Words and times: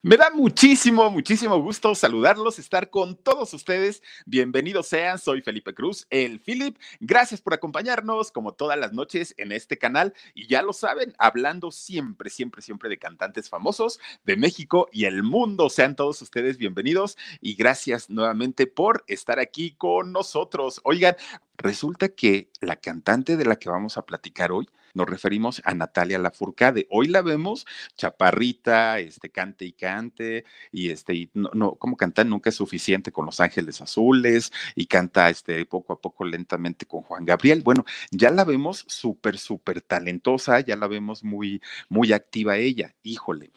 Me 0.00 0.16
da 0.16 0.30
muchísimo, 0.30 1.10
muchísimo 1.10 1.60
gusto 1.60 1.92
saludarlos, 1.92 2.60
estar 2.60 2.88
con 2.88 3.16
todos 3.16 3.52
ustedes. 3.52 4.00
Bienvenidos 4.26 4.86
sean, 4.86 5.18
soy 5.18 5.42
Felipe 5.42 5.74
Cruz, 5.74 6.06
el 6.10 6.38
Philip. 6.38 6.78
Gracias 7.00 7.40
por 7.40 7.52
acompañarnos 7.52 8.30
como 8.30 8.52
todas 8.52 8.78
las 8.78 8.92
noches 8.92 9.34
en 9.38 9.50
este 9.50 9.76
canal. 9.76 10.14
Y 10.34 10.46
ya 10.46 10.62
lo 10.62 10.72
saben, 10.72 11.14
hablando 11.18 11.72
siempre, 11.72 12.30
siempre, 12.30 12.62
siempre 12.62 12.88
de 12.88 13.00
cantantes 13.00 13.48
famosos 13.48 13.98
de 14.22 14.36
México 14.36 14.88
y 14.92 15.06
el 15.06 15.24
mundo. 15.24 15.68
Sean 15.68 15.96
todos 15.96 16.22
ustedes 16.22 16.58
bienvenidos 16.58 17.18
y 17.40 17.56
gracias 17.56 18.08
nuevamente 18.08 18.68
por 18.68 19.02
estar 19.08 19.40
aquí 19.40 19.72
con 19.72 20.12
nosotros. 20.12 20.80
Oigan, 20.84 21.16
resulta 21.56 22.08
que 22.08 22.52
la 22.60 22.76
cantante 22.76 23.36
de 23.36 23.46
la 23.46 23.56
que 23.56 23.68
vamos 23.68 23.98
a 23.98 24.06
platicar 24.06 24.52
hoy 24.52 24.68
nos 24.98 25.08
referimos 25.08 25.62
a 25.64 25.74
Natalia 25.74 26.18
Lafourcade. 26.18 26.88
Hoy 26.90 27.06
la 27.06 27.22
vemos 27.22 27.66
chaparrita, 27.96 28.98
este, 28.98 29.30
cante 29.30 29.64
y 29.64 29.72
cante, 29.72 30.44
y 30.72 30.90
este, 30.90 31.14
y 31.14 31.30
no, 31.34 31.50
no, 31.54 31.76
como 31.76 31.96
canta 31.96 32.24
nunca 32.24 32.50
es 32.50 32.56
suficiente 32.56 33.12
con 33.12 33.24
Los 33.24 33.38
Ángeles 33.38 33.80
Azules, 33.80 34.52
y 34.74 34.86
canta 34.86 35.30
este, 35.30 35.64
poco 35.66 35.92
a 35.92 36.00
poco 36.00 36.24
lentamente 36.24 36.84
con 36.84 37.02
Juan 37.02 37.24
Gabriel. 37.24 37.62
Bueno, 37.62 37.84
ya 38.10 38.30
la 38.30 38.44
vemos 38.44 38.84
súper, 38.88 39.38
súper 39.38 39.80
talentosa, 39.82 40.60
ya 40.60 40.74
la 40.74 40.88
vemos 40.88 41.22
muy, 41.22 41.62
muy 41.88 42.12
activa 42.12 42.56
ella. 42.56 42.94
Híjole, 43.04 43.52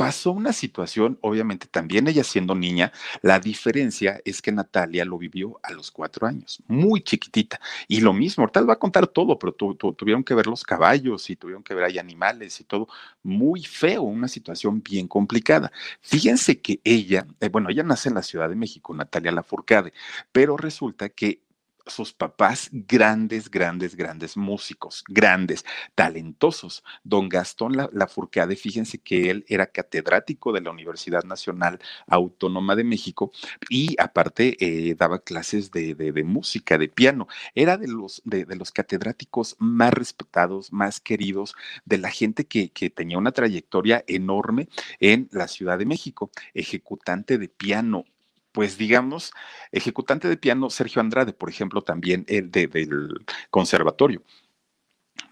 pasó 0.00 0.32
una 0.32 0.54
situación, 0.54 1.18
obviamente 1.20 1.66
también 1.66 2.08
ella 2.08 2.24
siendo 2.24 2.54
niña, 2.54 2.90
la 3.20 3.38
diferencia 3.38 4.18
es 4.24 4.40
que 4.40 4.50
Natalia 4.50 5.04
lo 5.04 5.18
vivió 5.18 5.60
a 5.62 5.72
los 5.72 5.90
cuatro 5.90 6.26
años, 6.26 6.62
muy 6.68 7.02
chiquitita. 7.02 7.60
Y 7.86 8.00
lo 8.00 8.14
mismo, 8.14 8.40
ahorita 8.40 8.62
va 8.62 8.72
a 8.72 8.78
contar 8.78 9.06
todo, 9.08 9.38
pero 9.38 9.52
tuvieron 9.52 10.24
que 10.24 10.32
ver 10.32 10.46
los 10.46 10.64
caballos 10.64 11.28
y 11.28 11.36
tuvieron 11.36 11.62
que 11.62 11.74
ver 11.74 11.84
ahí 11.84 11.98
animales 11.98 12.58
y 12.60 12.64
todo, 12.64 12.88
muy 13.22 13.62
feo, 13.62 14.00
una 14.00 14.26
situación 14.26 14.82
bien 14.82 15.06
complicada. 15.06 15.70
Fíjense 16.00 16.62
que 16.62 16.80
ella, 16.82 17.26
eh, 17.38 17.50
bueno, 17.50 17.68
ella 17.68 17.82
nace 17.82 18.08
en 18.08 18.14
la 18.14 18.22
Ciudad 18.22 18.48
de 18.48 18.56
México, 18.56 18.94
Natalia 18.94 19.32
Lafourcade, 19.32 19.92
pero 20.32 20.56
resulta 20.56 21.10
que 21.10 21.42
sus 21.90 22.12
papás 22.12 22.68
grandes, 22.72 23.50
grandes, 23.50 23.96
grandes 23.96 24.36
músicos, 24.36 25.04
grandes, 25.08 25.64
talentosos. 25.94 26.82
Don 27.04 27.28
Gastón 27.28 27.76
Lafourcade, 27.92 28.56
fíjense 28.56 28.98
que 28.98 29.30
él 29.30 29.44
era 29.48 29.66
catedrático 29.66 30.52
de 30.52 30.60
la 30.60 30.70
Universidad 30.70 31.24
Nacional 31.24 31.78
Autónoma 32.06 32.76
de 32.76 32.84
México 32.84 33.32
y 33.68 33.96
aparte 34.00 34.56
eh, 34.60 34.94
daba 34.94 35.20
clases 35.20 35.70
de, 35.70 36.22
música, 36.24 36.78
de 36.78 36.88
piano. 36.88 37.28
Era 37.54 37.76
de 37.76 37.88
los, 37.88 38.22
de, 38.24 38.46
los 38.56 38.72
catedráticos 38.72 39.56
más 39.58 39.92
respetados, 39.92 40.72
más 40.72 41.00
queridos, 41.00 41.54
de 41.84 41.98
la 41.98 42.10
gente 42.10 42.46
que, 42.46 42.70
que 42.70 42.90
tenía 42.90 43.18
una 43.18 43.32
trayectoria 43.32 44.04
enorme 44.06 44.68
en 45.00 45.28
la 45.32 45.48
Ciudad 45.48 45.78
de 45.78 45.86
México, 45.86 46.30
ejecutante 46.54 47.38
de 47.38 47.48
piano, 47.48 48.04
pues 48.52 48.78
digamos, 48.78 49.32
ejecutante 49.72 50.28
de 50.28 50.36
piano 50.36 50.70
Sergio 50.70 51.00
Andrade, 51.00 51.32
por 51.32 51.50
ejemplo, 51.50 51.82
también 51.82 52.24
el 52.28 52.50
de, 52.50 52.66
del 52.66 53.24
conservatorio 53.50 54.22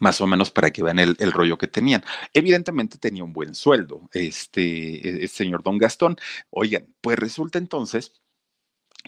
más 0.00 0.20
o 0.20 0.26
menos 0.26 0.50
para 0.50 0.70
que 0.70 0.82
vean 0.82 0.98
el, 0.98 1.16
el, 1.18 1.32
rollo 1.32 1.58
que 1.58 1.66
tenían. 1.66 2.04
Evidentemente 2.34 2.98
tenía 2.98 3.24
un 3.24 3.32
buen 3.32 3.54
sueldo, 3.54 4.08
este, 4.12 5.22
el 5.22 5.28
señor 5.28 5.62
don 5.62 5.78
Gastón. 5.78 6.16
Oigan, 6.50 6.86
pues 7.00 7.18
resulta 7.18 7.58
entonces 7.58 8.12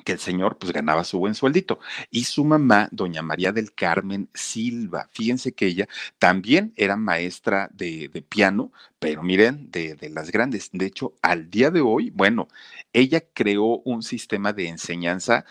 que 0.05 0.13
el 0.13 0.19
señor 0.19 0.59
pues 0.59 0.73
ganaba 0.73 1.05
su 1.05 1.19
buen 1.19 1.35
sueldito. 1.35 1.79
Y 2.11 2.25
su 2.25 2.45
mamá, 2.45 2.89
doña 2.93 3.23
María 3.23 3.53
del 3.53 3.73
Carmen 3.73 4.29
Silva, 4.35 5.09
fíjense 5.13 5.53
que 5.53 5.67
ella 5.67 5.89
también 6.19 6.73
era 6.77 6.97
maestra 6.97 7.69
de, 7.73 8.09
de 8.09 8.23
piano, 8.23 8.73
pero 8.99 9.23
miren, 9.23 9.71
de, 9.71 9.95
de, 9.95 10.11
las 10.11 10.31
grandes. 10.31 10.71
De 10.73 10.87
hecho, 10.87 11.15
al 11.23 11.51
día 11.51 11.71
de 11.71 11.81
hoy, 11.81 12.11
bueno, 12.11 12.49
ella 12.93 13.23
creó 13.33 13.79
un 13.85 14.03
sistema 14.03 14.53
de 14.53 14.69
enseñanza 14.69 15.45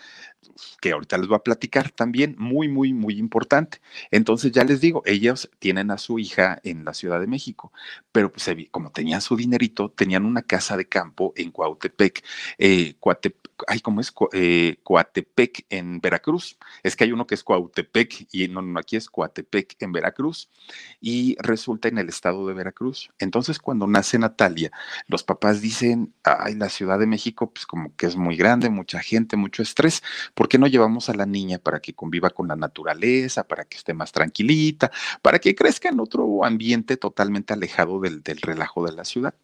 que 0.80 0.92
ahorita 0.92 1.18
les 1.18 1.28
voy 1.28 1.36
a 1.36 1.40
platicar 1.40 1.90
también, 1.90 2.34
muy, 2.38 2.68
muy, 2.68 2.92
muy 2.92 3.18
importante. 3.18 3.80
Entonces, 4.10 4.52
ya 4.52 4.64
les 4.64 4.80
digo, 4.80 5.02
ellos 5.06 5.50
tienen 5.58 5.90
a 5.90 5.98
su 5.98 6.18
hija 6.18 6.60
en 6.64 6.84
la 6.84 6.94
Ciudad 6.94 7.20
de 7.20 7.26
México, 7.26 7.72
pero 8.12 8.32
pues 8.32 8.48
como 8.70 8.90
tenían 8.90 9.20
su 9.20 9.36
dinerito, 9.36 9.90
tenían 9.90 10.24
una 10.24 10.42
casa 10.42 10.76
de 10.76 10.88
campo 10.88 11.32
en 11.36 11.50
Cuautepec, 11.50 12.24
eh, 12.58 12.94
ay, 13.66 13.80
¿cómo 13.80 14.00
es? 14.00 14.12
Eh, 14.32 14.78
Coatepec 14.82 15.66
en 15.70 16.00
Veracruz. 16.00 16.58
Es 16.82 16.96
que 16.96 17.04
hay 17.04 17.12
uno 17.12 17.26
que 17.26 17.34
es 17.34 17.44
Cuautepec 17.44 18.28
y 18.32 18.48
no, 18.48 18.62
no, 18.62 18.78
aquí 18.78 18.96
es 18.96 19.08
Coatepec 19.08 19.76
en 19.80 19.92
Veracruz. 19.92 20.48
Y 21.00 21.36
resulta 21.40 21.88
en 21.88 21.98
el 21.98 22.08
estado 22.08 22.46
de 22.46 22.54
Veracruz. 22.54 23.10
Entonces, 23.18 23.58
cuando 23.58 23.86
nace 23.86 24.18
Natalia, 24.18 24.70
los 25.06 25.22
papás 25.22 25.60
dicen, 25.60 26.14
ay, 26.24 26.54
la 26.54 26.68
Ciudad 26.68 26.98
de 26.98 27.06
México, 27.06 27.50
pues 27.52 27.66
como 27.66 27.94
que 27.96 28.06
es 28.06 28.16
muy 28.16 28.36
grande, 28.36 28.70
mucha 28.70 29.00
gente, 29.00 29.36
mucho 29.36 29.62
estrés. 29.62 30.02
¿Por 30.34 30.48
qué 30.48 30.58
no 30.58 30.66
llevamos 30.66 31.08
a 31.08 31.14
la 31.14 31.26
niña 31.26 31.58
para 31.58 31.80
que 31.80 31.94
conviva 31.94 32.30
con 32.30 32.48
la 32.48 32.56
naturaleza, 32.56 33.44
para 33.44 33.64
que 33.64 33.76
esté 33.76 33.94
más 33.94 34.12
tranquilita, 34.12 34.90
para 35.22 35.38
que 35.38 35.54
crezca 35.54 35.88
en 35.88 36.00
otro 36.00 36.44
ambiente 36.44 36.96
totalmente 36.96 37.52
alejado 37.52 38.00
del, 38.00 38.22
del 38.22 38.40
relajo 38.40 38.84
de 38.86 38.92
la 38.92 39.04
ciudad? 39.04 39.34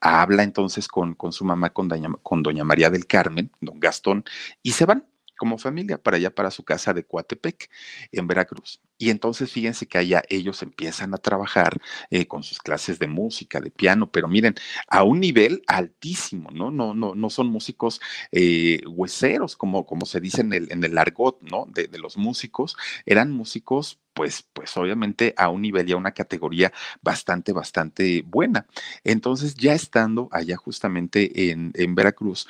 Habla 0.00 0.42
entonces 0.42 0.88
con, 0.88 1.14
con 1.14 1.32
su 1.32 1.44
mamá, 1.44 1.70
con 1.70 1.88
doña, 1.88 2.10
con 2.22 2.42
doña 2.42 2.64
María 2.64 2.90
del 2.90 3.06
Carmen, 3.06 3.50
don 3.60 3.80
Gastón, 3.80 4.24
y 4.62 4.72
se 4.72 4.84
van 4.84 5.04
como 5.36 5.58
familia 5.58 5.98
para 5.98 6.16
allá, 6.16 6.34
para 6.34 6.50
su 6.50 6.64
casa 6.64 6.92
de 6.92 7.04
Coatepec, 7.04 7.70
en 8.12 8.26
Veracruz. 8.26 8.80
Y 8.98 9.10
entonces 9.10 9.52
fíjense 9.52 9.86
que 9.86 9.98
allá 9.98 10.22
ellos 10.28 10.62
empiezan 10.62 11.12
a 11.14 11.18
trabajar 11.18 11.80
eh, 12.10 12.26
con 12.26 12.42
sus 12.42 12.58
clases 12.58 12.98
de 12.98 13.06
música, 13.06 13.60
de 13.60 13.70
piano, 13.70 14.10
pero 14.10 14.26
miren, 14.26 14.54
a 14.88 15.02
un 15.02 15.20
nivel 15.20 15.62
altísimo, 15.66 16.50
¿no? 16.50 16.70
No, 16.70 16.94
no, 16.94 17.14
no 17.14 17.30
son 17.30 17.48
músicos 17.48 18.00
eh, 18.32 18.80
hueseros, 18.86 19.56
como, 19.56 19.84
como 19.84 20.06
se 20.06 20.20
dice 20.20 20.40
en 20.40 20.52
el, 20.52 20.72
en 20.72 20.82
el 20.82 20.96
argot, 20.96 21.40
¿no? 21.42 21.66
De, 21.66 21.88
los 21.96 22.16
músicos, 22.18 22.76
eran 23.06 23.32
músicos 23.32 24.00
pues, 24.12 24.44
pues 24.52 24.76
obviamente 24.76 25.34
a 25.36 25.48
un 25.48 25.62
nivel 25.62 25.88
y 25.88 25.92
a 25.92 25.96
una 25.96 26.12
categoría 26.12 26.72
bastante, 27.02 27.52
bastante 27.52 28.22
buena. 28.26 28.66
Entonces, 29.04 29.54
ya 29.54 29.74
estando 29.74 30.28
allá 30.32 30.56
justamente 30.56 31.50
en, 31.50 31.72
en 31.74 31.94
Veracruz, 31.94 32.46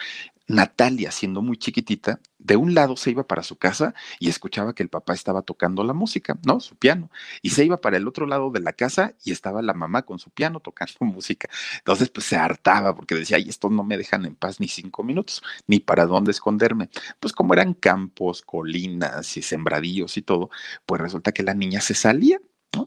Natalia, 0.49 1.11
siendo 1.11 1.43
muy 1.43 1.57
chiquitita, 1.57 2.21
de 2.39 2.57
un 2.57 2.75
lado 2.75 2.97
se 2.97 3.11
iba 3.11 3.27
para 3.27 3.43
su 3.43 3.57
casa 3.57 3.95
y 4.21 4.29
escuchaba 4.29 4.75
que 4.75 4.83
el 4.85 4.89
papá 4.89 5.13
estaba 5.15 5.43
tocando 5.43 5.83
la 5.83 5.93
música, 5.93 6.39
¿no? 6.45 6.61
Su 6.61 6.77
piano. 6.77 7.11
Y 7.43 7.51
se 7.51 7.65
iba 7.65 7.81
para 7.81 7.97
el 7.97 8.07
otro 8.07 8.27
lado 8.27 8.51
de 8.51 8.61
la 8.61 8.73
casa 8.73 9.15
y 9.25 9.33
estaba 9.33 9.63
la 9.63 9.75
mamá 9.75 10.03
con 10.03 10.19
su 10.21 10.31
piano 10.31 10.61
tocando 10.61 10.95
música. 11.01 11.49
Entonces, 11.79 12.11
pues 12.11 12.27
se 12.27 12.37
hartaba 12.37 12.95
porque 12.95 13.17
decía, 13.17 13.39
ay, 13.39 13.49
estos 13.49 13.73
no 13.73 13.83
me 13.83 13.99
dejan 13.99 14.25
en 14.25 14.37
paz 14.37 14.61
ni 14.61 14.69
cinco 14.69 15.03
minutos, 15.03 15.43
ni 15.67 15.81
para 15.81 16.07
dónde 16.07 16.31
esconderme. 16.31 16.91
Pues 17.19 17.33
como 17.33 17.55
eran 17.55 17.75
campos, 17.75 18.43
colinas 18.43 19.37
y 19.37 19.43
sembradíos 19.43 20.17
y 20.17 20.23
todo, 20.23 20.51
pues 20.87 21.01
resulta 21.01 21.33
que 21.33 21.43
la 21.43 21.55
niña 21.55 21.81
se 21.81 21.95
salía 21.95 22.41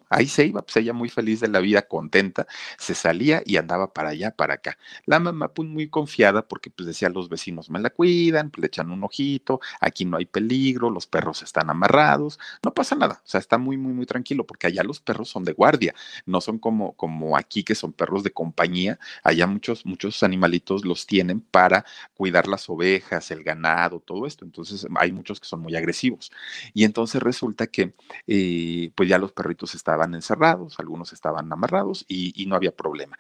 ahí 0.10 0.28
se 0.28 0.46
iba, 0.46 0.62
pues 0.62 0.78
ella 0.78 0.94
muy 0.94 1.10
feliz 1.10 1.40
de 1.40 1.48
la 1.48 1.60
vida, 1.60 1.84
contenta, 1.84 2.48
se 2.78 2.96
salía 2.96 3.42
y 3.46 3.58
andaba 3.58 3.94
para 3.94 4.10
allá, 4.10 4.32
para 4.32 4.56
acá. 4.56 4.78
La 5.06 5.20
mamá 5.20 5.54
pues 5.54 5.68
muy 5.70 5.90
confiada 5.90 6.48
porque 6.48 6.70
pues 6.70 6.88
decía 6.88 7.10
los 7.10 7.30
vecinos 7.30 7.70
me 7.70 7.80
la 7.80 7.90
cuidan, 7.90 8.50
pues, 8.52 8.62
le 8.62 8.68
echan 8.68 8.92
un 8.92 9.04
ojito, 9.04 9.60
aquí 9.80 10.06
no 10.06 10.18
hay 10.18 10.26
peligro, 10.26 10.90
los 10.90 11.08
perros 11.08 11.42
están 11.44 11.70
amarrados, 11.70 12.40
no 12.64 12.74
pasa 12.74 12.96
nada, 12.96 13.22
o 13.24 13.28
sea, 13.30 13.40
está 13.40 13.58
muy, 13.58 13.78
muy, 13.78 13.94
muy 13.94 14.06
tranquilo 14.06 14.46
porque 14.46 14.68
allá 14.68 14.84
los 14.84 15.00
perros 15.00 15.30
son 15.30 15.44
de 15.44 15.54
guardia, 15.54 15.94
no 16.26 16.42
son 16.42 16.60
como, 16.60 16.94
como 16.94 17.38
aquí 17.38 17.64
que 17.64 17.76
son 17.76 17.94
perros 17.94 18.24
de 18.24 18.32
compañía, 18.32 19.00
allá 19.24 19.48
muchos, 19.48 19.86
muchos 19.86 20.24
animalitos 20.24 20.86
los 20.86 21.06
tienen 21.06 21.42
para 21.42 21.86
cuidar 22.16 22.48
las 22.48 22.70
ovejas, 22.70 23.32
el 23.32 23.44
ganado, 23.44 24.00
todo 24.00 24.26
esto, 24.26 24.46
entonces 24.46 24.86
hay 24.98 25.12
muchos 25.12 25.40
que 25.40 25.48
son 25.48 25.62
muy 25.62 25.76
agresivos. 25.76 26.32
Y 26.74 26.84
entonces 26.84 27.22
resulta 27.22 27.68
que 27.68 27.94
eh, 28.28 28.92
pues 28.96 29.10
ya 29.10 29.18
los 29.18 29.32
perritos 29.32 29.76
estaban 29.76 29.99
encerrados, 30.06 30.80
algunos 30.80 31.14
estaban 31.14 31.52
amarrados 31.52 32.06
y, 32.08 32.46
no 32.50 32.56
había 32.56 32.72
problema. 32.72 33.18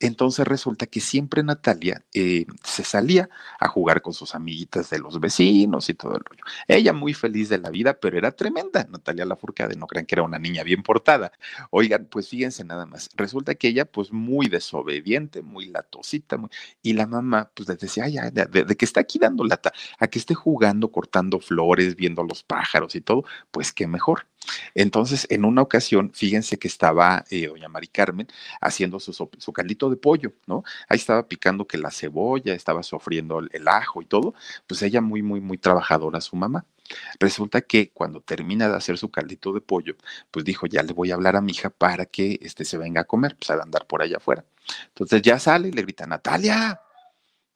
Entonces 0.00 0.46
resulta 0.46 0.86
que 0.86 1.00
siempre 1.00 1.44
Natalia 1.44 2.04
eh, 2.12 2.46
se 2.64 2.82
salía 2.82 3.28
a 3.60 3.68
jugar 3.68 4.02
con 4.02 4.12
sus 4.12 4.34
amiguitas 4.34 4.90
de 4.90 4.98
los 4.98 5.20
vecinos 5.20 5.88
y 5.88 5.94
todo 5.94 6.16
el 6.16 6.24
rollo. 6.24 6.42
Ella 6.66 6.92
muy 6.92 7.14
feliz 7.14 7.48
de 7.48 7.58
la 7.58 7.70
vida, 7.70 7.94
pero 7.94 8.18
era 8.18 8.32
tremenda. 8.32 8.84
Natalia 8.90 9.24
Lafourcade, 9.24 9.76
no 9.76 9.86
crean 9.86 10.06
que 10.06 10.16
era 10.16 10.22
una 10.24 10.38
niña 10.38 10.64
bien 10.64 10.82
portada. 10.82 11.32
Oigan, 11.70 12.06
pues 12.06 12.28
fíjense 12.28 12.64
nada 12.64 12.86
más. 12.86 13.08
Resulta 13.14 13.54
que 13.54 13.68
ella 13.68 13.84
pues 13.84 14.12
muy 14.12 14.48
desobediente, 14.48 15.42
muy 15.42 15.66
latosita, 15.66 16.38
y 16.82 16.94
la 16.94 17.06
mamá 17.06 17.50
pues 17.54 17.68
les 17.68 17.78
decía, 17.78 18.04
ay, 18.04 18.18
de, 18.32 18.46
de 18.46 18.76
que 18.76 18.84
está 18.84 19.00
aquí 19.00 19.18
dando 19.18 19.44
lata, 19.44 19.72
a 19.98 20.08
que 20.08 20.18
esté 20.18 20.34
jugando, 20.34 20.90
cortando 20.90 21.40
flores, 21.40 21.96
viendo 21.96 22.22
los 22.24 22.42
pájaros 22.42 22.94
y 22.96 23.00
todo, 23.00 23.24
pues 23.50 23.72
qué 23.72 23.86
mejor. 23.86 24.26
Entonces, 24.74 25.26
en 25.30 25.44
una 25.44 25.62
ocasión, 25.62 26.12
fíjense 26.14 26.58
que 26.58 26.68
estaba 26.68 27.24
eh, 27.30 27.48
doña 27.48 27.68
Mari 27.68 27.88
Carmen 27.88 28.26
haciendo 28.60 29.00
su, 29.00 29.52
caldito 29.52 29.90
de 29.90 29.96
pollo, 29.96 30.32
¿no? 30.46 30.64
Ahí 30.88 30.98
estaba 30.98 31.28
picando 31.28 31.66
que 31.66 31.78
la 31.78 31.90
cebolla, 31.90 32.54
estaba 32.54 32.82
sofriendo 32.82 33.38
el, 33.38 33.68
ajo 33.68 34.02
y 34.02 34.06
todo, 34.06 34.34
pues 34.66 34.82
ella 34.82 35.00
muy, 35.00 35.22
muy, 35.22 35.40
muy 35.40 35.58
trabajadora, 35.58 36.20
su 36.20 36.36
mamá. 36.36 36.64
Resulta 37.20 37.62
que 37.62 37.90
cuando 37.90 38.20
termina 38.20 38.68
de 38.68 38.76
hacer 38.76 38.98
su 38.98 39.10
caldito 39.10 39.52
de 39.52 39.60
pollo, 39.60 39.96
pues 40.30 40.44
dijo, 40.44 40.66
ya 40.66 40.82
le 40.82 40.92
voy 40.92 41.10
a 41.10 41.14
hablar 41.14 41.36
a 41.36 41.40
mi 41.40 41.52
hija 41.52 41.70
para 41.70 42.06
que 42.06 42.38
este, 42.42 42.64
se 42.64 42.76
venga 42.78 43.02
a 43.02 43.04
comer, 43.04 43.36
pues 43.36 43.50
a 43.50 43.62
andar 43.62 43.86
por 43.86 44.02
allá 44.02 44.18
afuera. 44.18 44.44
Entonces 44.88 45.22
ya 45.22 45.38
sale 45.38 45.68
y 45.68 45.72
le 45.72 45.82
grita, 45.82 46.06
Natalia, 46.06 46.80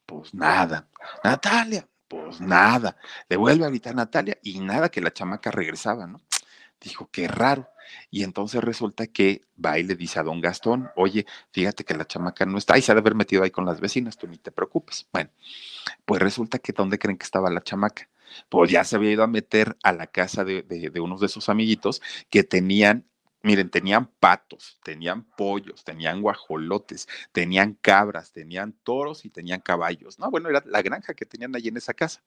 pues 0.07 0.33
nada, 0.33 0.89
Natalia, 1.25 1.87
pues 2.09 2.41
nada. 2.41 2.97
Le 3.29 3.37
vuelve 3.37 3.65
a 3.67 3.69
gritar 3.69 3.95
Natalia 3.95 4.39
y 4.43 4.61
nada 4.61 4.89
que 4.89 5.01
la 5.01 5.13
chamaca 5.13 5.51
regresaba, 5.51 6.07
¿no? 6.07 6.21
Dijo, 6.81 7.09
qué 7.11 7.29
raro. 7.29 7.69
Y 8.11 8.25
entonces 8.25 8.63
resulta 8.63 9.07
que 9.07 9.43
va 9.65 9.79
y 9.79 9.85
le 9.85 9.95
dice 9.95 10.19
a 10.19 10.23
don 10.23 10.41
Gastón, 10.41 10.91
oye, 10.97 11.27
fíjate 11.53 11.85
que 11.85 11.95
la 11.95 12.07
chamaca 12.07 12.45
no 12.47 12.59
está, 12.59 12.77
y 12.77 12.83
se 12.83 12.93
ha 12.93 12.95
de 12.95 13.01
haber 13.01 13.15
metido 13.15 13.43
ahí 13.43 13.51
con 13.51 13.65
las 13.65 13.81
vecinas, 13.81 14.17
tú 14.17 14.27
ni 14.27 14.39
te 14.39 14.51
preocupes. 14.51 15.07
Bueno, 15.13 15.31
pues 16.05 16.21
resulta 16.23 16.59
que 16.59 16.73
¿dónde 16.73 16.99
creen 16.99 17.19
que 17.19 17.25
estaba 17.25 17.51
la 17.51 17.63
chamaca? 17.63 18.09
Pues 18.49 18.71
ya 18.71 18.85
se 18.85 18.97
había 18.97 19.13
ido 19.13 19.23
a 19.23 19.29
meter 19.29 19.77
a 19.83 19.93
la 19.93 20.09
casa 20.09 20.45
de, 20.45 20.63
de, 20.63 20.91
de 20.91 21.01
unos 21.01 21.21
de 21.21 21.29
sus 21.29 21.49
amiguitos 21.49 22.03
que 22.29 22.45
tenían 22.45 23.07
Miren, 23.47 23.71
tenían 23.71 24.11
patos, 24.19 24.77
tenían 24.83 25.23
pollos, 25.23 25.85
tenían 25.85 26.21
guajolotes, 26.21 27.07
tenían 27.31 27.79
cabras, 27.81 28.33
tenían 28.33 28.75
toros 28.83 29.25
y 29.25 29.31
tenían 29.31 29.61
caballos. 29.61 30.19
No, 30.19 30.33
bueno, 30.33 30.49
era 30.49 30.65
la 30.67 30.83
granja 30.83 31.15
que 31.15 31.27
tenían 31.27 31.55
allí 31.55 31.69
en 31.69 31.77
esa 31.77 31.95
casa. 31.95 32.25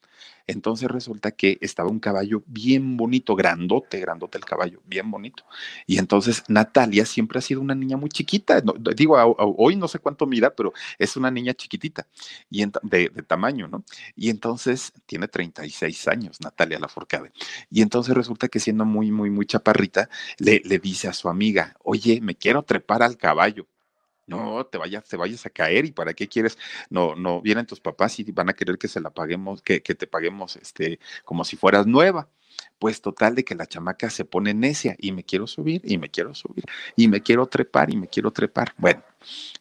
Entonces 0.48 0.90
resulta 0.90 1.32
que 1.32 1.58
estaba 1.60 1.90
un 1.90 2.00
caballo 2.00 2.42
bien 2.46 2.96
bonito, 2.96 3.36
grandote, 3.36 4.00
grandote 4.00 4.38
el 4.38 4.46
caballo, 4.46 4.82
bien 4.86 5.12
bonito. 5.12 5.44
Y 5.86 5.98
entonces 5.98 6.42
Natalia 6.48 7.06
siempre 7.06 7.40
ha 7.40 7.42
sido 7.42 7.60
una 7.60 7.76
niña 7.76 7.98
muy 7.98 8.08
chiquita. 8.08 8.64
digo, 8.96 9.18
hoy 9.58 9.76
no 9.76 9.90
sé 9.90 10.00
cuánto 10.00 10.26
mira, 10.26 10.56
pero 10.56 10.72
es 10.98 11.18
una 11.18 11.30
niña 11.30 11.54
chiquitita 11.54 12.08
y 12.50 12.64
de, 12.84 13.10
tamaño, 13.28 13.68
¿no? 13.68 13.84
Y 14.16 14.30
entonces 14.30 14.94
tiene 15.06 15.28
36 15.28 16.08
años, 16.08 16.40
Natalia 16.40 16.80
Laforcade. 16.80 17.34
Y 17.70 17.82
entonces 17.82 18.16
resulta 18.16 18.48
que 18.48 18.62
siendo 18.62 18.86
muy, 18.86 19.12
muy, 19.12 19.30
muy 19.30 19.46
chaparrita, 19.46 20.10
le, 20.38 20.62
le 20.64 20.80
dice 20.80 21.09
a 21.10 21.14
su 21.14 21.30
amiga, 21.30 21.76
oye, 21.84 22.22
me 22.22 22.36
quiero 22.36 22.64
trepar 22.64 23.04
al 23.04 23.18
caballo. 23.18 23.68
No, 24.28 24.64
te 24.68 24.78
vayas, 24.78 25.06
te 25.06 25.18
vayas 25.18 25.44
a 25.48 25.50
caer 25.50 25.86
y 25.86 25.92
para 25.92 26.14
qué 26.14 26.28
quieres, 26.28 26.58
no, 26.92 27.16
no, 27.16 27.42
vienen 27.42 27.66
tus 27.66 27.80
papás 27.80 28.20
y 28.20 28.32
van 28.32 28.48
a 28.50 28.54
querer 28.54 28.78
que 28.78 28.88
se 28.88 29.02
la 29.02 29.10
paguemos, 29.10 29.64
que, 29.64 29.82
que 29.82 29.96
te 29.96 30.06
paguemos 30.06 30.56
este, 30.56 31.00
como 31.26 31.44
si 31.44 31.58
fueras 31.58 31.88
nueva. 31.88 32.30
Pues 32.78 33.02
total 33.02 33.36
de 33.36 33.44
que 33.44 33.56
la 33.56 33.66
chamaca 33.66 34.10
se 34.10 34.26
pone 34.26 34.54
necia 34.54 34.96
y 35.00 35.12
me 35.14 35.24
quiero 35.24 35.48
subir 35.48 35.82
y 35.84 35.98
me 35.98 36.10
quiero 36.10 36.36
subir 36.36 36.66
y 36.96 37.08
me 37.08 37.22
quiero 37.22 37.46
trepar 37.48 37.90
y 37.90 37.98
me 37.98 38.08
quiero 38.08 38.32
trepar. 38.32 38.74
Bueno, 38.78 39.02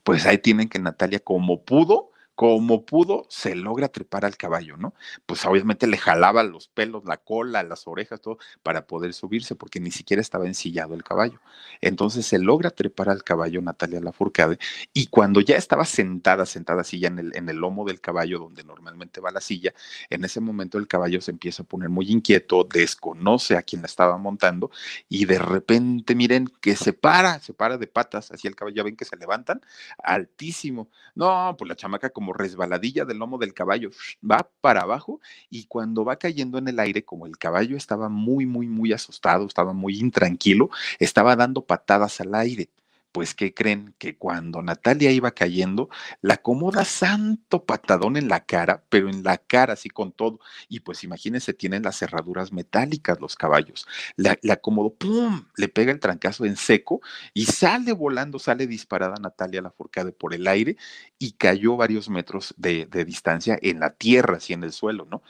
pues 0.03 0.27
ahí 0.27 0.39
tienen 0.39 0.69
que 0.69 0.79
Natalia 0.79 1.21
como 1.21 1.63
pudo, 1.63 2.11
como 2.39 2.87
pudo, 2.87 3.27
se 3.29 3.57
logra 3.57 3.89
trepar 3.89 4.25
al 4.25 4.37
caballo, 4.37 4.77
¿no? 4.77 4.95
Pues 5.27 5.45
obviamente 5.45 5.89
le 5.89 5.99
jalaba 5.99 6.45
los 6.45 6.69
pelos, 6.69 7.05
la 7.05 7.17
cola, 7.17 7.65
las 7.65 7.89
orejas, 7.89 8.21
todo, 8.21 8.39
para 8.63 8.87
poder 8.87 9.13
subirse, 9.13 9.57
porque 9.57 9.81
ni 9.81 9.91
siquiera 9.91 10.21
estaba 10.21 10.47
ensillado 10.47 10.95
el 10.95 11.03
caballo. 11.03 11.41
Entonces 11.81 12.27
se 12.27 12.39
logra 12.39 12.71
trepar 12.71 13.09
al 13.09 13.25
caballo 13.25 13.61
Natalia 13.61 13.99
Lafourcade, 13.99 14.57
y 14.93 15.09
cuando 15.09 15.41
ya 15.41 15.57
estaba 15.57 15.85
sentada, 15.85 16.47
sentada 16.47 16.83
así 16.83 17.01
ya 17.01 17.09
en 17.09 17.19
el, 17.19 17.37
en 17.37 17.49
el 17.49 17.57
lomo 17.57 17.85
del 17.85 18.01
caballo, 18.01 18.39
donde 18.39 18.63
normalmente 18.63 19.21
va 19.21 19.33
la 19.33 19.41
silla, 19.41 19.75
en 20.09 20.25
ese 20.25 20.39
momento 20.39 20.79
el 20.79 20.87
caballo 20.87 21.21
se 21.21 21.33
empieza 21.33 21.65
a 21.65 21.67
poner 21.67 21.89
muy 21.89 22.09
inquieto, 22.09 22.63
desconoce 22.63 23.57
a 23.57 23.63
quien 23.63 23.83
la 23.83 23.87
estaba 23.87 24.17
montando, 24.17 24.71
y 25.09 25.25
de 25.25 25.41
repente, 25.41 26.15
miren, 26.15 26.47
que 26.61 26.77
se 26.77 26.93
para, 26.93 27.41
se 27.41 27.53
para 27.53 27.79
de 27.79 27.89
patas, 27.89 28.31
así 28.31 28.47
el 28.47 28.55
caballo, 28.55 28.77
ya 28.77 28.85
ven 28.85 28.95
que 28.95 29.05
se 29.05 29.17
levantan, 29.17 29.61
altísimo. 30.01 30.89
No, 31.17 31.57
pues 31.59 31.69
la 31.69 31.75
chamaca 31.75 32.11
como 32.11 32.28
resbaladilla 32.33 33.05
del 33.05 33.19
lomo 33.19 33.39
del 33.39 33.55
caballo, 33.55 33.91
va 34.29 34.49
para 34.61 34.83
abajo 34.83 35.21
y 35.51 35.65
cuando 35.65 36.05
va 36.05 36.17
cayendo 36.17 36.59
en 36.59 36.69
el 36.69 36.79
aire, 36.81 37.05
como 37.05 37.27
el 37.27 37.39
caballo 37.39 37.77
estaba 37.77 38.09
muy, 38.09 38.47
muy, 38.47 38.67
muy 38.69 38.93
asustado, 38.93 39.47
estaba 39.47 39.73
muy 39.73 39.99
intranquilo, 39.99 40.71
estaba 40.99 41.37
dando 41.37 41.65
patadas 41.65 42.21
al 42.21 42.35
aire. 42.35 42.69
Pues, 43.13 43.35
¿qué 43.35 43.55
creen? 43.55 43.95
Que 43.99 44.17
cuando 44.17 44.63
Natalia 44.63 45.11
iba 45.11 45.31
cayendo, 45.33 45.89
la 46.21 46.35
acomoda 46.35 46.85
santo 46.85 47.65
patadón 47.65 48.17
en 48.17 48.29
la 48.29 48.45
cara, 48.45 48.85
pero 48.91 49.09
en 49.09 49.23
la 49.25 49.39
cara, 49.39 49.73
así 49.73 49.89
con 49.89 50.13
todo. 50.13 50.41
Y 50.69 50.81
pues 50.81 51.03
imagínense, 51.05 51.55
tienen 51.55 51.83
las 51.83 51.99
cerraduras 51.99 52.53
metálicas 52.53 53.19
los 53.21 53.35
caballos. 53.35 53.87
La, 54.17 54.39
la 54.43 54.55
acomodó, 54.55 54.95
¡pum! 54.95 55.47
Le 55.57 55.69
pega 55.69 55.91
el 55.93 56.01
trancazo 56.01 56.45
en 56.45 56.57
seco 56.57 57.01
y 57.35 57.47
sale 57.47 57.93
volando, 57.93 58.39
sale 58.39 58.67
disparada 58.67 59.17
Natalia 59.21 59.63
la 59.63 59.71
forcada 59.71 60.13
por 60.13 60.35
el 60.35 60.47
aire 60.47 60.77
y 61.19 61.33
cayó 61.33 61.77
varios 61.77 62.09
metros 62.09 62.55
de, 62.57 62.87
de 62.87 63.05
distancia 63.05 63.59
en 63.63 63.81
la 63.81 63.91
tierra, 63.95 64.37
así 64.37 64.53
en 64.53 64.65
el 64.65 64.73
suelo, 64.73 65.07
¿no? 65.11 65.23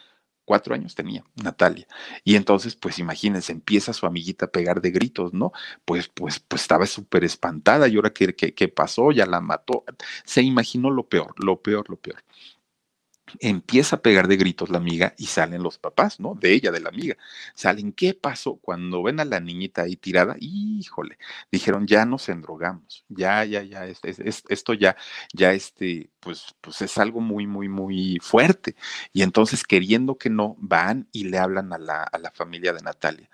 Cuatro 0.49 0.75
años 0.75 0.95
tenía 0.95 1.23
Natalia. 1.37 1.87
Y 2.25 2.37
entonces, 2.37 2.75
pues 2.75 2.99
imagínense, 2.99 3.53
empieza 3.53 3.93
su 3.93 4.07
amiguita 4.07 4.47
a 4.47 4.51
pegar 4.51 4.81
de 4.81 4.91
gritos, 4.91 5.35
¿no? 5.35 5.53
Pues, 5.85 6.09
pues, 6.09 6.41
pues 6.41 6.63
estaba 6.63 6.87
súper 6.87 7.25
espantada 7.25 7.87
y 7.87 7.97
ahora 7.97 8.11
qué, 8.15 8.35
qué 8.35 8.69
pasó, 8.69 9.13
ya 9.13 9.27
la 9.27 9.41
mató. 9.41 9.85
Se 10.25 10.41
imaginó 10.43 10.91
lo 10.91 11.07
peor, 11.09 11.35
lo 11.45 11.61
peor, 11.61 11.91
lo 11.91 11.97
peor 11.97 12.25
empieza 13.41 13.97
a 13.97 14.03
pegar 14.03 14.29
de 14.29 14.37
gritos 14.37 14.71
la 14.71 14.79
amiga 14.79 15.15
y 15.19 15.27
salen 15.27 15.63
los 15.63 15.79
papás, 15.79 16.21
¿no? 16.21 16.35
De 16.35 16.53
ella, 16.53 16.71
de 16.71 16.81
la 16.81 16.89
amiga. 16.89 17.17
Salen, 17.55 17.93
¿qué 17.93 18.15
pasó? 18.15 18.57
Cuando 18.57 19.03
ven 19.03 19.21
a 19.21 19.25
la 19.25 19.41
niñita 19.41 19.83
ahí 19.83 19.97
tirada, 19.97 20.37
híjole, 20.41 21.19
dijeron, 21.51 21.87
ya 21.87 22.05
nos 22.05 22.29
endrogamos, 22.29 23.05
ya, 23.09 23.45
ya, 23.45 23.63
ya, 23.63 23.87
esto 23.87 24.75
ya, 24.75 24.97
ya 25.33 25.53
este, 25.53 26.11
pues, 26.29 26.55
pues 26.61 26.83
es 26.83 26.99
algo 26.99 27.23
muy, 27.23 27.47
muy, 27.47 27.71
muy 27.71 28.19
fuerte. 28.21 28.77
Y 29.15 29.23
entonces, 29.23 29.65
queriendo 29.65 30.19
que 30.19 30.29
no, 30.29 30.57
van 30.59 31.09
y 31.11 31.25
le 31.25 31.39
hablan 31.39 31.73
a 31.73 31.79
la, 31.79 32.03
a 32.03 32.19
la 32.19 32.31
familia 32.33 32.75
de 32.75 32.83
Natalia. 32.83 33.31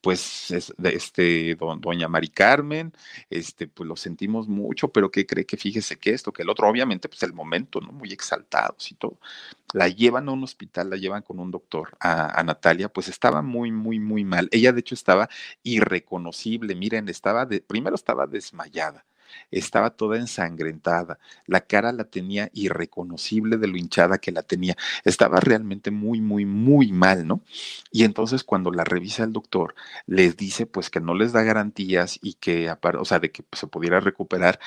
Pues, 0.00 0.52
es, 0.52 0.72
este, 0.84 1.56
doña 1.56 2.06
Mari 2.06 2.28
Carmen, 2.28 2.92
este, 3.30 3.66
pues 3.66 3.88
lo 3.88 3.96
sentimos 3.96 4.46
mucho, 4.46 4.92
pero 4.92 5.10
¿qué 5.10 5.26
cree 5.26 5.44
que 5.44 5.56
fíjese 5.56 5.98
que 5.98 6.10
esto, 6.10 6.32
que 6.32 6.42
el 6.42 6.50
otro, 6.50 6.68
obviamente, 6.68 7.08
pues 7.08 7.24
el 7.24 7.32
momento, 7.32 7.80
¿no? 7.80 7.90
Muy 7.90 8.12
exaltados 8.12 8.92
y 8.92 8.94
todo 8.94 9.18
la 9.72 9.88
llevan 9.88 10.28
a 10.28 10.32
un 10.32 10.44
hospital, 10.44 10.90
la 10.90 10.96
llevan 10.96 11.22
con 11.22 11.40
un 11.40 11.50
doctor 11.50 11.96
a, 11.98 12.40
Natalia, 12.44 12.88
pues 12.88 13.08
estaba 13.08 13.42
muy, 13.42 13.72
muy, 13.72 13.98
muy 13.98 14.24
mal. 14.24 14.48
Ella 14.52 14.72
de 14.72 14.80
hecho 14.80 14.94
estaba 14.94 15.28
irreconocible, 15.64 16.76
miren, 16.76 17.08
estaba 17.08 17.44
de, 17.44 17.60
primero 17.60 17.96
estaba 17.96 18.28
desmayada, 18.28 19.04
estaba 19.50 19.90
toda 19.90 20.18
ensangrentada, 20.18 21.18
la 21.46 21.60
cara 21.60 21.92
la 21.92 22.04
tenía 22.04 22.50
irreconocible 22.52 23.56
de 23.56 23.66
lo 23.68 23.76
hinchada 23.76 24.18
que 24.18 24.32
la 24.32 24.42
tenía, 24.42 24.76
estaba 25.04 25.40
realmente 25.40 25.90
muy, 25.90 26.20
muy, 26.20 26.44
muy 26.44 26.92
mal, 26.92 27.26
¿no? 27.26 27.42
Y 27.90 28.04
entonces 28.04 28.44
cuando 28.44 28.70
la 28.70 28.84
revisa 28.84 29.24
el 29.24 29.32
doctor, 29.32 29.74
les 30.06 30.36
dice 30.36 30.66
pues 30.66 30.90
que 30.90 31.00
no 31.00 31.14
les 31.14 31.32
da 31.32 31.42
garantías 31.42 32.18
y 32.22 32.34
que, 32.34 32.70
o 32.70 33.04
sea, 33.04 33.18
de 33.18 33.30
que 33.30 33.44
se 33.52 33.66
pudiera 33.66 34.00
recuperar 34.00 34.58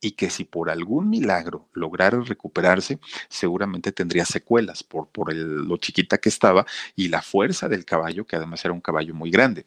y 0.00 0.12
que 0.12 0.30
si 0.30 0.44
por 0.44 0.70
algún 0.70 1.10
milagro 1.10 1.68
lograra 1.72 2.20
recuperarse, 2.20 3.00
seguramente 3.28 3.92
tendría 3.92 4.24
secuelas 4.24 4.82
por, 4.84 5.08
por 5.08 5.34
lo 5.34 5.76
chiquita 5.78 6.18
que 6.18 6.28
estaba 6.28 6.66
y 6.94 7.08
la 7.08 7.22
fuerza 7.22 7.68
del 7.68 7.84
caballo, 7.84 8.26
que 8.26 8.36
además 8.36 8.64
era 8.64 8.74
un 8.74 8.80
caballo 8.80 9.14
muy 9.14 9.30
grande. 9.30 9.66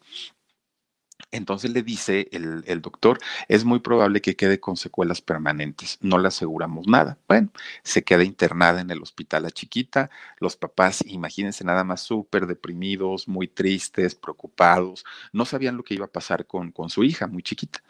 Entonces 1.31 1.71
le 1.71 1.83
dice 1.83 2.27
el, 2.31 2.63
el, 2.67 2.81
doctor, 2.81 3.19
es 3.47 3.63
muy 3.63 3.79
probable 3.79 4.21
que 4.21 4.35
quede 4.35 4.59
con 4.59 4.75
secuelas 4.77 5.21
permanentes, 5.21 5.97
no 6.01 6.17
le 6.17 6.27
aseguramos 6.27 6.88
nada. 6.88 7.17
Bueno, 7.27 7.50
se 7.83 8.03
queda 8.03 8.23
internada 8.23 8.81
en 8.81 8.91
el 8.91 9.01
hospital 9.01 9.43
la 9.43 9.51
chiquita, 9.51 10.09
los 10.39 10.57
papás, 10.57 11.03
imagínense 11.07 11.63
nada 11.63 11.83
más 11.83 12.01
súper 12.01 12.47
deprimidos, 12.47 13.27
muy 13.27 13.47
tristes, 13.47 14.15
preocupados, 14.15 15.05
no 15.31 15.45
sabían 15.45 15.77
lo 15.77 15.83
que 15.83 15.95
iba 15.95 16.05
a 16.05 16.11
pasar 16.11 16.45
con, 16.47 16.71
con 16.71 16.89
su 16.89 17.03
hija 17.03 17.27
muy 17.27 17.43
chiquita. 17.43 17.81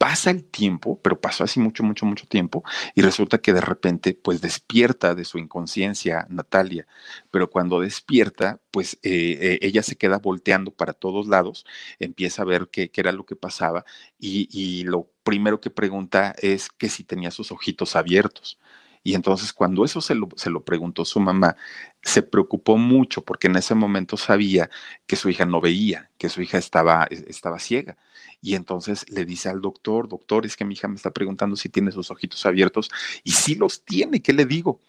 Pasa 0.00 0.30
el 0.30 0.44
tiempo, 0.44 0.98
pero 1.02 1.20
pasó 1.20 1.44
así 1.44 1.60
mucho, 1.60 1.82
mucho, 1.82 2.06
mucho 2.06 2.26
tiempo, 2.26 2.64
y 2.94 3.02
resulta 3.02 3.36
que 3.36 3.52
de 3.52 3.60
repente, 3.60 4.14
pues 4.14 4.40
despierta 4.40 5.14
de 5.14 5.26
su 5.26 5.36
inconsciencia 5.36 6.26
Natalia, 6.30 6.86
pero 7.30 7.50
cuando 7.50 7.80
despierta, 7.80 8.60
pues 8.70 8.94
eh, 9.02 9.36
eh, 9.38 9.58
ella 9.60 9.82
se 9.82 9.96
queda 9.96 10.16
volteando 10.16 10.70
para 10.70 10.94
todos 10.94 11.26
lados, 11.26 11.66
empieza 11.98 12.40
a 12.40 12.46
ver 12.46 12.68
qué 12.72 12.90
era 12.94 13.12
lo 13.12 13.26
que 13.26 13.36
pasaba 13.36 13.84
y, 14.18 14.84
lo 14.84 15.10
primero 15.22 15.60
que 15.60 15.68
pregunta 15.68 16.34
es 16.38 16.70
que 16.70 16.88
si 16.88 17.04
tenía 17.04 17.30
sus 17.30 17.52
ojitos 17.52 17.94
abiertos. 17.94 18.58
Y 19.02 19.14
entonces 19.14 19.52
cuando 19.52 19.84
eso 19.84 20.00
se 20.00 20.14
lo, 20.14 20.28
se 20.36 20.50
lo, 20.50 20.62
preguntó 20.62 21.04
su 21.04 21.20
mamá, 21.20 21.56
se 22.02 22.22
preocupó 22.22 22.76
mucho 22.76 23.22
porque 23.24 23.46
en 23.46 23.56
ese 23.56 23.74
momento 23.74 24.16
sabía 24.16 24.68
que 25.06 25.16
su 25.16 25.30
hija 25.30 25.46
no 25.46 25.60
veía, 25.60 26.10
que 26.18 26.28
su 26.28 26.42
hija 26.42 26.58
estaba, 26.58 27.04
estaba 27.10 27.58
ciega. 27.58 27.96
Y 28.42 28.54
entonces 28.54 29.08
le 29.10 29.24
dice 29.24 29.48
al 29.48 29.60
doctor, 29.60 30.08
doctor, 30.08 30.44
es 30.44 30.56
que 30.56 30.64
mi 30.64 30.74
hija 30.74 30.88
me 30.88 30.96
está 30.96 31.10
preguntando 31.12 31.56
si 31.56 31.68
tiene 31.68 31.92
sus 31.92 32.10
ojitos 32.10 32.44
abiertos 32.44 32.90
y 33.24 33.32
si 33.32 33.54
los 33.54 33.84
tiene, 33.84 34.20
¿qué 34.22 34.32
le 34.32 34.44
digo? 34.44 34.80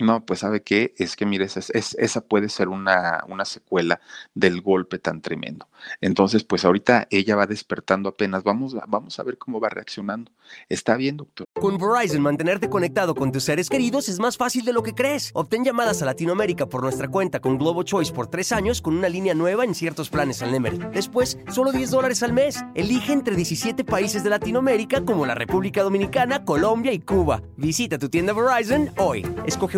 No, 0.00 0.24
pues 0.24 0.40
sabe 0.40 0.62
qué, 0.62 0.94
es 0.96 1.16
que 1.16 1.26
mire, 1.26 1.46
esa, 1.46 2.20
puede 2.20 2.48
ser 2.48 2.68
una, 2.68 3.24
secuela 3.44 4.00
del 4.32 4.60
golpe 4.60 4.98
tan 5.00 5.20
tremendo. 5.20 5.66
Entonces, 6.00 6.44
pues 6.44 6.64
ahorita 6.64 7.08
ella 7.10 7.34
va 7.34 7.46
despertando 7.46 8.10
apenas, 8.10 8.44
vamos, 8.44 8.76
vamos 8.86 9.18
a 9.18 9.22
ver 9.24 9.38
cómo 9.38 9.58
va 9.58 9.68
reaccionando. 9.68 10.30
Está 10.68 10.96
bien, 10.96 11.16
doctor. 11.16 11.46
Con 11.54 11.78
Verizon, 11.78 12.22
mantenerte 12.22 12.68
conectado 12.68 13.14
con 13.14 13.32
tus 13.32 13.44
seres 13.44 13.68
queridos 13.68 14.08
es 14.08 14.20
más 14.20 14.36
fácil 14.36 14.64
de 14.64 14.72
lo 14.72 14.82
que 14.82 14.94
crees. 14.94 15.30
Obtén 15.34 15.64
llamadas 15.64 16.00
a 16.02 16.06
Latinoamérica 16.06 16.66
por 16.66 16.82
nuestra 16.82 17.08
cuenta 17.08 17.40
con 17.40 17.58
Globo 17.58 17.82
Choice 17.82 18.12
por 18.12 18.28
tres 18.28 18.52
años 18.52 18.80
con 18.80 18.96
una 18.96 19.08
línea 19.08 19.34
nueva 19.34 19.64
en 19.64 19.74
ciertos 19.74 20.10
planes 20.10 20.42
al 20.42 20.52
Nemery. 20.52 20.78
Después, 20.92 21.38
solo 21.50 21.72
10 21.72 21.90
dólares 21.90 22.22
al 22.22 22.32
mes. 22.32 22.64
Elige 22.74 23.12
entre 23.12 23.34
17 23.34 23.84
países 23.84 24.22
de 24.22 24.30
Latinoamérica 24.30 25.04
como 25.04 25.26
la 25.26 25.34
República 25.34 25.82
Dominicana, 25.82 26.44
Colombia 26.44 26.92
y 26.92 27.00
Cuba. 27.00 27.42
Visita 27.56 27.98
tu 27.98 28.08
tienda 28.08 28.32
Verizon 28.32 28.90
hoy. 28.98 29.26
Escoge 29.46 29.77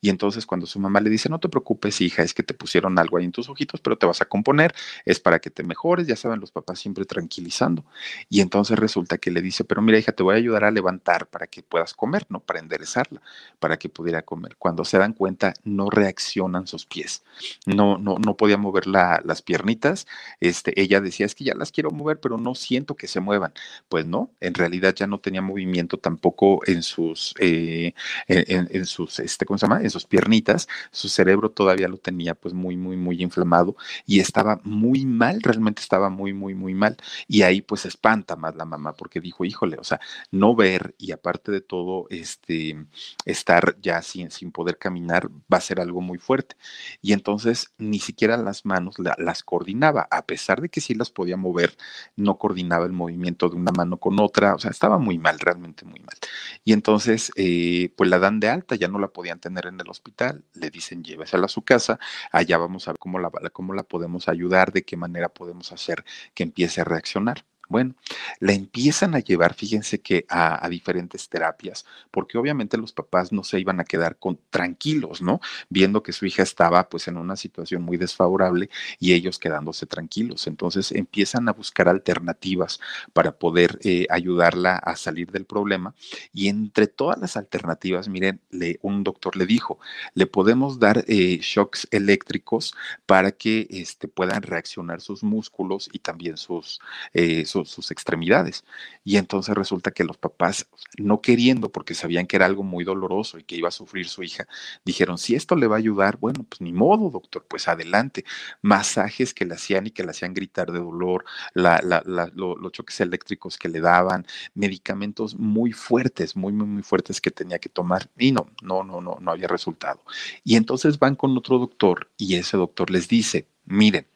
Y 0.00 0.10
entonces 0.10 0.46
cuando 0.46 0.66
su 0.66 0.78
mamá 0.78 1.00
le 1.00 1.10
dice, 1.10 1.28
no 1.28 1.38
te 1.38 1.48
preocupes, 1.48 2.00
hija, 2.00 2.22
es 2.22 2.34
que 2.34 2.42
te 2.42 2.54
pusieron 2.54 2.98
algo 2.98 3.18
ahí 3.18 3.24
en 3.24 3.32
tus 3.32 3.48
ojitos, 3.48 3.80
pero 3.80 3.96
te 3.96 4.06
vas 4.06 4.20
a 4.20 4.26
componer, 4.26 4.74
es 5.04 5.20
para 5.20 5.38
que 5.38 5.50
te 5.50 5.62
mejores, 5.62 6.06
ya 6.06 6.16
saben 6.16 6.40
los 6.40 6.50
papás 6.50 6.78
siempre 6.78 7.04
tranquilizando. 7.04 7.84
Y 8.28 8.40
entonces 8.40 8.78
resulta 8.78 9.18
que 9.18 9.30
le 9.30 9.42
dice, 9.42 9.64
pero 9.64 9.82
mira, 9.82 9.98
hija, 9.98 10.12
te 10.12 10.22
voy 10.22 10.34
a 10.34 10.38
ayudar 10.38 10.64
a 10.64 10.70
levantar 10.70 11.26
para 11.28 11.46
que 11.46 11.62
puedas 11.62 11.94
comer, 11.94 12.26
¿no? 12.28 12.40
Para 12.40 12.60
enderezarla, 12.60 13.20
para 13.58 13.78
que 13.78 13.88
pudiera 13.88 14.22
comer. 14.22 14.56
Cuando 14.58 14.84
se 14.84 14.98
dan 14.98 15.12
cuenta, 15.12 15.54
no 15.64 15.90
reaccionan 15.90 16.66
sus 16.66 16.86
pies. 16.86 17.24
No, 17.66 17.98
no, 17.98 18.18
no 18.18 18.36
podía 18.36 18.56
mover 18.58 18.86
las 18.86 19.42
piernitas. 19.42 20.06
Este, 20.40 20.80
ella 20.80 21.00
decía, 21.00 21.26
es 21.26 21.34
que 21.34 21.44
ya 21.44 21.54
las 21.54 21.72
quiero 21.72 21.90
mover, 21.90 22.20
pero 22.20 22.38
no 22.38 22.54
siento 22.54 22.96
que 22.96 23.08
se 23.08 23.20
muevan. 23.20 23.52
Pues 23.88 24.06
no, 24.06 24.30
en 24.40 24.54
realidad 24.54 24.94
ya 24.94 25.06
no 25.06 25.18
tenía 25.18 25.42
movimiento 25.42 25.98
tampoco 25.98 26.60
en 26.66 26.82
sus, 26.82 27.34
eh, 27.38 27.94
en, 28.28 28.68
en, 28.70 28.86
sus, 28.86 29.18
este, 29.20 29.46
¿cómo 29.46 29.58
se 29.58 29.66
llama? 29.66 29.82
En 29.86 29.90
sus 29.90 30.06
piernitas, 30.06 30.68
su 30.90 31.08
cerebro 31.08 31.50
todavía 31.50 31.88
lo 31.88 31.98
tenía 31.98 32.34
pues 32.34 32.54
muy, 32.54 32.76
muy, 32.76 32.96
muy 32.96 33.22
inflamado 33.22 33.76
y 34.06 34.20
estaba 34.20 34.60
muy 34.64 35.06
mal, 35.06 35.40
realmente 35.42 35.82
estaba 35.82 36.10
muy, 36.10 36.32
muy, 36.32 36.54
muy 36.54 36.74
mal. 36.74 36.96
Y 37.28 37.42
ahí 37.42 37.62
pues 37.62 37.86
espanta 37.86 38.36
más 38.36 38.54
la 38.56 38.64
mamá 38.64 38.92
porque 38.94 39.20
dijo, 39.20 39.44
híjole, 39.44 39.76
o 39.78 39.84
sea, 39.84 40.00
no 40.30 40.54
ver 40.54 40.94
y 40.98 41.12
aparte 41.12 41.52
de 41.52 41.60
todo, 41.60 42.06
este, 42.10 42.86
estar 43.24 43.76
ya 43.80 44.02
sin, 44.02 44.30
sin 44.30 44.52
poder 44.52 44.78
caminar 44.78 45.28
va 45.52 45.58
a 45.58 45.60
ser 45.60 45.80
algo 45.80 46.00
muy 46.00 46.18
fuerte. 46.18 46.56
Y 47.02 47.12
entonces 47.12 47.72
ni 47.78 47.98
siquiera 47.98 48.36
las 48.36 48.64
manos 48.64 48.96
las 48.98 49.42
coordinaba, 49.42 50.08
a 50.10 50.26
pesar 50.26 50.60
de 50.60 50.68
que 50.68 50.80
sí 50.80 50.94
las 50.94 51.10
podía 51.10 51.36
mover, 51.36 51.76
no 52.16 52.38
coordinaba 52.38 52.86
el 52.86 52.92
movimiento 52.92 53.48
de 53.48 53.56
una 53.56 53.72
mano 53.72 53.98
con 53.98 54.18
otra, 54.20 54.54
o 54.54 54.58
sea, 54.58 54.70
estaba 54.70 54.98
muy 54.98 55.18
mal, 55.18 55.38
realmente 55.38 55.84
muy 55.84 56.00
mal. 56.00 56.16
Y 56.64 56.72
entonces, 56.72 57.30
eh, 57.36 57.92
pues 57.96 58.10
la 58.10 58.18
dan 58.18 58.40
de 58.40 58.48
alta, 58.48 58.76
ya 58.76 58.88
no 58.88 58.98
la 58.98 59.08
podían 59.08 59.40
tener 59.40 59.66
en 59.66 59.75
el 59.80 59.90
hospital, 59.90 60.44
le 60.54 60.70
dicen 60.70 61.02
llévesela 61.02 61.46
a 61.46 61.48
su 61.48 61.62
casa, 61.62 61.98
allá 62.32 62.58
vamos 62.58 62.88
a 62.88 62.92
ver 62.92 62.98
cómo 62.98 63.18
la, 63.18 63.30
cómo 63.52 63.74
la 63.74 63.82
podemos 63.82 64.28
ayudar, 64.28 64.72
de 64.72 64.84
qué 64.84 64.96
manera 64.96 65.28
podemos 65.28 65.72
hacer 65.72 66.04
que 66.34 66.42
empiece 66.42 66.80
a 66.80 66.84
reaccionar. 66.84 67.44
Bueno, 67.68 67.94
la 68.40 68.52
empiezan 68.52 69.14
a 69.14 69.20
llevar, 69.20 69.54
fíjense 69.54 70.00
que 70.00 70.24
a, 70.28 70.66
diferentes 70.68 71.28
terapias, 71.28 71.84
porque 72.10 72.38
obviamente 72.38 72.76
los 72.76 72.92
papás 72.92 73.32
no 73.32 73.44
se 73.44 73.58
iban 73.60 73.80
a 73.80 73.84
quedar 73.84 74.18
tranquilos, 74.50 75.22
¿no? 75.22 75.40
Viendo 75.68 76.02
que 76.02 76.12
su 76.12 76.26
hija 76.26 76.42
estaba 76.42 76.88
pues 76.88 77.08
en 77.08 77.16
una 77.16 77.36
situación 77.36 77.82
muy 77.82 77.96
desfavorable 77.96 78.68
y 78.98 79.12
ellos 79.14 79.38
quedándose 79.38 79.86
tranquilos. 79.86 80.46
Entonces 80.46 80.92
empiezan 80.92 81.48
a 81.48 81.52
buscar 81.52 81.88
alternativas 81.88 82.80
para 83.12 83.32
poder 83.32 83.78
eh, 83.82 84.06
ayudarla 84.10 84.76
a 84.76 84.96
salir 84.96 85.30
del 85.30 85.44
problema 85.44 85.94
y 86.32 86.48
entre 86.48 86.86
todas 86.86 87.18
las 87.18 87.36
alternativas, 87.36 88.08
miren, 88.08 88.40
le, 88.50 88.78
un 88.82 89.02
doctor 89.04 89.36
le 89.36 89.46
dijo, 89.46 89.78
le 90.14 90.26
podemos 90.26 90.78
dar 90.78 91.04
eh, 91.08 91.38
shocks 91.40 91.88
eléctricos 91.90 92.74
para 93.06 93.32
que 93.32 93.66
este, 93.70 94.08
puedan 94.08 94.42
reaccionar 94.42 95.00
sus 95.00 95.22
músculos 95.22 95.88
y 95.92 95.98
también 96.00 96.36
sus, 96.36 96.80
eh, 97.12 97.44
sus 97.44 97.55
sus, 97.64 97.90
extremidades. 97.90 98.64
Y 99.04 99.16
entonces 99.16 99.54
resulta 99.54 99.90
que 99.90 100.04
los 100.04 100.16
papás, 100.16 100.68
no 100.98 101.20
queriendo, 101.20 101.70
porque 101.70 101.94
sabían 101.94 102.26
que 102.26 102.36
era 102.36 102.46
algo 102.46 102.62
muy 102.62 102.84
doloroso 102.84 103.38
y 103.38 103.44
que 103.44 103.56
iba 103.56 103.68
a 103.68 103.72
sufrir 103.72 104.08
su 104.08 104.22
hija, 104.22 104.46
dijeron, 104.84 105.18
si 105.18 105.34
esto 105.34 105.56
le 105.56 105.66
va 105.66 105.76
a 105.76 105.78
ayudar, 105.78 106.18
bueno, 106.18 106.44
pues 106.48 106.60
ni 106.60 106.72
modo, 106.72 107.10
doctor, 107.10 107.46
pues 107.48 107.68
adelante. 107.68 108.24
Masajes 108.62 109.34
que 109.34 109.44
le 109.44 109.54
hacían 109.54 109.86
y 109.86 109.90
que 109.90 110.04
le 110.04 110.10
hacían 110.10 110.34
gritar 110.34 110.72
de 110.72 110.78
dolor, 110.80 111.24
la, 111.54 111.80
los 112.04 112.72
choques 112.72 113.00
eléctricos 113.00 113.56
que 113.58 113.68
le 113.68 113.80
daban, 113.80 114.26
medicamentos 114.54 115.36
muy 115.36 115.72
fuertes, 115.72 116.36
muy, 116.36 116.52
muy, 116.52 116.66
muy 116.66 116.82
fuertes 116.82 117.20
que 117.20 117.30
tenía 117.30 117.58
que 117.58 117.68
tomar. 117.68 118.10
Y 118.18 118.32
no, 118.32 118.50
no, 118.62 118.82
no, 118.84 119.00
no, 119.00 119.18
no 119.20 119.30
había 119.30 119.48
resultado. 119.48 120.02
Y 120.44 120.56
entonces 120.56 120.98
van 120.98 121.16
con 121.16 121.36
otro 121.36 121.58
doctor 121.58 122.10
y 122.16 122.34
ese 122.36 122.56
doctor 122.56 122.90
les 122.90 123.08
dice, 123.08 123.48
miren, 123.64 124.06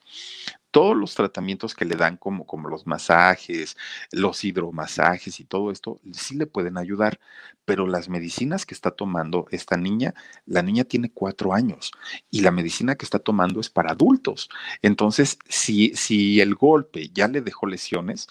todos 0.70 0.96
los 0.96 1.14
tratamientos 1.14 1.74
que 1.74 1.84
le 1.84 1.96
dan, 1.96 2.16
como, 2.16 2.46
como 2.46 2.68
los 2.68 2.86
masajes, 2.86 3.76
los 4.12 4.44
hidromasajes 4.44 5.40
y 5.40 5.44
todo 5.44 5.70
esto, 5.70 6.00
sí 6.12 6.36
le 6.36 6.46
pueden 6.46 6.78
ayudar, 6.78 7.20
pero 7.64 7.86
las 7.86 8.08
medicinas 8.08 8.66
que 8.66 8.74
está 8.74 8.90
tomando 8.90 9.46
esta 9.50 9.76
niña, 9.76 10.14
la 10.46 10.62
niña 10.62 10.84
tiene 10.84 11.10
cuatro 11.12 11.54
años 11.54 11.92
y 12.30 12.40
la 12.40 12.50
medicina 12.50 12.96
que 12.96 13.04
está 13.04 13.18
tomando 13.18 13.60
es 13.60 13.70
para 13.70 13.92
adultos. 13.92 14.48
Entonces, 14.82 15.38
si, 15.48 15.94
si 15.94 16.40
el 16.40 16.54
golpe 16.54 17.10
ya 17.10 17.28
le 17.28 17.40
dejó 17.40 17.66
lesiones, 17.66 18.28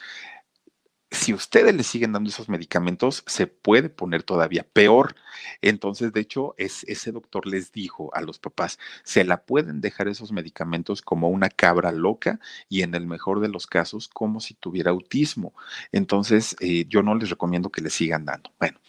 si 1.12 1.34
ustedes 1.34 1.74
le 1.76 1.84
siguen 1.84 2.14
dando 2.14 2.30
esos 2.30 2.50
medicamentos, 2.50 3.24
se 3.26 3.48
puede 3.48 3.90
poner 3.90 4.24
todavía 4.24 4.66
peor. 4.72 5.16
Entonces, 5.62 6.14
de 6.14 6.22
hecho, 6.22 6.56
es, 6.58 6.84
ese 6.86 7.12
doctor 7.12 7.48
les 7.48 7.72
dijo 7.72 8.14
a 8.14 8.22
los 8.22 8.40
papás, 8.40 8.80
se 9.04 9.24
la 9.24 9.44
pueden 9.44 9.82
dejar 9.82 10.08
esos 10.08 10.32
medicamentos 10.32 11.02
como 11.02 11.30
una 11.30 11.50
cabra 11.50 11.92
loca 11.92 12.40
y 12.68 12.82
en 12.82 12.96
el 12.96 13.08
mejor 13.08 13.40
de 13.40 13.50
los 13.50 13.68
casos 13.68 14.08
como 14.08 14.40
si 14.40 14.54
tuviera 14.54 14.92
autismo. 14.92 15.54
Entonces, 15.92 16.56
eh, 16.60 16.86
yo 16.88 17.04
no 17.04 17.16
les 17.16 17.30
recomiendo 17.30 17.70
que 17.70 17.82
le 17.82 17.90
sigan 17.90 18.26
dando. 18.26 18.52
Bueno, 18.60 18.80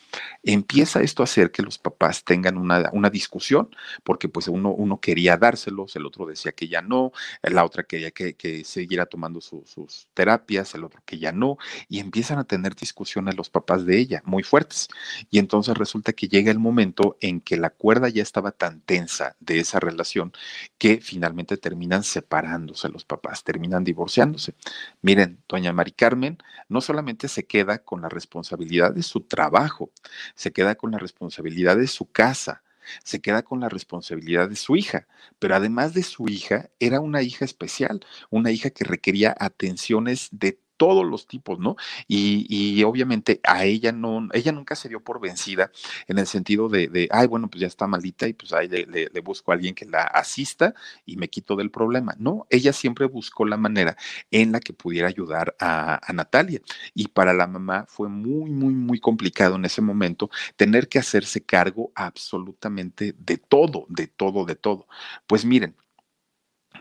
empieza 0.42 1.02
esto 1.02 1.22
a 1.22 1.24
hacer 1.24 1.50
que 1.50 1.62
los 1.62 1.78
papás 1.78 2.24
tengan 2.24 2.56
una, 2.56 2.90
una 2.92 3.10
discusión, 3.10 3.74
porque 4.04 4.28
pues 4.28 4.48
uno, 4.48 4.70
uno 4.70 5.00
quería 5.00 5.36
dárselos, 5.36 5.96
el 5.96 6.06
otro 6.06 6.26
decía 6.26 6.52
que 6.52 6.68
ya 6.68 6.82
no, 6.82 7.12
la 7.42 7.64
otra 7.64 7.84
quería 7.84 8.10
que, 8.10 8.34
que 8.34 8.64
siguiera 8.64 9.06
tomando 9.06 9.40
sus 9.40 10.08
terapias, 10.14 10.74
el 10.74 10.84
otro 10.84 11.02
que 11.04 11.18
ya 11.18 11.32
no, 11.32 11.58
y 11.88 12.00
empiezan 12.00 12.38
a 12.38 12.44
tener 12.44 12.74
discusiones 12.74 13.36
los 13.36 13.50
papás 13.50 13.84
de 13.86 13.98
ella 13.98 14.22
muy 14.24 14.42
fuertes. 14.42 14.88
Y 15.30 15.38
entonces 15.38 15.76
resulta 15.76 16.12
que 16.12 16.28
llega 16.30 16.50
el 16.50 16.58
momento 16.58 17.18
en 17.20 17.40
que 17.40 17.56
la 17.56 17.70
cuerda 17.70 18.08
ya 18.08 18.22
estaba 18.22 18.52
tan 18.52 18.80
tensa 18.80 19.36
de 19.40 19.60
esa 19.60 19.80
relación 19.80 20.32
que 20.78 21.00
finalmente 21.00 21.56
terminan 21.56 22.04
separándose 22.04 22.88
los 22.88 23.04
papás, 23.04 23.44
terminan 23.44 23.84
divorciándose. 23.84 24.54
Miren, 25.02 25.42
doña 25.48 25.72
Mari 25.72 25.92
Carmen 25.92 26.38
no 26.68 26.80
solamente 26.80 27.28
se 27.28 27.46
queda 27.46 27.78
con 27.78 28.00
la 28.00 28.08
responsabilidad 28.08 28.94
de 28.94 29.02
su 29.02 29.22
trabajo, 29.22 29.90
se 30.34 30.52
queda 30.52 30.76
con 30.76 30.92
la 30.92 30.98
responsabilidad 30.98 31.76
de 31.76 31.88
su 31.88 32.10
casa, 32.10 32.62
se 33.04 33.20
queda 33.20 33.42
con 33.42 33.60
la 33.60 33.68
responsabilidad 33.68 34.48
de 34.48 34.56
su 34.56 34.76
hija, 34.76 35.06
pero 35.38 35.54
además 35.54 35.94
de 35.94 36.02
su 36.02 36.28
hija, 36.28 36.70
era 36.78 37.00
una 37.00 37.22
hija 37.22 37.44
especial, 37.44 38.00
una 38.30 38.50
hija 38.50 38.70
que 38.70 38.84
requería 38.84 39.34
atenciones 39.38 40.28
de 40.32 40.58
todos 40.80 41.04
los 41.04 41.26
tipos, 41.26 41.58
¿no? 41.58 41.76
Y, 42.08 42.82
obviamente 42.84 43.38
a 43.44 43.66
ella 43.66 43.92
no, 43.92 44.28
ella 44.32 44.50
nunca 44.50 44.74
se 44.74 44.88
dio 44.88 45.04
por 45.04 45.20
vencida 45.20 45.70
en 46.08 46.18
el 46.18 46.26
sentido 46.26 46.70
de, 46.70 46.88
de 46.88 47.06
ay, 47.10 47.26
bueno, 47.26 47.50
pues 47.50 47.60
ya 47.60 47.66
está 47.66 47.86
malita 47.86 48.26
y 48.26 48.32
pues 48.32 48.54
ahí 48.54 48.66
le, 48.66 49.20
busco 49.20 49.52
a 49.52 49.54
alguien 49.56 49.74
que 49.74 49.84
la 49.84 50.04
asista 50.04 50.72
y 51.04 51.16
me 51.18 51.28
quito 51.28 51.54
del 51.54 51.70
problema. 51.70 52.14
No, 52.18 52.46
ella 52.48 52.72
siempre 52.72 53.04
buscó 53.04 53.44
la 53.44 53.58
manera 53.58 53.94
en 54.30 54.52
la 54.52 54.60
que 54.60 54.72
pudiera 54.72 55.06
ayudar 55.08 55.54
a 55.58 56.00
Natalia. 56.14 56.62
Y 56.94 57.08
para 57.08 57.34
la 57.34 57.46
mamá 57.46 57.84
fue 57.86 58.08
muy, 58.08 58.50
muy, 58.50 58.72
muy 58.72 59.00
complicado 59.00 59.56
en 59.56 59.66
ese 59.66 59.82
momento 59.82 60.30
tener 60.56 60.88
que 60.88 60.98
hacerse 60.98 61.42
cargo 61.44 61.92
absolutamente 61.94 63.14
de 63.18 63.36
todo, 63.36 63.84
de 63.90 64.06
todo, 64.06 64.46
de 64.46 64.54
todo. 64.54 64.86
Pues 65.26 65.44
miren, 65.44 65.76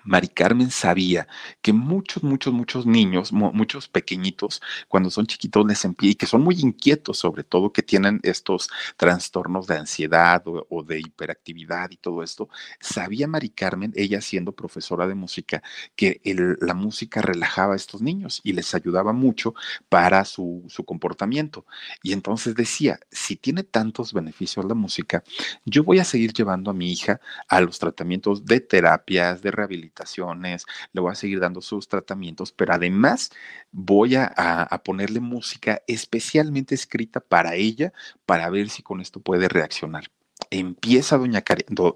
Mari 0.03 0.29
Carmen 0.29 0.71
sabía 0.71 1.27
que 1.61 1.73
muchos, 1.73 2.23
muchos, 2.23 2.53
muchos 2.53 2.85
niños, 2.85 3.31
muchos 3.31 3.87
pequeñitos, 3.87 4.61
cuando 4.87 5.09
son 5.09 5.27
chiquitos 5.27 5.65
les 5.65 5.83
empieza 5.85 6.11
y 6.11 6.15
que 6.15 6.25
son 6.25 6.41
muy 6.41 6.59
inquietos, 6.59 7.19
sobre 7.19 7.43
todo 7.43 7.73
que 7.73 7.83
tienen 7.83 8.19
estos 8.23 8.69
trastornos 8.97 9.67
de 9.67 9.77
ansiedad 9.77 10.43
o, 10.45 10.83
de 10.83 10.99
hiperactividad 10.99 11.91
y 11.91 11.97
todo 11.97 12.23
esto, 12.23 12.49
sabía 12.79 13.27
Mari 13.27 13.49
Carmen, 13.49 13.93
ella 13.95 14.21
siendo 14.21 14.53
profesora 14.53 15.07
de 15.07 15.15
música, 15.15 15.61
que 15.95 16.21
la 16.61 16.73
música 16.73 17.21
relajaba 17.21 17.73
a 17.73 17.77
estos 17.77 18.01
niños 18.01 18.41
y 18.43 18.53
les 18.53 18.73
ayudaba 18.73 19.13
mucho 19.13 19.53
para 19.89 20.25
su, 20.25 20.63
su 20.67 20.85
comportamiento. 20.85 21.65
Y 22.03 22.13
entonces 22.13 22.55
decía, 22.55 22.99
si 23.11 23.35
tiene 23.35 23.63
tantos 23.63 24.13
beneficios 24.13 24.65
la 24.65 24.73
música, 24.73 25.23
yo 25.65 25.83
voy 25.83 25.99
a 25.99 26.03
seguir 26.03 26.33
llevando 26.33 26.71
a 26.71 26.73
mi 26.73 26.91
hija 26.91 27.19
a 27.47 27.61
los 27.61 27.79
tratamientos 27.79 28.45
de 28.45 28.59
terapias, 28.59 29.41
de 29.41 29.51
rehabilitación, 29.51 29.88
rehabilitaciones, 29.89 30.65
le 30.93 31.01
voy 31.01 31.11
a 31.11 31.15
seguir 31.15 31.39
dando 31.39 31.61
sus 31.61 31.87
tratamientos, 31.87 32.51
pero 32.51 32.73
además 32.73 33.31
voy 33.71 34.15
a, 34.15 34.25
a, 34.25 34.83
ponerle 34.83 35.19
música 35.19 35.81
especialmente 35.87 36.75
escrita 36.75 37.19
para 37.19 37.55
ella 37.55 37.93
para 38.25 38.49
ver 38.49 38.69
si 38.69 38.83
con 38.83 39.01
esto 39.01 39.19
puede 39.19 39.49
reaccionar 39.49 40.09
empieza 40.49 41.17
doña, 41.17 41.43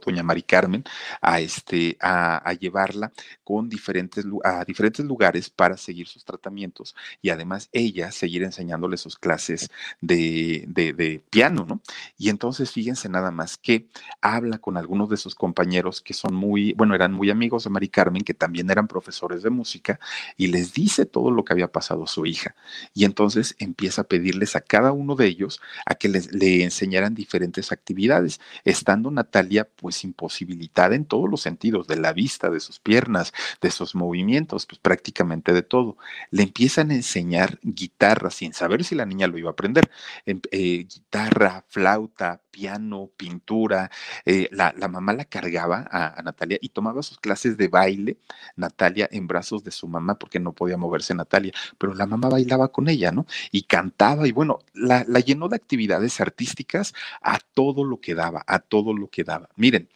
doña 0.06 0.24
Mari 0.24 0.44
Carmen 0.44 0.84
a, 1.22 1.40
este, 1.40 1.98
a, 2.00 2.54
llevarla 2.54 3.12
con 3.44 3.68
diferentes, 3.68 4.26
a 4.44 4.64
diferentes 4.64 5.04
lugares 5.06 5.50
para 5.50 5.76
seguir 5.78 6.08
sus 6.08 6.24
tratamientos 6.24 6.96
y 7.22 7.30
además 7.30 7.70
ella 7.72 8.12
seguir 8.12 8.44
enseñándole 8.44 8.98
sus 8.98 9.18
clases 9.18 9.72
de, 10.02 10.66
de, 10.68 10.94
de 10.94 11.22
piano, 11.30 11.66
¿no? 11.68 11.82
Y 12.18 12.30
entonces 12.30 12.72
fíjense 12.72 13.10
nada 13.10 13.32
más 13.32 13.58
que 13.58 13.88
habla 14.22 14.60
con 14.60 14.78
algunos 14.78 15.10
de 15.10 15.18
sus 15.18 15.36
compañeros 15.36 16.02
que 16.02 16.14
son 16.14 16.34
muy, 16.36 16.74
bueno, 16.74 16.96
eran 16.96 17.14
muy 17.14 17.30
amigos 17.30 17.64
de 17.64 17.70
Mari 17.72 17.90
Carmen, 17.90 18.24
que 18.24 18.34
también 18.34 18.70
eran 18.70 18.88
profesores 18.88 19.44
de 19.44 19.50
música, 19.50 20.00
y 20.38 20.48
les 20.48 20.74
dice 20.74 21.06
todo 21.06 21.32
lo 21.32 21.44
que 21.44 21.54
había 21.54 21.72
pasado 21.72 22.04
a 22.04 22.08
su 22.08 22.26
hija. 22.26 22.56
Y 22.94 23.06
entonces 23.06 23.56
empieza 23.60 24.02
a 24.02 24.06
pedirles 24.06 24.56
a 24.56 24.62
cada 24.62 24.92
uno 24.92 25.16
de 25.16 25.28
ellos 25.28 25.60
a 25.86 25.96
que 25.96 26.10
les, 26.10 26.34
le 26.34 26.64
enseñaran 26.64 27.16
diferentes 27.16 27.72
actividades 27.72 28.40
estando 28.64 29.12
Natalia 29.12 29.68
pues 29.76 30.04
imposibilitada 30.04 30.96
en 30.96 31.06
todos 31.06 31.30
los 31.30 31.42
sentidos, 31.42 31.88
de 31.88 31.98
la 31.98 32.14
vista, 32.14 32.50
de 32.50 32.60
sus 32.60 32.80
piernas, 32.80 33.34
de 33.62 33.72
sus 33.72 33.96
movimientos, 33.96 34.66
pues 34.66 34.80
prácticamente 34.80 35.54
de 35.54 35.64
todo. 35.64 35.98
Le 36.32 36.44
empiezan 36.44 36.92
a 36.92 36.96
enseñar 36.96 37.60
guitarra 37.64 38.30
sin 38.30 38.54
saber 38.54 38.84
si 38.84 38.96
la 38.96 39.06
niña 39.06 39.28
lo 39.28 39.38
iba 39.38 39.50
a 39.50 39.54
aprender. 39.54 39.90
Eh, 40.26 40.86
guitarra, 40.86 41.66
flauta, 41.68 42.43
piano, 42.54 43.10
pintura. 43.18 43.92
Eh, 44.26 44.48
la, 44.52 44.74
la, 44.78 44.88
mamá 44.88 45.12
la 45.14 45.26
cargaba 45.26 45.88
a, 45.92 46.20
a, 46.20 46.22
Natalia 46.22 46.60
y 46.62 46.70
tomaba 46.70 47.02
sus 47.02 47.18
clases 47.18 47.58
de 47.58 47.68
baile, 47.68 48.18
Natalia 48.56 49.10
en 49.12 49.28
brazos 49.28 49.64
de 49.64 49.72
su 49.72 49.88
mamá, 49.88 50.18
porque 50.20 50.40
no 50.40 50.54
podía 50.54 50.78
moverse 50.78 51.16
Natalia, 51.16 51.52
pero 51.78 51.94
la 51.96 52.06
mamá 52.06 52.30
bailaba 52.30 52.70
con 52.70 52.88
ella, 52.88 53.12
¿no? 53.12 53.26
Y 53.52 53.64
cantaba 53.64 54.28
y 54.28 54.32
bueno, 54.32 54.60
la, 54.74 55.04
la 55.08 55.20
llenó 55.20 55.50
de 55.50 55.56
actividades 55.58 56.22
artísticas 56.22 56.94
a 57.22 57.40
todo 57.40 57.84
lo 57.84 58.00
que 58.00 58.14
daba, 58.16 58.44
a 58.48 58.60
todo 58.60 58.94
lo 58.94 59.10
que 59.10 59.24
daba. 59.24 59.50
Miren, 59.56 59.90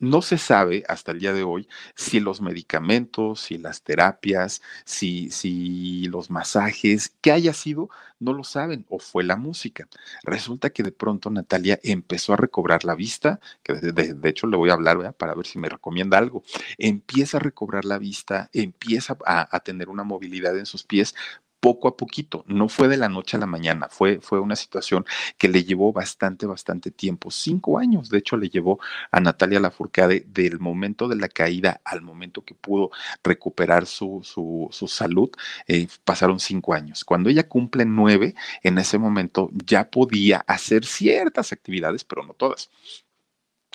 no 0.00 0.22
se 0.22 0.38
sabe 0.38 0.82
hasta 0.88 1.12
el 1.12 1.20
día 1.20 1.32
de 1.32 1.44
hoy 1.44 1.68
si 1.94 2.20
los 2.20 2.40
medicamentos, 2.40 3.40
si 3.40 3.58
las 3.58 3.82
terapias, 3.82 4.62
si, 4.84 5.30
si 5.30 6.06
los 6.06 6.30
masajes, 6.30 7.14
qué 7.20 7.32
haya 7.32 7.52
sido, 7.52 7.90
no 8.18 8.32
lo 8.32 8.44
saben, 8.44 8.84
o 8.88 8.98
fue 8.98 9.22
la 9.24 9.36
música. 9.36 9.88
Resulta 10.24 10.70
que 10.70 10.82
de 10.82 10.92
pronto 10.92 11.30
Natalia 11.30 11.78
empezó 11.82 12.32
a 12.32 12.36
recobrar 12.36 12.84
la 12.84 12.94
vista, 12.94 13.40
que 13.62 13.74
de, 13.74 14.28
hecho 14.28 14.46
le 14.46 14.56
voy 14.56 14.70
a 14.70 14.74
hablar 14.74 15.14
para 15.14 15.34
ver 15.34 15.46
si 15.46 15.58
me 15.58 15.68
recomienda 15.68 16.18
algo. 16.18 16.42
Empieza 16.78 17.36
a 17.36 17.40
recobrar 17.40 17.84
la 17.84 17.98
vista, 17.98 18.50
empieza 18.52 19.16
a 19.24 19.60
tener 19.60 19.88
una 19.88 20.04
movilidad 20.04 20.58
en 20.58 20.66
sus 20.66 20.84
pies, 20.84 21.14
poco 21.60 21.88
a 21.88 21.96
poquito, 21.96 22.44
no 22.46 22.68
fue 22.68 22.88
de 22.88 22.96
la 22.96 23.08
noche 23.08 23.36
a 23.36 23.40
la 23.40 23.46
mañana, 23.46 23.88
fue, 23.90 24.20
fue 24.20 24.40
una 24.40 24.56
situación 24.56 25.04
que 25.38 25.48
le 25.48 25.64
llevó 25.64 25.92
bastante, 25.92 26.46
bastante 26.46 26.90
tiempo, 26.90 27.30
cinco 27.30 27.78
años, 27.78 28.08
de 28.08 28.18
hecho 28.18 28.36
le 28.36 28.48
llevó 28.48 28.80
a 29.10 29.20
Natalia 29.20 29.60
Lafourcade 29.60 30.24
del 30.26 30.58
momento 30.58 31.08
de 31.08 31.16
la 31.16 31.28
caída 31.28 31.80
al 31.84 32.02
momento 32.02 32.44
que 32.44 32.54
pudo 32.54 32.90
recuperar 33.22 33.86
su, 33.86 34.20
su, 34.22 34.88
salud, 34.88 35.30
eh, 35.66 35.86
pasaron 36.04 36.40
cinco 36.40 36.74
años. 36.74 37.04
Cuando 37.04 37.30
ella 37.30 37.48
cumple 37.48 37.84
nueve, 37.84 38.34
en 38.62 38.78
ese 38.78 38.98
momento 38.98 39.50
ya 39.64 39.90
podía 39.90 40.38
hacer 40.46 40.84
ciertas 40.84 41.52
actividades, 41.52 42.04
pero 42.04 42.24
no 42.24 42.34
todas 42.34 42.70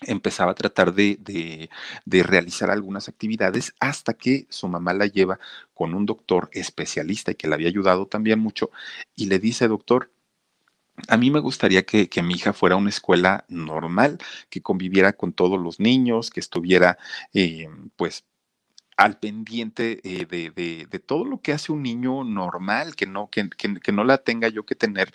empezaba 0.01 0.51
a 0.51 0.55
tratar 0.55 0.93
de, 0.93 1.17
de, 1.19 1.69
de, 2.05 2.23
realizar 2.23 2.69
algunas 2.69 3.08
actividades 3.08 3.73
hasta 3.79 4.13
que 4.13 4.45
su 4.49 4.67
mamá 4.67 4.93
la 4.93 5.08
lleva 5.08 5.39
con 5.73 5.93
un 5.93 6.05
doctor 6.05 6.49
especialista 6.53 7.31
y 7.31 7.36
que 7.36 7.47
le 7.47 7.55
había 7.55 7.69
ayudado 7.69 8.05
también 8.08 8.39
mucho 8.39 8.71
y 9.15 9.27
le 9.27 9.39
dice, 9.39 9.67
doctor, 9.67 10.12
a 11.08 11.17
mí 11.17 11.31
me 11.31 11.39
gustaría 11.39 11.86
que, 11.86 12.10
que, 12.10 12.23
mi 12.23 12.36
hija 12.36 12.53
fuera 12.53 12.75
a 12.75 12.77
una 12.77 12.89
escuela 12.89 13.45
normal, 13.49 14.17
que 14.49 14.62
conviviera 14.62 15.13
con 15.13 15.34
todos 15.34 15.60
los 15.60 15.79
niños, 15.79 16.29
que 16.29 16.39
estuviera, 16.39 16.97
eh, 17.34 17.67
pues, 17.95 18.23
al 18.97 19.19
pendiente 19.19 19.99
eh, 20.03 20.25
de, 20.25 20.51
de, 20.51 20.88
de, 20.89 20.99
todo 20.99 21.25
lo 21.25 21.41
que 21.41 21.51
hace 21.51 21.71
un 21.71 21.84
niño 21.84 22.23
normal, 22.23 22.95
que 22.95 23.05
no, 23.05 23.29
que, 23.29 23.49
que, 23.49 23.79
que, 23.79 23.91
no 23.91 24.03
la 24.03 24.19
tenga 24.19 24.47
yo 24.47 24.65
que 24.65 24.75
tener 24.75 25.13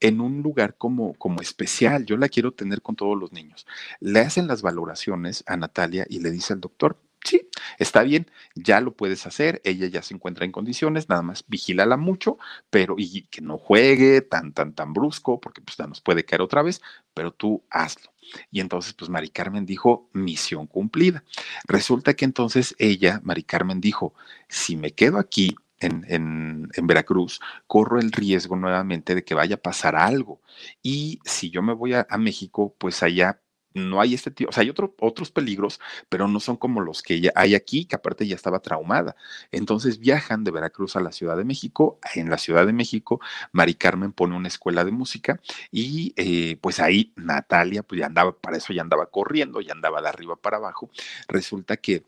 en 0.00 0.20
un 0.20 0.42
lugar 0.42 0.76
como, 0.76 1.14
como 1.14 1.40
especial. 1.40 2.06
Yo 2.06 2.16
la 2.16 2.28
quiero 2.28 2.52
tener 2.52 2.82
con 2.82 2.96
todos 2.96 3.18
los 3.18 3.32
niños. 3.32 3.66
Le 4.00 4.20
hacen 4.20 4.46
las 4.48 4.62
valoraciones 4.62 5.44
a 5.46 5.56
Natalia 5.56 6.06
y 6.08 6.20
le 6.20 6.30
dice 6.30 6.52
al 6.52 6.60
doctor, 6.60 6.98
sí, 7.24 7.48
está 7.78 8.02
bien, 8.02 8.30
ya 8.54 8.80
lo 8.80 8.94
puedes 8.94 9.26
hacer, 9.26 9.60
ella 9.64 9.86
ya 9.86 10.02
se 10.02 10.14
encuentra 10.14 10.44
en 10.44 10.52
condiciones, 10.52 11.08
nada 11.08 11.22
más 11.22 11.44
vigílala 11.48 11.96
mucho, 11.96 12.38
pero 12.70 12.94
y 12.98 13.22
que 13.22 13.40
no 13.40 13.58
juegue 13.58 14.20
tan, 14.22 14.52
tan, 14.52 14.74
tan 14.74 14.92
brusco, 14.92 15.40
porque 15.40 15.60
pues 15.60 15.78
nos 15.88 16.00
puede 16.00 16.24
caer 16.24 16.42
otra 16.42 16.62
vez, 16.62 16.80
pero 17.14 17.32
tú 17.32 17.64
hazlo. 17.70 18.12
Y 18.50 18.60
entonces, 18.60 18.92
pues 18.94 19.10
Mari 19.10 19.30
Carmen 19.30 19.66
dijo, 19.66 20.08
misión 20.12 20.66
cumplida. 20.66 21.24
Resulta 21.66 22.14
que 22.14 22.24
entonces 22.24 22.76
ella, 22.78 23.20
Mari 23.24 23.42
Carmen, 23.42 23.80
dijo, 23.80 24.14
si 24.48 24.76
me 24.76 24.92
quedo 24.92 25.18
aquí, 25.18 25.56
en, 25.80 26.04
en, 26.08 26.68
en, 26.74 26.86
Veracruz, 26.86 27.40
corro 27.66 27.98
el 27.98 28.12
riesgo 28.12 28.54
nuevamente 28.54 29.14
de 29.14 29.24
que 29.24 29.34
vaya 29.34 29.54
a 29.54 29.62
pasar 29.62 29.96
algo. 29.96 30.42
Y 30.82 31.20
si 31.24 31.50
yo 31.50 31.62
me 31.62 31.72
voy 31.72 31.94
a 31.94 32.06
México, 32.18 32.74
pues 32.78 33.02
allá 33.02 33.40
no 33.74 34.00
hay 34.00 34.14
este 34.14 34.30
tipo, 34.30 34.50
o 34.50 34.52
sea, 34.52 34.62
hay 34.62 34.70
otro, 34.70 34.94
otros 35.00 35.30
peligros, 35.30 35.80
pero 36.08 36.28
no 36.28 36.40
son 36.40 36.56
como 36.56 36.80
los 36.80 37.02
que 37.02 37.20
ya 37.20 37.32
hay 37.34 37.54
aquí, 37.54 37.84
que 37.84 37.96
aparte 37.96 38.26
ya 38.26 38.34
estaba 38.34 38.60
traumada. 38.60 39.16
Entonces 39.52 39.98
viajan 39.98 40.44
de 40.44 40.50
Veracruz 40.50 40.96
a 40.96 41.00
la 41.00 41.12
Ciudad 41.12 41.36
de 41.36 41.44
México. 41.44 41.98
En 42.14 42.30
la 42.30 42.38
Ciudad 42.38 42.66
de 42.66 42.72
México, 42.72 43.20
Mari 43.52 43.74
Carmen 43.74 44.12
pone 44.12 44.36
una 44.36 44.48
escuela 44.48 44.84
de 44.84 44.92
música 44.92 45.40
y 45.70 46.12
eh, 46.16 46.56
pues 46.60 46.80
ahí 46.80 47.12
Natalia, 47.16 47.82
pues 47.82 48.00
ya 48.00 48.06
andaba, 48.06 48.32
para 48.36 48.56
eso 48.56 48.72
ya 48.72 48.82
andaba 48.82 49.06
corriendo, 49.06 49.60
ya 49.60 49.72
andaba 49.72 50.02
de 50.02 50.08
arriba 50.08 50.36
para 50.36 50.56
abajo. 50.58 50.90
Resulta 51.28 51.76
que 51.76 52.04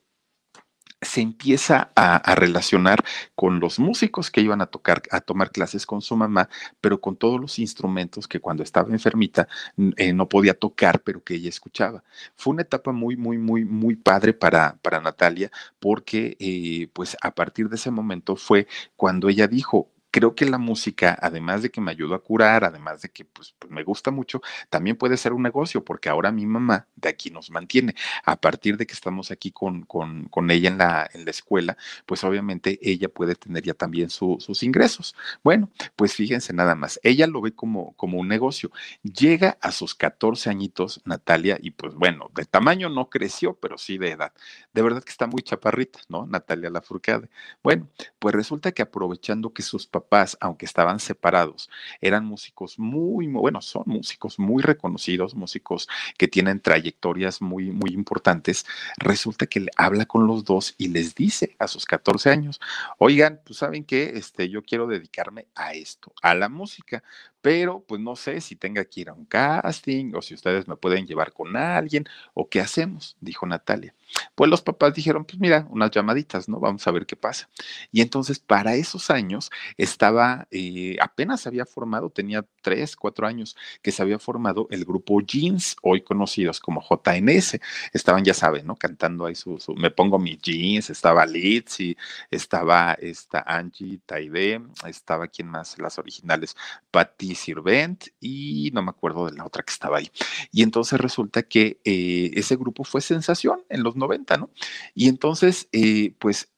se 1.02 1.20
empieza 1.20 1.90
a, 1.96 2.34
relacionar 2.34 3.04
con 3.34 3.60
los 3.60 3.78
músicos 3.78 4.30
que 4.30 4.40
iban 4.40 4.60
a 4.62 4.66
tocar, 4.66 5.02
a 5.10 5.20
tomar 5.20 5.50
clases 5.50 5.84
con 5.84 6.00
su 6.00 6.16
mamá, 6.16 6.48
pero 6.80 7.00
con 7.00 7.16
todos 7.16 7.40
los 7.40 7.58
instrumentos 7.58 8.28
que 8.28 8.40
cuando 8.40 8.62
estaba 8.62 8.92
enfermita 8.92 9.48
eh, 9.96 10.12
no 10.12 10.28
podía 10.28 10.54
tocar, 10.54 11.00
pero 11.02 11.22
que 11.22 11.34
ella 11.34 11.48
escuchaba. 11.48 12.04
Fue 12.36 12.52
una 12.52 12.62
etapa 12.62 12.92
muy, 12.92 13.16
muy, 13.16 13.36
muy, 13.38 13.64
muy 13.64 13.96
padre 13.96 14.32
para, 14.32 14.76
para 14.82 15.00
Natalia, 15.00 15.50
porque 15.80 16.36
eh, 16.38 16.88
pues 16.92 17.16
a 17.20 17.32
partir 17.34 17.68
de 17.68 17.76
ese 17.76 17.90
momento 17.90 18.36
fue 18.36 18.68
cuando 18.96 19.28
ella 19.28 19.48
dijo, 19.48 19.88
creo 20.12 20.34
que 20.36 20.46
la 20.46 20.58
música, 20.58 21.18
además 21.20 21.62
de 21.62 21.70
que 21.70 21.80
me 21.80 21.90
ayudó 21.90 22.14
a 22.14 22.22
curar, 22.22 22.64
además 22.64 23.02
de 23.02 23.08
que 23.08 23.24
pues, 23.24 23.54
pues, 23.58 23.72
me 23.72 23.82
gusta 23.82 24.12
mucho, 24.12 24.42
también 24.70 24.96
puede 24.96 25.16
ser 25.16 25.32
un 25.32 25.42
negocio, 25.42 25.84
porque 25.84 26.08
ahora 26.08 26.30
mi 26.30 26.46
mamá 26.46 26.86
de 26.94 27.08
aquí 27.08 27.30
nos 27.30 27.50
mantiene. 27.50 27.94
A 28.24 28.36
partir 28.36 28.76
de 28.76 28.86
que 28.86 28.92
estamos 28.92 29.30
aquí 29.30 29.50
con, 29.50 29.82
con, 29.82 30.26
con 30.28 30.50
ella 30.50 30.68
en 30.68 30.78
la, 30.78 31.10
en 31.14 31.24
la 31.24 31.30
escuela, 31.30 31.76
pues 32.06 32.22
obviamente 32.24 32.78
ella 32.82 33.08
puede 33.08 33.34
tener 33.34 33.64
ya 33.64 33.74
también 33.74 34.10
sus 34.10 34.62
ingresos. 34.62 35.14
Bueno, 35.42 35.70
pues 35.96 36.14
fíjense 36.14 36.52
nada 36.52 36.74
más, 36.74 37.00
ella 37.02 37.26
lo 37.26 37.40
ve 37.40 37.54
como, 37.54 37.94
como 37.94 38.18
un 38.18 38.28
negocio. 38.28 38.70
Llega 39.02 39.56
a 39.62 39.72
sus 39.72 39.94
14 39.94 40.50
añitos, 40.50 41.00
Natalia, 41.06 41.58
y 41.60 41.70
pues 41.70 41.94
bueno, 41.94 42.30
de 42.34 42.44
tamaño 42.44 42.90
no 42.90 43.08
creció, 43.08 43.54
pero 43.54 43.78
sí 43.78 43.96
de 43.96 44.10
edad. 44.10 44.32
De 44.74 44.82
verdad 44.82 45.02
que 45.02 45.10
está 45.10 45.26
muy 45.26 45.42
chaparrita, 45.42 46.00
¿no? 46.08 46.26
Natalia 46.26 46.68
Lafourcade. 46.68 47.30
Bueno, 47.62 47.88
pues 48.18 48.34
resulta 48.34 48.72
que 48.72 48.82
aprovechando 48.82 49.52
que 49.54 49.62
sus 49.62 49.86
papás, 49.86 50.01
aunque 50.40 50.66
estaban 50.66 51.00
separados, 51.00 51.70
eran 52.00 52.24
músicos 52.24 52.78
muy, 52.78 53.28
muy 53.28 53.40
bueno, 53.40 53.62
son 53.62 53.84
músicos 53.86 54.38
muy 54.38 54.62
reconocidos, 54.62 55.34
músicos 55.34 55.88
que 56.18 56.28
tienen 56.28 56.60
trayectorias 56.60 57.40
muy, 57.42 57.70
muy 57.70 57.90
importantes, 57.90 58.66
resulta 58.96 59.46
que 59.46 59.66
habla 59.76 60.06
con 60.06 60.26
los 60.26 60.44
dos 60.44 60.74
y 60.78 60.88
les 60.88 61.14
dice 61.14 61.56
a 61.58 61.68
sus 61.68 61.84
14 61.84 62.30
años, 62.30 62.60
oigan, 62.98 63.40
pues 63.44 63.58
saben 63.58 63.84
que 63.84 64.12
este, 64.16 64.48
yo 64.48 64.62
quiero 64.62 64.86
dedicarme 64.86 65.46
a 65.54 65.72
esto, 65.72 66.12
a 66.22 66.34
la 66.34 66.48
música, 66.48 67.02
pero 67.42 67.84
pues 67.86 68.00
no 68.00 68.14
sé 68.14 68.40
si 68.40 68.54
tenga 68.54 68.84
que 68.84 69.02
ir 69.02 69.08
a 69.10 69.12
un 69.12 69.26
casting 69.26 70.12
o 70.14 70.22
si 70.22 70.34
ustedes 70.34 70.68
me 70.68 70.76
pueden 70.76 71.06
llevar 71.06 71.32
con 71.32 71.56
alguien 71.56 72.04
o 72.34 72.48
qué 72.48 72.60
hacemos, 72.60 73.16
dijo 73.20 73.44
Natalia. 73.46 73.94
Pues 74.34 74.50
los 74.50 74.62
papás 74.62 74.94
dijeron, 74.94 75.24
pues 75.24 75.40
mira, 75.40 75.66
unas 75.70 75.90
llamaditas, 75.90 76.48
¿no? 76.48 76.60
Vamos 76.60 76.86
a 76.86 76.90
ver 76.90 77.06
qué 77.06 77.16
pasa. 77.16 77.48
Y 77.90 78.00
entonces 78.00 78.38
para 78.38 78.74
esos 78.74 79.10
años 79.10 79.50
estaba, 79.76 80.46
eh, 80.50 80.96
apenas 81.00 81.46
había 81.46 81.66
formado, 81.66 82.10
tenía 82.10 82.44
tres, 82.60 82.94
cuatro 82.94 83.26
años 83.26 83.56
que 83.80 83.90
se 83.90 84.02
había 84.02 84.18
formado 84.18 84.68
el 84.70 84.84
grupo 84.84 85.20
Jeans, 85.20 85.76
hoy 85.82 86.02
conocidos 86.02 86.60
como 86.60 86.82
JNS. 86.82 87.58
Estaban, 87.92 88.24
ya 88.24 88.34
saben, 88.34 88.66
¿no? 88.66 88.76
Cantando 88.76 89.26
ahí 89.26 89.34
su, 89.34 89.58
me 89.76 89.90
pongo 89.90 90.18
mis 90.18 90.38
jeans, 90.40 90.90
estaba 90.90 91.26
Litzy, 91.26 91.96
estaba 92.30 92.92
esta 92.94 93.40
Angie 93.46 93.98
Taide, 94.06 94.60
estaba 94.86 95.26
quien 95.26 95.48
más, 95.48 95.78
las 95.78 95.98
originales, 95.98 96.56
Patti 96.90 97.31
Sirvent 97.34 98.08
y 98.20 98.70
no 98.72 98.82
me 98.82 98.90
acuerdo 98.90 99.26
de 99.26 99.32
la 99.36 99.44
otra 99.44 99.62
que 99.62 99.72
estaba 99.72 99.98
ahí. 99.98 100.10
Y 100.50 100.62
entonces 100.62 101.00
resulta 101.00 101.42
que 101.42 101.80
eh, 101.84 102.30
ese 102.34 102.56
grupo 102.56 102.84
fue 102.84 103.00
sensación 103.00 103.62
en 103.68 103.82
los 103.82 103.96
90, 103.96 104.36
¿no? 104.36 104.50
Y 104.94 105.08
entonces, 105.08 105.68
eh, 105.72 106.14
pues 106.18 106.52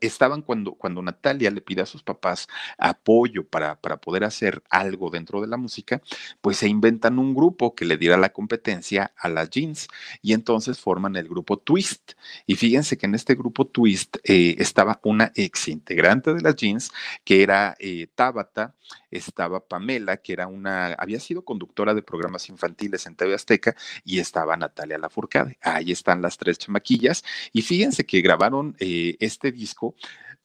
estaban 0.00 0.42
cuando, 0.42 0.74
cuando 0.74 1.02
Natalia 1.02 1.50
le 1.50 1.60
pide 1.60 1.82
a 1.82 1.86
sus 1.86 2.02
papás 2.02 2.48
apoyo 2.76 3.46
para, 3.46 3.80
para 3.80 3.96
poder 3.98 4.24
hacer 4.24 4.62
algo 4.70 5.10
dentro 5.10 5.40
de 5.40 5.46
la 5.46 5.56
música, 5.56 6.02
pues 6.40 6.58
se 6.58 6.68
inventan 6.68 7.18
un 7.18 7.34
grupo 7.34 7.74
que 7.74 7.84
le 7.84 7.96
diera 7.96 8.16
la 8.16 8.32
competencia 8.32 9.12
a 9.16 9.28
las 9.28 9.50
jeans 9.50 9.88
y 10.20 10.34
entonces 10.34 10.78
forman 10.78 11.16
el 11.16 11.28
grupo 11.28 11.58
Twist. 11.58 12.12
Y 12.46 12.56
fíjense 12.56 12.98
que 12.98 13.06
en 13.06 13.14
este 13.14 13.34
grupo 13.34 13.66
Twist 13.66 14.18
eh, 14.24 14.56
estaba 14.58 15.00
una 15.04 15.32
ex 15.34 15.68
integrante 15.68 16.34
de 16.34 16.42
las 16.42 16.56
jeans 16.56 16.90
que 17.24 17.42
era 17.42 17.74
eh, 17.78 18.08
Tabata, 18.14 18.74
estaba 19.12 19.60
Pamela, 19.60 20.16
que 20.16 20.32
era 20.32 20.46
una, 20.46 20.94
había 20.94 21.20
sido 21.20 21.44
conductora 21.44 21.94
de 21.94 22.02
programas 22.02 22.48
infantiles 22.48 23.06
en 23.06 23.16
TV 23.16 23.34
Azteca, 23.34 23.76
y 24.04 24.18
estaba 24.18 24.56
Natalia 24.56 24.98
Lafourcade. 24.98 25.58
Ahí 25.62 25.92
están 25.92 26.22
las 26.22 26.38
tres 26.38 26.58
chamaquillas. 26.58 27.24
Y 27.52 27.62
fíjense 27.62 28.04
que 28.06 28.20
grabaron 28.20 28.76
eh, 28.78 29.16
este 29.20 29.52
disco 29.52 29.94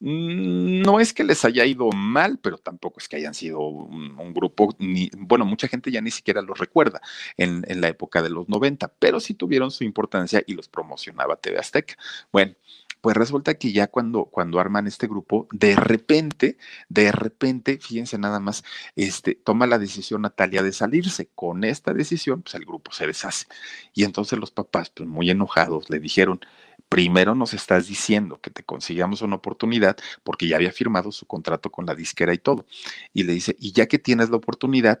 mm, 0.00 0.82
no 0.82 1.00
es 1.00 1.12
que 1.12 1.24
les 1.24 1.44
haya 1.44 1.64
ido 1.64 1.90
mal, 1.90 2.38
pero 2.38 2.58
tampoco 2.58 3.00
es 3.00 3.08
que 3.08 3.16
hayan 3.16 3.34
sido 3.34 3.60
un, 3.60 4.32
grupo, 4.34 4.74
ni, 4.78 5.10
bueno, 5.16 5.44
mucha 5.44 5.68
gente 5.68 5.90
ya 5.90 6.00
ni 6.00 6.10
siquiera 6.10 6.42
los 6.42 6.58
recuerda 6.58 7.00
en, 7.36 7.64
en, 7.68 7.80
la 7.80 7.88
época 7.88 8.22
de 8.22 8.30
los 8.30 8.48
90, 8.48 8.92
pero 8.98 9.20
sí 9.20 9.34
tuvieron 9.34 9.70
su 9.70 9.84
importancia 9.84 10.42
y 10.46 10.54
los 10.54 10.68
promocionaba 10.68 11.36
TV 11.36 11.58
Azteca. 11.58 11.96
Bueno, 12.30 12.54
pues 13.00 13.16
resulta 13.16 13.54
que 13.54 13.72
ya 13.72 13.86
cuando, 13.86 14.24
cuando 14.26 14.60
arman 14.60 14.86
este 14.86 15.06
grupo, 15.06 15.46
de 15.52 15.76
repente, 15.76 16.58
de 16.88 17.12
repente, 17.12 17.78
fíjense 17.78 18.18
nada 18.18 18.40
más, 18.40 18.64
este, 18.96 19.34
toma 19.34 19.66
la 19.66 19.78
decisión 19.78 20.22
Natalia 20.22 20.62
de 20.62 20.72
salirse. 20.72 21.28
Con 21.34 21.64
esta 21.64 21.94
decisión, 21.94 22.42
pues 22.42 22.54
el 22.54 22.64
grupo 22.64 22.92
se 22.92 23.06
deshace. 23.06 23.46
Y 23.94 24.04
entonces 24.04 24.38
los 24.38 24.50
papás, 24.50 24.90
pues 24.90 25.08
muy 25.08 25.30
enojados, 25.30 25.90
le 25.90 26.00
dijeron, 26.00 26.40
primero 26.88 27.34
nos 27.34 27.54
estás 27.54 27.86
diciendo 27.86 28.40
que 28.40 28.50
te 28.50 28.62
consigamos 28.62 29.22
una 29.22 29.36
oportunidad 29.36 29.96
porque 30.24 30.48
ya 30.48 30.56
había 30.56 30.72
firmado 30.72 31.12
su 31.12 31.26
contrato 31.26 31.70
con 31.70 31.86
la 31.86 31.94
disquera 31.94 32.34
y 32.34 32.38
todo. 32.38 32.66
Y 33.12 33.24
le 33.24 33.34
dice, 33.34 33.56
y 33.58 33.72
ya 33.72 33.86
que 33.86 33.98
tienes 33.98 34.30
la 34.30 34.36
oportunidad, 34.36 35.00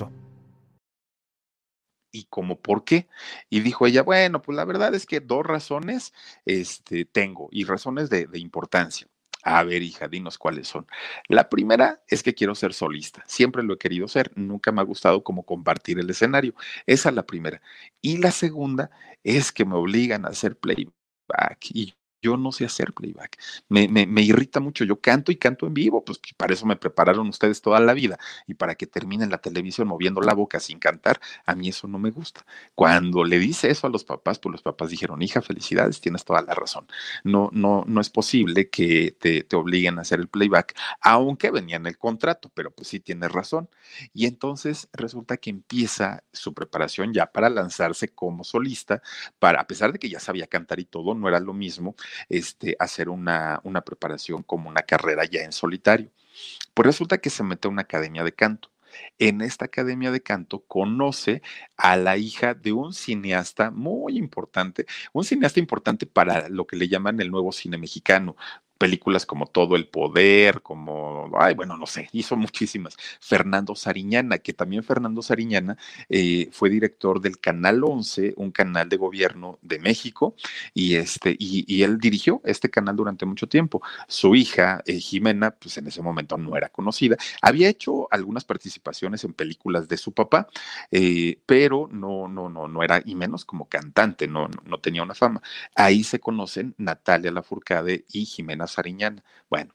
y 2.11 2.25
como 2.25 2.59
por 2.59 2.83
qué. 2.83 3.07
Y 3.49 3.61
dijo 3.61 3.87
ella, 3.87 4.03
bueno, 4.03 4.41
pues 4.41 4.55
la 4.55 4.65
verdad 4.65 4.93
es 4.95 5.05
que 5.05 5.19
dos 5.19 5.45
razones 5.45 6.13
este, 6.45 7.05
tengo 7.05 7.49
y 7.51 7.63
razones 7.65 8.09
de, 8.09 8.27
de 8.27 8.39
importancia. 8.39 9.07
A 9.43 9.63
ver, 9.63 9.81
hija, 9.81 10.07
dinos 10.07 10.37
cuáles 10.37 10.67
son. 10.67 10.85
La 11.27 11.49
primera 11.49 12.03
es 12.07 12.21
que 12.21 12.35
quiero 12.35 12.53
ser 12.53 12.73
solista. 12.73 13.23
Siempre 13.25 13.63
lo 13.63 13.73
he 13.73 13.77
querido 13.79 14.07
ser. 14.07 14.31
Nunca 14.35 14.71
me 14.71 14.81
ha 14.81 14.83
gustado 14.83 15.23
como 15.23 15.43
compartir 15.43 15.97
el 15.99 16.09
escenario. 16.09 16.53
Esa 16.85 17.09
es 17.09 17.15
la 17.15 17.25
primera. 17.25 17.61
Y 18.01 18.17
la 18.17 18.31
segunda 18.31 18.91
es 19.23 19.51
que 19.51 19.65
me 19.65 19.75
obligan 19.75 20.25
a 20.25 20.29
hacer 20.29 20.57
playback. 20.57 20.91
Y 21.73 21.95
yo 22.21 22.37
no 22.37 22.51
sé 22.51 22.65
hacer 22.65 22.93
playback. 22.93 23.37
Me, 23.69 23.87
me, 23.87 24.21
irrita 24.21 24.59
mucho. 24.59 24.85
Yo 24.85 25.01
canto 25.01 25.31
y 25.31 25.37
canto 25.37 25.67
en 25.67 25.73
vivo, 25.73 26.05
pues 26.05 26.19
para 26.37 26.53
eso 26.53 26.65
me 26.65 26.75
prepararon 26.75 27.27
ustedes 27.27 27.61
toda 27.61 27.79
la 27.79 27.93
vida. 27.93 28.19
Y 28.47 28.53
para 28.53 28.75
que 28.75 28.87
termine 28.87 29.23
en 29.23 29.31
la 29.31 29.39
televisión 29.39 29.87
moviendo 29.87 30.21
la 30.21 30.33
boca 30.33 30.59
sin 30.59 30.79
cantar, 30.79 31.19
a 31.45 31.55
mí 31.55 31.69
eso 31.69 31.87
no 31.87 31.97
me 31.99 32.11
gusta. 32.11 32.45
Cuando 32.75 33.23
le 33.23 33.39
dice 33.39 33.71
eso 33.71 33.87
a 33.87 33.89
los 33.89 34.03
papás, 34.03 34.39
pues 34.39 34.51
los 34.51 34.61
papás 34.61 34.89
dijeron, 34.89 35.21
hija, 35.21 35.41
felicidades, 35.41 36.01
tienes 36.01 36.23
toda 36.23 36.41
la 36.41 36.53
razón. 36.53 36.87
No, 37.23 37.49
no, 37.53 37.83
no 37.87 38.01
es 38.01 38.09
posible 38.09 38.69
que 38.69 39.15
te, 39.19 39.43
te 39.43 39.55
obliguen 39.55 39.97
a 39.97 40.01
hacer 40.01 40.19
el 40.19 40.27
playback, 40.27 40.75
aunque 41.01 41.51
venía 41.51 41.77
en 41.77 41.87
el 41.87 41.97
contrato, 41.97 42.51
pero 42.53 42.71
pues 42.71 42.87
sí 42.89 42.99
tienes 42.99 43.31
razón. 43.31 43.69
Y 44.13 44.25
entonces 44.27 44.89
resulta 44.93 45.37
que 45.37 45.49
empieza 45.49 46.23
su 46.31 46.53
preparación 46.53 47.13
ya 47.13 47.31
para 47.31 47.49
lanzarse 47.49 48.09
como 48.09 48.43
solista, 48.43 49.01
para, 49.39 49.61
a 49.61 49.67
pesar 49.67 49.91
de 49.91 49.99
que 49.99 50.09
ya 50.09 50.19
sabía 50.19 50.47
cantar 50.47 50.79
y 50.79 50.85
todo, 50.85 51.15
no 51.15 51.27
era 51.27 51.39
lo 51.39 51.53
mismo 51.53 51.95
este, 52.29 52.75
hacer 52.79 53.09
una, 53.09 53.59
una 53.63 53.81
preparación 53.81 54.43
como 54.43 54.69
una 54.69 54.81
carrera 54.81 55.25
ya 55.25 55.41
en 55.43 55.51
solitario. 55.51 56.11
Pues 56.73 56.85
resulta 56.85 57.17
que 57.19 57.29
se 57.29 57.43
mete 57.43 57.67
a 57.67 57.71
una 57.71 57.83
academia 57.83 58.23
de 58.23 58.33
canto. 58.33 58.69
En 59.19 59.41
esta 59.41 59.65
academia 59.65 60.11
de 60.11 60.21
canto 60.21 60.65
conoce 60.65 61.41
a 61.77 61.95
la 61.95 62.17
hija 62.17 62.53
de 62.53 62.73
un 62.73 62.93
cineasta 62.93 63.71
muy 63.71 64.17
importante, 64.17 64.85
un 65.13 65.23
cineasta 65.23 65.59
importante 65.59 66.05
para 66.05 66.49
lo 66.49 66.67
que 66.67 66.75
le 66.75 66.89
llaman 66.89 67.21
el 67.21 67.31
nuevo 67.31 67.51
cine 67.51 67.77
mexicano, 67.77 68.35
películas 68.81 69.27
como 69.27 69.45
Todo 69.45 69.75
el 69.75 69.85
Poder, 69.85 70.63
como, 70.63 71.29
ay, 71.37 71.53
bueno, 71.53 71.77
no 71.77 71.85
sé, 71.85 72.09
hizo 72.13 72.35
muchísimas. 72.35 72.97
Fernando 73.19 73.75
Sariñana, 73.75 74.39
que 74.39 74.53
también 74.53 74.83
Fernando 74.83 75.21
Sariñana 75.21 75.77
eh, 76.09 76.49
fue 76.51 76.71
director 76.71 77.21
del 77.21 77.39
Canal 77.39 77.83
11, 77.83 78.33
un 78.37 78.49
canal 78.49 78.89
de 78.89 78.97
gobierno 78.97 79.59
de 79.61 79.77
México, 79.77 80.33
y, 80.73 80.95
este, 80.95 81.35
y, 81.37 81.83
él 81.83 81.99
dirigió 81.99 82.41
este 82.43 82.71
canal 82.71 82.95
durante 82.95 83.23
mucho 83.27 83.47
tiempo. 83.47 83.83
Su 84.07 84.33
hija, 84.33 84.81
eh, 84.87 84.99
Jimena, 84.99 85.51
pues 85.51 85.77
en 85.77 85.85
ese 85.85 86.01
momento 86.01 86.39
no 86.39 86.57
era 86.57 86.69
conocida. 86.69 87.17
Había 87.39 87.69
hecho 87.69 88.07
algunas 88.09 88.45
participaciones 88.45 89.23
en 89.25 89.33
películas 89.33 89.87
de 89.87 89.97
su 89.97 90.11
papá, 90.11 90.47
eh, 90.89 91.39
pero 91.45 91.87
no, 91.91 92.27
no, 92.27 92.49
no, 92.49 92.67
no 92.67 92.81
era, 92.81 92.99
y 93.05 93.13
menos 93.13 93.45
como 93.45 93.69
cantante, 93.69 94.27
no, 94.27 94.49
no, 94.65 94.79
tenía 94.79 95.03
una 95.03 95.13
fama. 95.13 95.43
Ahí 95.75 96.03
se 96.03 96.19
conocen 96.19 96.73
Natalia 96.79 97.31
Lafourcade 97.31 98.05
y 98.11 98.25
Jimena 98.25 98.65
Sariñana. 98.71 99.23
Bueno, 99.49 99.73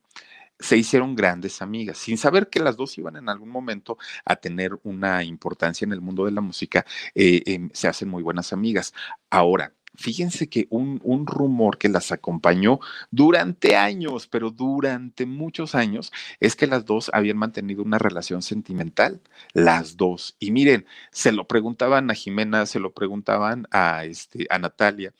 se 0.59 0.77
hicieron 0.77 1.15
grandes 1.15 1.61
amigas, 1.63 1.99
sin 1.99 2.19
saber 2.19 2.49
que 2.49 2.61
las 2.61 2.77
dos 2.77 2.97
iban 2.99 3.17
en 3.17 3.29
algún 3.29 3.51
momento 3.51 3.99
a 4.25 4.37
tener 4.37 4.73
una 4.85 5.23
importancia 5.23 5.85
en 5.85 5.93
el 5.93 6.01
mundo 6.01 6.25
de 6.25 6.33
la 6.33 6.41
música, 6.41 6.87
eh, 7.15 7.43
em, 7.47 7.71
se 7.73 7.89
hacen 7.89 8.09
muy 8.09 8.23
buenas 8.23 8.53
amigas. 8.53 8.95
Ahora, 9.31 9.73
fíjense 9.97 10.49
que 10.49 10.67
un, 10.71 11.01
un, 11.05 11.27
rumor 11.27 11.79
que 11.79 11.89
las 11.89 12.13
acompañó 12.13 12.81
durante 13.11 13.77
años, 13.77 14.27
pero 14.29 14.51
durante 14.51 15.27
muchos 15.27 15.75
años, 15.75 16.13
es 16.41 16.57
que 16.57 16.67
las 16.67 16.85
dos 16.85 17.11
habían 17.13 17.39
mantenido 17.39 17.83
una 17.83 17.99
relación 17.99 18.43
sentimental, 18.43 19.21
las 19.53 19.97
dos. 19.97 20.37
Y 20.39 20.51
miren, 20.53 20.87
se 21.11 21.33
lo 21.33 21.47
preguntaban 21.47 22.11
a 22.11 22.15
Jimena, 22.15 22.67
se 22.67 22.81
lo 22.81 22.93
preguntaban 22.93 23.67
a, 23.71 24.05
este, 24.05 24.47
a 24.51 24.59
Natalia, 24.59 25.13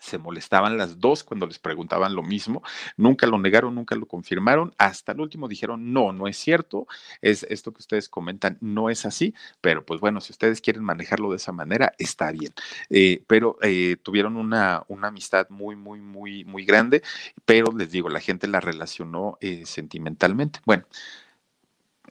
se 0.00 0.18
molestaban 0.18 0.76
las 0.76 1.00
dos 1.00 1.24
cuando 1.24 1.46
les 1.46 1.58
preguntaban 1.58 2.14
lo 2.14 2.22
mismo, 2.22 2.62
nunca 2.96 3.26
lo 3.26 3.38
negaron, 3.38 3.74
nunca 3.74 3.94
lo 3.94 4.06
confirmaron, 4.06 4.74
hasta 4.78 5.12
el 5.12 5.20
último 5.20 5.48
dijeron, 5.48 5.92
no, 5.92 6.12
no 6.12 6.28
es 6.28 6.36
cierto, 6.36 6.86
es 7.20 7.44
esto 7.48 7.72
que 7.72 7.80
ustedes 7.80 8.08
comentan, 8.08 8.58
no 8.60 8.90
es 8.90 9.06
así, 9.06 9.34
pero 9.60 9.84
pues 9.84 10.00
bueno, 10.00 10.20
si 10.20 10.32
ustedes 10.32 10.60
quieren 10.60 10.84
manejarlo 10.84 11.30
de 11.30 11.36
esa 11.36 11.52
manera, 11.52 11.92
está 11.98 12.30
bien. 12.32 12.52
Eh, 12.90 13.22
pero 13.26 13.58
eh, 13.62 13.96
tuvieron 14.02 14.36
una, 14.36 14.84
una, 14.88 15.08
amistad 15.08 15.48
muy, 15.50 15.76
muy, 15.76 16.00
muy, 16.00 16.44
muy 16.44 16.64
grande, 16.64 17.02
pero 17.44 17.72
les 17.76 17.90
digo, 17.90 18.08
la 18.08 18.20
gente 18.20 18.48
la 18.48 18.60
relacionó 18.60 19.38
eh, 19.40 19.64
sentimentalmente. 19.66 20.60
Bueno, 20.64 20.84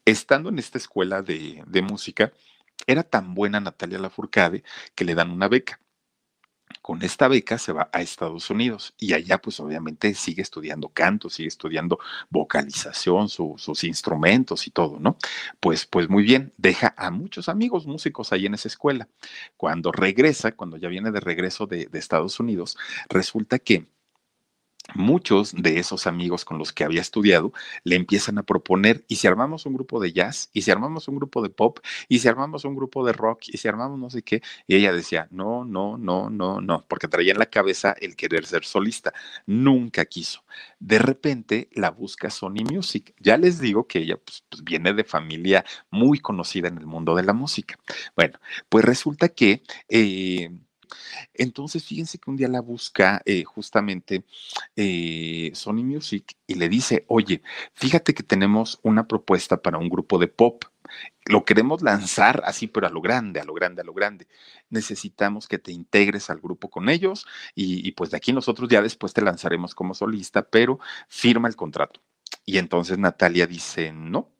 estando 0.05 0.49
en 0.49 0.59
esta 0.59 0.77
escuela 0.77 1.21
de, 1.21 1.63
de 1.67 1.81
música, 1.81 2.31
era 2.87 3.03
tan 3.03 3.33
buena 3.33 3.59
Natalia 3.59 3.99
Lafourcade 3.99 4.63
que 4.95 5.05
le 5.05 5.15
dan 5.15 5.31
una 5.31 5.47
beca 5.47 5.79
con 6.85 7.01
esta 7.01 7.27
beca 7.27 7.57
se 7.57 7.71
va 7.71 7.89
a 7.91 8.03
Estados 8.03 8.51
Unidos 8.51 8.93
y 8.99 9.13
allá 9.13 9.39
pues 9.39 9.59
obviamente 9.59 10.13
sigue 10.13 10.43
estudiando 10.43 10.89
canto, 10.89 11.31
sigue 11.31 11.47
estudiando 11.47 11.97
vocalización, 12.29 13.27
sus 13.27 13.83
instrumentos 13.83 14.67
y 14.67 14.69
todo, 14.69 14.99
¿no? 14.99 15.17
Pues, 15.59 15.87
pues 15.87 16.09
muy 16.09 16.21
bien, 16.21 16.53
deja 16.57 16.93
a 16.95 17.09
muchos 17.09 17.49
amigos 17.49 17.87
músicos 17.87 18.31
ahí 18.31 18.45
en 18.45 18.53
esa 18.53 18.67
escuela. 18.67 19.07
Cuando 19.57 19.91
regresa, 19.91 20.51
cuando 20.51 20.77
ya 20.77 20.87
viene 20.87 21.09
de 21.09 21.21
regreso 21.21 21.65
de, 21.65 21.87
de 21.87 21.97
Estados 21.97 22.39
Unidos, 22.39 22.77
resulta 23.09 23.57
que 23.57 23.87
muchos 24.93 25.53
de 25.53 25.79
esos 25.79 26.07
amigos 26.07 26.45
con 26.45 26.57
los 26.57 26.71
que 26.71 26.83
había 26.83 27.01
estudiado 27.01 27.51
le 27.83 27.95
empiezan 27.95 28.37
a 28.37 28.43
proponer, 28.43 29.03
y 29.07 29.17
si 29.17 29.27
armamos 29.27 29.65
un 29.65 29.73
grupo 29.73 29.99
de 29.99 30.13
jazz, 30.13 30.49
y 30.53 30.61
si 30.61 30.71
armamos 30.71 31.07
un 31.07 31.15
grupo 31.15 31.41
de 31.41 31.49
pop, 31.49 31.79
y 32.07 32.19
si 32.19 32.27
armamos 32.27 32.65
un 32.65 32.75
grupo 32.75 33.05
de 33.05 33.13
rock, 33.13 33.43
y 33.47 33.57
si 33.57 33.67
armamos 33.67 33.99
no 33.99 34.09
sé 34.09 34.21
qué, 34.23 34.41
y 34.67 34.75
ella 34.75 34.93
decía, 34.93 35.27
no, 35.31 35.65
no, 35.65 35.97
no, 35.97 36.29
no, 36.29 36.61
no, 36.61 36.85
porque 36.87 37.07
traía 37.07 37.31
en 37.31 37.39
la 37.39 37.47
cabeza 37.47 37.95
el 37.99 38.15
querer 38.15 38.45
ser 38.45 38.65
solista, 38.65 39.13
nunca 39.45 40.05
quiso. 40.05 40.43
De 40.79 40.99
repente 40.99 41.69
la 41.73 41.91
busca 41.91 42.29
Sony 42.29 42.63
Music, 42.69 43.13
ya 43.19 43.37
les 43.37 43.59
digo 43.59 43.87
que 43.87 43.99
ella 43.99 44.17
pues, 44.17 44.43
pues, 44.49 44.63
viene 44.63 44.93
de 44.93 45.03
familia 45.03 45.65
muy 45.89 46.19
conocida 46.19 46.67
en 46.67 46.77
el 46.77 46.85
mundo 46.85 47.15
de 47.15 47.23
la 47.23 47.33
música. 47.33 47.77
Bueno, 48.15 48.39
pues 48.69 48.85
resulta 48.85 49.29
que... 49.29 49.63
Eh, 49.89 50.49
entonces, 51.33 51.83
fíjense 51.83 52.17
que 52.17 52.29
un 52.29 52.37
día 52.37 52.47
la 52.47 52.61
busca 52.61 53.21
eh, 53.25 53.43
justamente 53.43 54.23
eh, 54.75 55.51
Sony 55.53 55.83
Music 55.83 56.35
y 56.47 56.55
le 56.55 56.69
dice, 56.69 57.05
oye, 57.07 57.41
fíjate 57.73 58.13
que 58.13 58.23
tenemos 58.23 58.79
una 58.83 59.07
propuesta 59.07 59.61
para 59.61 59.77
un 59.77 59.89
grupo 59.89 60.19
de 60.19 60.27
pop. 60.27 60.63
Lo 61.25 61.45
queremos 61.45 61.81
lanzar 61.81 62.41
así, 62.45 62.67
pero 62.67 62.87
a 62.87 62.89
lo 62.91 63.01
grande, 63.01 63.39
a 63.39 63.45
lo 63.45 63.53
grande, 63.53 63.81
a 63.81 63.85
lo 63.85 63.93
grande. 63.93 64.27
Necesitamos 64.69 65.47
que 65.47 65.57
te 65.57 65.71
integres 65.71 66.29
al 66.29 66.39
grupo 66.39 66.69
con 66.69 66.89
ellos 66.89 67.25
y, 67.55 67.87
y 67.87 67.91
pues 67.93 68.11
de 68.11 68.17
aquí 68.17 68.33
nosotros 68.33 68.69
ya 68.69 68.81
después 68.81 69.13
te 69.13 69.21
lanzaremos 69.21 69.73
como 69.75 69.93
solista, 69.95 70.43
pero 70.47 70.79
firma 71.09 71.47
el 71.47 71.55
contrato. 71.55 72.01
Y 72.45 72.59
entonces 72.59 72.99
Natalia 72.99 73.47
dice, 73.47 73.91
no, 73.91 74.34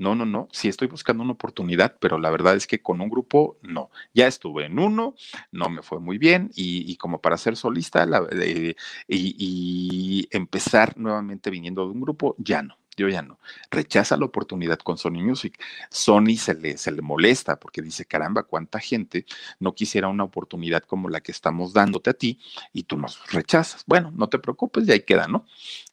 no, 0.00 0.14
no, 0.14 0.24
no, 0.24 0.48
sí 0.50 0.68
estoy 0.68 0.88
buscando 0.88 1.22
una 1.22 1.32
oportunidad, 1.32 1.96
pero 2.00 2.18
la 2.18 2.30
verdad 2.30 2.56
es 2.56 2.66
que 2.66 2.80
con 2.80 3.02
un 3.02 3.10
grupo 3.10 3.58
no. 3.62 3.90
Ya 4.14 4.26
estuve 4.26 4.64
en 4.64 4.78
uno, 4.78 5.14
no 5.52 5.68
me 5.68 5.82
fue 5.82 6.00
muy 6.00 6.16
bien 6.16 6.50
y, 6.56 6.96
como 6.96 7.20
para 7.20 7.36
ser 7.36 7.54
solista 7.56 8.08
y, 8.32 8.74
y 9.08 10.28
empezar 10.30 10.96
nuevamente 10.96 11.50
viniendo 11.50 11.84
de 11.84 11.92
un 11.92 12.00
grupo, 12.00 12.34
ya 12.38 12.62
no 12.62 12.80
yo 13.00 13.08
ya 13.08 13.22
no. 13.22 13.38
Rechaza 13.70 14.16
la 14.16 14.26
oportunidad 14.26 14.78
con 14.78 14.98
Sony 14.98 15.22
Music. 15.22 15.58
Sony 15.90 16.36
se 16.36 16.54
le, 16.54 16.76
se 16.76 16.92
le 16.92 17.02
molesta 17.02 17.58
porque 17.58 17.82
dice, 17.82 18.04
caramba, 18.04 18.42
cuánta 18.42 18.78
gente 18.78 19.24
no 19.58 19.74
quisiera 19.74 20.08
una 20.08 20.24
oportunidad 20.24 20.82
como 20.82 21.08
la 21.08 21.20
que 21.20 21.32
estamos 21.32 21.72
dándote 21.72 22.10
a 22.10 22.14
ti 22.14 22.38
y 22.72 22.84
tú 22.84 22.98
nos 22.98 23.32
rechazas. 23.32 23.84
Bueno, 23.86 24.12
no 24.14 24.28
te 24.28 24.38
preocupes, 24.38 24.86
ya 24.86 24.94
ahí 24.94 25.00
queda, 25.00 25.26
¿no? 25.28 25.46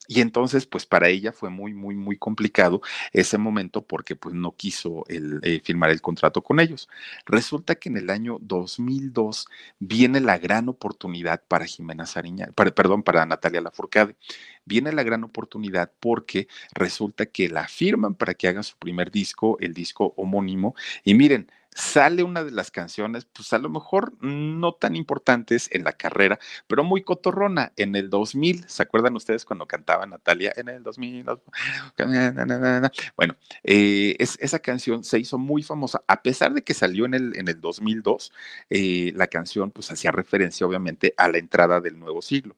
Y 0.08 0.22
entonces, 0.22 0.65
pues 0.65 0.86
para 0.86 1.10
ella 1.10 1.32
fue 1.32 1.50
muy, 1.50 1.74
muy, 1.74 1.96
muy 1.96 2.17
complicado 2.17 2.82
ese 3.12 3.38
momento 3.38 3.86
porque 3.86 4.15
pues 4.15 4.34
no 4.34 4.56
quiso 4.56 5.04
eh, 5.10 5.62
firmar 5.63 5.91
el 5.91 6.02
contrato 6.02 6.41
con 6.41 6.60
ellos. 6.60 6.88
Resulta 7.26 7.76
que 7.76 7.89
en 7.89 7.98
el 7.98 8.10
año 8.10 8.38
2002 8.41 9.48
viene 9.80 10.22
la 10.22 10.38
gran 10.38 10.70
oportunidad 10.70 11.43
para 11.48 11.65
Jimena 11.65 12.06
Sariña, 12.06 12.50
perdón, 12.56 13.04
para 13.04 13.26
Natalia 13.26 13.62
Lafourcade. 13.62 14.15
Viene 14.65 14.91
la 14.91 15.04
gran 15.04 15.24
oportunidad 15.24 15.91
porque 16.00 16.48
resulta 16.74 17.26
que 17.26 17.50
la 17.50 17.67
firman 17.67 18.15
para 18.15 18.34
que 18.34 18.48
haga 18.48 18.63
su 18.63 18.78
primer 18.78 19.12
disco, 19.12 19.58
el 19.60 19.74
disco 19.74 20.13
homónimo. 20.17 20.76
Y 21.04 21.13
miren, 21.13 21.52
sale 21.78 22.24
una 22.24 22.44
de 22.44 22.50
las 22.50 22.72
canciones, 22.72 23.26
pues 23.26 23.54
a 23.54 23.60
lo 23.60 23.70
mejor 23.70 24.13
no 24.20 24.74
tan 24.74 24.96
importantes 24.96 25.70
en 25.72 25.84
la 25.84 25.94
carrera, 25.94 26.40
pero 26.66 26.84
muy 26.84 27.04
cotorrona. 27.04 27.72
En 27.76 27.96
el 27.96 28.10
2000, 28.10 28.68
¿se 28.68 28.82
acuerdan 28.82 29.16
ustedes 29.16 29.46
cuando 29.46 29.68
cantaba 29.68 30.08
Natalia 30.08 30.54
en 30.58 30.70
el 30.70 30.84
2000? 30.84 31.26
Bueno, 33.16 33.36
eh, 33.63 34.16
es, 34.20 34.38
esa 34.42 34.60
canción 34.60 35.04
se 35.04 35.20
hizo 35.20 35.38
muy 35.38 35.62
famosa, 35.62 36.04
a 36.08 36.22
pesar 36.24 36.54
de 36.54 36.63
que 36.63 36.74
salió 36.74 37.06
en 37.06 37.13
el, 37.13 37.38
en 37.38 37.48
el 37.48 37.62
2002, 37.62 38.32
eh, 38.70 39.12
la 39.16 39.28
canción 39.28 39.72
pues 39.72 39.92
hacía 39.92 40.12
referencia 40.12 40.66
obviamente 40.66 41.13
a 41.18 41.28
la 41.28 41.38
entrada 41.38 41.80
del 41.80 42.00
nuevo 42.00 42.22
siglo. 42.22 42.56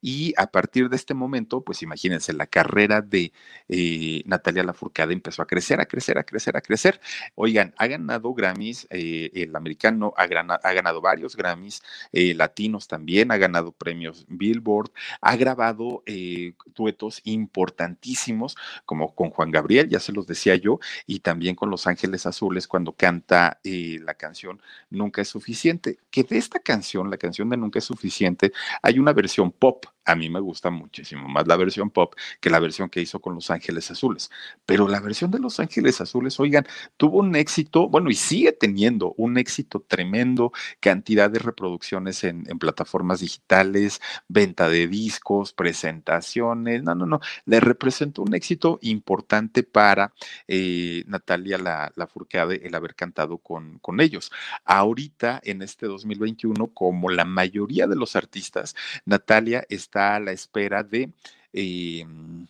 Y 0.00 0.32
a 0.36 0.46
partir 0.46 0.88
de 0.88 0.96
este 0.96 1.14
momento, 1.14 1.62
pues 1.62 1.82
imagínense, 1.82 2.32
la 2.32 2.46
carrera 2.46 3.00
de 3.02 3.32
eh, 3.68 4.22
Natalia 4.26 4.62
Lafourcade 4.62 5.12
empezó 5.12 5.42
a 5.42 5.46
crecer, 5.46 5.80
a 5.80 5.86
crecer, 5.86 6.18
a 6.18 6.24
crecer, 6.24 6.56
a 6.56 6.60
crecer. 6.60 7.00
Oigan, 7.34 7.74
ha 7.76 7.86
ganado 7.86 8.32
Grammy 8.34 8.59
eh, 8.90 9.30
el 9.34 9.56
americano 9.56 10.12
ha, 10.16 10.22
ha, 10.22 10.72
ganado 10.72 11.00
varios 11.00 11.36
Grammys, 11.36 11.82
eh, 12.12 12.34
latinos 12.34 12.88
también, 12.88 13.30
ha 13.32 13.36
ganado 13.36 13.72
premios 13.72 14.26
Billboard, 14.28 14.90
ha 15.20 15.36
grabado 15.36 16.02
eh, 16.06 16.52
duetos 16.74 17.20
importantísimos 17.24 18.56
como 18.84 19.14
con 19.14 19.30
Juan 19.30 19.50
Gabriel, 19.50 19.88
ya 19.88 20.00
se 20.00 20.12
los 20.12 20.26
decía 20.26 20.56
yo, 20.56 20.78
y 21.06 21.20
también 21.20 21.54
con 21.54 21.70
Los 21.70 21.86
Ángeles 21.86 22.26
Azules 22.26 22.66
cuando 22.68 22.92
canta 22.92 23.58
la 23.62 24.14
canción 24.14 24.60
Nunca 24.90 25.22
es 25.22 25.28
suficiente, 25.28 25.98
que 26.10 26.24
de 26.24 26.36
esta 26.36 26.58
canción, 26.58 27.10
la 27.10 27.16
canción 27.16 27.48
de 27.48 27.56
Nunca 27.56 27.78
es 27.78 27.84
suficiente, 27.84 28.52
hay 28.82 28.98
una 28.98 29.12
versión 29.12 29.52
pop 29.52 29.86
a 30.04 30.16
mí 30.16 30.28
me 30.28 30.40
gusta 30.40 30.70
muchísimo 30.70 31.28
más 31.28 31.46
la 31.46 31.56
versión 31.56 31.90
pop 31.90 32.14
que 32.40 32.50
la 32.50 32.58
versión 32.58 32.88
que 32.88 33.00
hizo 33.00 33.20
con 33.20 33.34
Los 33.34 33.50
Ángeles 33.50 33.90
Azules. 33.90 34.30
Pero 34.66 34.88
la 34.88 35.00
versión 35.00 35.30
de 35.30 35.38
Los 35.38 35.60
Ángeles 35.60 36.00
Azules, 36.00 36.38
oigan, 36.40 36.66
tuvo 36.96 37.18
un 37.18 37.36
éxito, 37.36 37.88
bueno, 37.88 38.10
y 38.10 38.14
sigue 38.14 38.52
teniendo 38.52 39.14
un 39.16 39.38
éxito 39.38 39.84
tremendo, 39.86 40.52
cantidad 40.80 41.30
de 41.30 41.38
reproducciones 41.38 42.24
en, 42.24 42.44
plataformas 42.60 43.20
digitales, 43.20 44.00
venta 44.28 44.68
de 44.68 44.86
discos, 44.86 45.52
presentaciones, 45.52 46.82
no, 46.82 46.94
no, 46.94 47.06
no, 47.06 47.20
le 47.46 47.60
representó 47.60 48.22
un 48.22 48.34
éxito 48.34 48.78
importante 48.82 49.62
para 49.62 50.12
eh, 50.46 51.04
Natalia 51.06 51.58
la, 51.58 51.92
la 51.96 52.06
Furcade 52.06 52.66
el 52.66 52.74
haber 52.74 52.94
cantado 52.94 53.38
con, 53.38 53.78
con 53.78 54.00
ellos. 54.00 54.30
Ahorita, 54.64 55.40
en 55.42 55.62
este 55.62 55.86
2021, 55.86 56.68
como 56.68 57.08
la 57.10 57.24
mayoría 57.24 57.86
de 57.86 57.96
los 57.96 58.16
artistas, 58.16 58.74
Natalia 59.06 59.64
está 59.68 59.89
a 59.96 60.20
la 60.20 60.32
espera 60.32 60.82
de... 60.82 61.12
Em, 61.52 62.46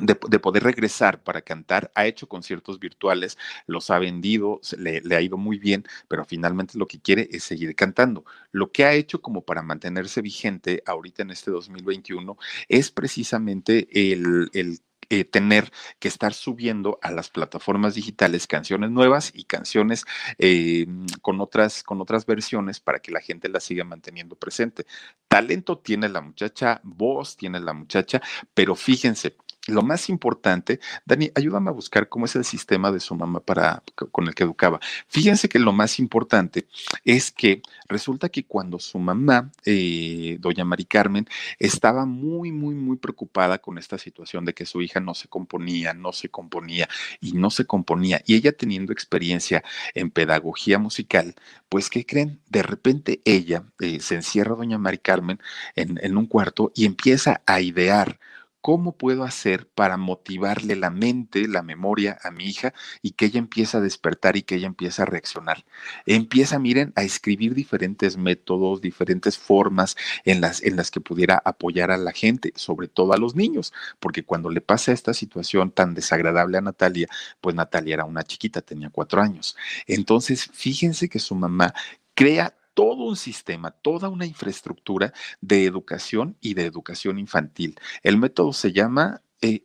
de, 0.00 0.16
poder 0.40 0.64
regresar 0.64 1.22
para 1.22 1.42
cantar, 1.42 1.92
ha 1.94 2.06
hecho 2.06 2.28
conciertos 2.28 2.80
virtuales, 2.80 3.38
los 3.66 3.90
ha 3.90 3.98
vendido, 4.00 4.60
le, 4.76 5.00
le, 5.00 5.14
ha 5.14 5.20
ido 5.20 5.36
muy 5.36 5.58
bien, 5.58 5.84
pero 6.08 6.24
finalmente 6.24 6.78
lo 6.78 6.88
que 6.88 7.00
quiere 7.00 7.28
es 7.30 7.44
seguir 7.44 7.76
cantando. 7.76 8.24
Lo 8.50 8.72
que 8.72 8.84
ha 8.84 8.92
hecho 8.94 9.20
como 9.22 9.42
para 9.42 9.62
mantenerse 9.62 10.20
vigente 10.20 10.82
ahorita 10.86 11.22
en 11.22 11.30
este 11.30 11.50
2021 11.52 12.36
es 12.68 12.90
precisamente 12.90 13.86
el 14.12 14.80
tener 15.22 15.70
que 16.00 16.08
estar 16.08 16.34
subiendo 16.34 16.98
a 17.02 17.12
las 17.12 17.30
plataformas 17.30 17.94
digitales 17.94 18.48
canciones 18.48 18.90
nuevas 18.90 19.30
y 19.32 19.44
canciones 19.44 20.04
eh, 20.38 20.86
con, 21.22 21.40
otras, 21.40 21.84
con 21.84 22.00
otras 22.00 22.26
versiones 22.26 22.80
para 22.80 22.98
que 22.98 23.12
la 23.12 23.20
gente 23.20 23.48
las 23.48 23.62
siga 23.62 23.84
manteniendo 23.84 24.34
presente. 24.34 24.86
Talento 25.28 25.78
tiene 25.78 26.08
la 26.08 26.20
muchacha, 26.20 26.80
voz 26.82 27.36
tiene 27.36 27.60
la 27.60 27.72
muchacha, 27.72 28.20
pero 28.54 28.74
fíjense, 28.74 29.36
lo 29.66 29.82
más 29.82 30.08
importante, 30.10 30.80
Dani, 31.06 31.30
ayúdame 31.34 31.70
a 31.70 31.72
buscar 31.72 32.08
cómo 32.08 32.26
es 32.26 32.36
el 32.36 32.44
sistema 32.44 32.92
de 32.92 33.00
su 33.00 33.14
mamá 33.14 33.40
para, 33.40 33.82
con 33.94 34.26
el 34.26 34.34
que 34.34 34.44
educaba. 34.44 34.78
Fíjense 35.08 35.48
que 35.48 35.58
lo 35.58 35.72
más 35.72 35.98
importante 35.98 36.66
es 37.04 37.30
que 37.30 37.62
resulta 37.88 38.28
que 38.28 38.44
cuando 38.44 38.78
su 38.78 38.98
mamá, 38.98 39.50
eh, 39.64 40.36
doña 40.40 40.64
Mari 40.64 40.84
Carmen, 40.84 41.26
estaba 41.58 42.04
muy, 42.04 42.52
muy, 42.52 42.74
muy 42.74 42.96
preocupada 42.98 43.58
con 43.58 43.78
esta 43.78 43.96
situación 43.96 44.44
de 44.44 44.52
que 44.52 44.66
su 44.66 44.82
hija 44.82 45.00
no 45.00 45.14
se 45.14 45.28
componía, 45.28 45.94
no 45.94 46.12
se 46.12 46.28
componía 46.28 46.88
y 47.20 47.32
no 47.32 47.50
se 47.50 47.64
componía, 47.64 48.22
y 48.26 48.34
ella 48.34 48.52
teniendo 48.52 48.92
experiencia 48.92 49.64
en 49.94 50.10
pedagogía 50.10 50.78
musical, 50.78 51.34
pues, 51.70 51.88
¿qué 51.88 52.04
creen? 52.04 52.40
De 52.50 52.62
repente 52.62 53.22
ella 53.24 53.64
eh, 53.80 54.00
se 54.00 54.16
encierra, 54.16 54.54
doña 54.54 54.78
Mari 54.78 54.98
Carmen, 54.98 55.40
en, 55.74 55.98
en 56.02 56.16
un 56.18 56.26
cuarto 56.26 56.70
y 56.74 56.84
empieza 56.84 57.40
a 57.46 57.60
idear 57.60 58.18
¿Cómo 58.64 58.96
puedo 58.96 59.24
hacer 59.24 59.68
para 59.68 59.98
motivarle 59.98 60.74
la 60.74 60.88
mente, 60.88 61.46
la 61.48 61.62
memoria 61.62 62.18
a 62.22 62.30
mi 62.30 62.46
hija 62.46 62.72
y 63.02 63.10
que 63.10 63.26
ella 63.26 63.38
empiece 63.38 63.76
a 63.76 63.80
despertar 63.80 64.38
y 64.38 64.42
que 64.42 64.54
ella 64.54 64.68
empiece 64.68 65.02
a 65.02 65.04
reaccionar? 65.04 65.66
Empieza, 66.06 66.58
miren, 66.58 66.90
a 66.96 67.02
escribir 67.02 67.52
diferentes 67.52 68.16
métodos, 68.16 68.80
diferentes 68.80 69.36
formas 69.36 69.96
en 70.24 70.40
las, 70.40 70.62
en 70.62 70.76
las 70.76 70.90
que 70.90 71.02
pudiera 71.02 71.42
apoyar 71.44 71.90
a 71.90 71.98
la 71.98 72.12
gente, 72.12 72.54
sobre 72.56 72.88
todo 72.88 73.12
a 73.12 73.18
los 73.18 73.34
niños, 73.34 73.74
porque 74.00 74.24
cuando 74.24 74.48
le 74.48 74.62
pasa 74.62 74.92
esta 74.92 75.12
situación 75.12 75.70
tan 75.70 75.92
desagradable 75.92 76.56
a 76.56 76.62
Natalia, 76.62 77.08
pues 77.42 77.54
Natalia 77.54 77.92
era 77.92 78.06
una 78.06 78.22
chiquita, 78.22 78.62
tenía 78.62 78.88
cuatro 78.88 79.20
años. 79.20 79.58
Entonces, 79.86 80.48
fíjense 80.54 81.10
que 81.10 81.18
su 81.18 81.34
mamá 81.34 81.74
crea 82.14 82.54
todo 82.74 83.04
un 83.04 83.16
sistema, 83.16 83.70
toda 83.70 84.08
una 84.08 84.26
infraestructura 84.26 85.12
de 85.40 85.64
educación 85.64 86.36
y 86.40 86.54
de 86.54 86.66
educación 86.66 87.18
infantil. 87.18 87.76
El 88.02 88.18
método 88.18 88.52
se 88.52 88.72
llama... 88.72 89.22
Eh, 89.40 89.64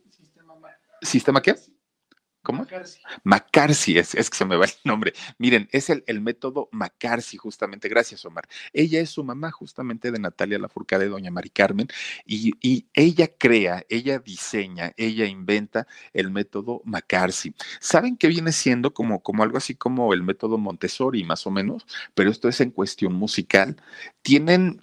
¿Sistema 1.02 1.40
qué? 1.42 1.56
¿Cómo? 2.42 2.66
McCarthy. 3.22 3.98
es, 3.98 4.12
que 4.12 4.36
se 4.36 4.44
me 4.46 4.56
va 4.56 4.64
el 4.64 4.70
nombre. 4.84 5.12
Miren, 5.38 5.68
es 5.72 5.90
el, 5.90 6.02
el, 6.06 6.20
método 6.22 6.68
McCarthy, 6.72 7.36
justamente. 7.36 7.88
Gracias, 7.88 8.24
Omar. 8.24 8.48
Ella 8.72 9.00
es 9.00 9.10
su 9.10 9.22
mamá, 9.22 9.50
justamente 9.50 10.10
de 10.10 10.18
Natalia 10.18 10.58
Lafourcade, 10.58 11.08
doña 11.08 11.30
Mari 11.30 11.50
Carmen, 11.50 11.88
y, 12.24 12.52
y, 12.60 12.86
ella 12.94 13.28
crea, 13.36 13.84
ella 13.88 14.18
diseña, 14.18 14.92
ella 14.96 15.26
inventa 15.26 15.86
el 16.14 16.30
método 16.30 16.80
McCarthy. 16.84 17.54
¿Saben 17.78 18.16
qué 18.16 18.28
viene 18.28 18.52
siendo 18.52 18.94
como, 18.94 19.22
como 19.22 19.42
algo 19.42 19.58
así 19.58 19.74
como 19.74 20.14
el 20.14 20.22
método 20.22 20.56
Montessori, 20.56 21.24
más 21.24 21.46
o 21.46 21.50
menos? 21.50 21.86
Pero 22.14 22.30
esto 22.30 22.48
es 22.48 22.60
en 22.60 22.70
cuestión 22.70 23.12
musical. 23.12 23.76
Tienen 24.22 24.80